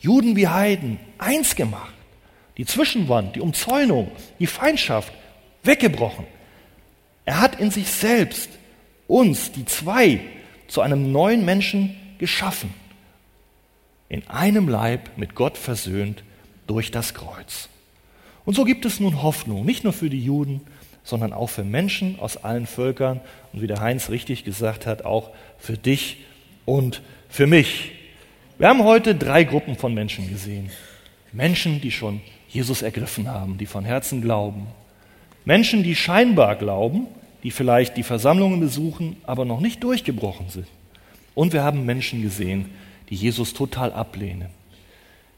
Juden 0.00 0.36
wie 0.36 0.48
Heiden, 0.48 0.98
eins 1.18 1.54
gemacht. 1.54 1.92
Die 2.56 2.64
Zwischenwand, 2.64 3.36
die 3.36 3.40
Umzäunung, 3.40 4.10
die 4.38 4.46
Feindschaft 4.46 5.12
weggebrochen. 5.64 6.26
Er 7.26 7.42
hat 7.42 7.60
in 7.60 7.70
sich 7.70 7.90
selbst 7.90 8.48
uns, 9.12 9.52
die 9.52 9.66
zwei, 9.66 10.20
zu 10.68 10.80
einem 10.80 11.12
neuen 11.12 11.44
Menschen 11.44 11.94
geschaffen. 12.18 12.72
In 14.08 14.26
einem 14.28 14.68
Leib 14.68 15.10
mit 15.16 15.34
Gott 15.34 15.58
versöhnt 15.58 16.24
durch 16.66 16.90
das 16.90 17.12
Kreuz. 17.12 17.68
Und 18.44 18.54
so 18.54 18.64
gibt 18.64 18.84
es 18.86 19.00
nun 19.00 19.22
Hoffnung, 19.22 19.64
nicht 19.66 19.84
nur 19.84 19.92
für 19.92 20.08
die 20.08 20.24
Juden, 20.24 20.62
sondern 21.04 21.32
auch 21.32 21.48
für 21.48 21.64
Menschen 21.64 22.18
aus 22.20 22.38
allen 22.38 22.66
Völkern 22.66 23.20
und 23.52 23.60
wie 23.60 23.66
der 23.66 23.80
Heinz 23.80 24.08
richtig 24.08 24.44
gesagt 24.44 24.86
hat, 24.86 25.04
auch 25.04 25.30
für 25.58 25.76
dich 25.76 26.18
und 26.64 27.02
für 27.28 27.46
mich. 27.46 27.92
Wir 28.58 28.68
haben 28.68 28.84
heute 28.84 29.14
drei 29.14 29.44
Gruppen 29.44 29.76
von 29.76 29.92
Menschen 29.92 30.28
gesehen. 30.28 30.70
Menschen, 31.32 31.80
die 31.80 31.90
schon 31.90 32.20
Jesus 32.48 32.82
ergriffen 32.82 33.28
haben, 33.28 33.58
die 33.58 33.66
von 33.66 33.84
Herzen 33.84 34.22
glauben. 34.22 34.68
Menschen, 35.44 35.82
die 35.82 35.96
scheinbar 35.96 36.56
glauben, 36.56 37.08
die 37.42 37.50
vielleicht 37.50 37.96
die 37.96 38.02
Versammlungen 38.02 38.60
besuchen, 38.60 39.16
aber 39.24 39.44
noch 39.44 39.60
nicht 39.60 39.82
durchgebrochen 39.82 40.48
sind. 40.48 40.66
Und 41.34 41.52
wir 41.52 41.62
haben 41.64 41.84
Menschen 41.84 42.22
gesehen, 42.22 42.70
die 43.08 43.14
Jesus 43.14 43.54
total 43.54 43.92
ablehnen. 43.92 44.48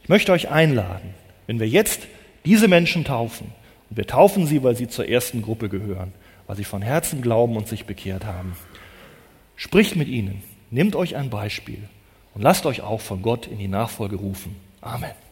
Ich 0.03 0.09
möchte 0.09 0.33
euch 0.33 0.51
einladen, 0.51 1.15
wenn 1.47 1.61
wir 1.61 1.69
jetzt 1.69 2.03
diese 2.45 2.69
Menschen 2.69 3.05
taufen. 3.05 3.53
Und 3.91 3.97
wir 3.97 4.07
taufen 4.07 4.47
sie, 4.47 4.63
weil 4.63 4.77
sie 4.77 4.89
zur 4.89 5.09
ersten 5.09 5.43
Gruppe 5.43 5.69
gehören, 5.69 6.13
weil 6.47 6.57
sie 6.57 6.65
von 6.65 6.83
Herzen 6.83 7.23
glauben 7.23 7.57
und 7.57 7.69
sich 7.69 7.87
bekehrt 7.87 8.25
haben. 8.25 8.57
Spricht 9.57 9.97
mit 9.97 10.09
ihnen, 10.09 10.43
nehmt 10.71 10.97
euch 10.97 11.17
ein 11.17 11.31
Beispiel 11.31 11.79
und 12.35 12.43
lasst 12.43 12.67
euch 12.67 12.83
auch 12.83 13.01
von 13.01 13.23
Gott 13.23 13.47
in 13.47 13.59
die 13.59 13.69
Nachfolge 13.69 14.17
rufen. 14.17 14.57
Amen. 14.81 15.24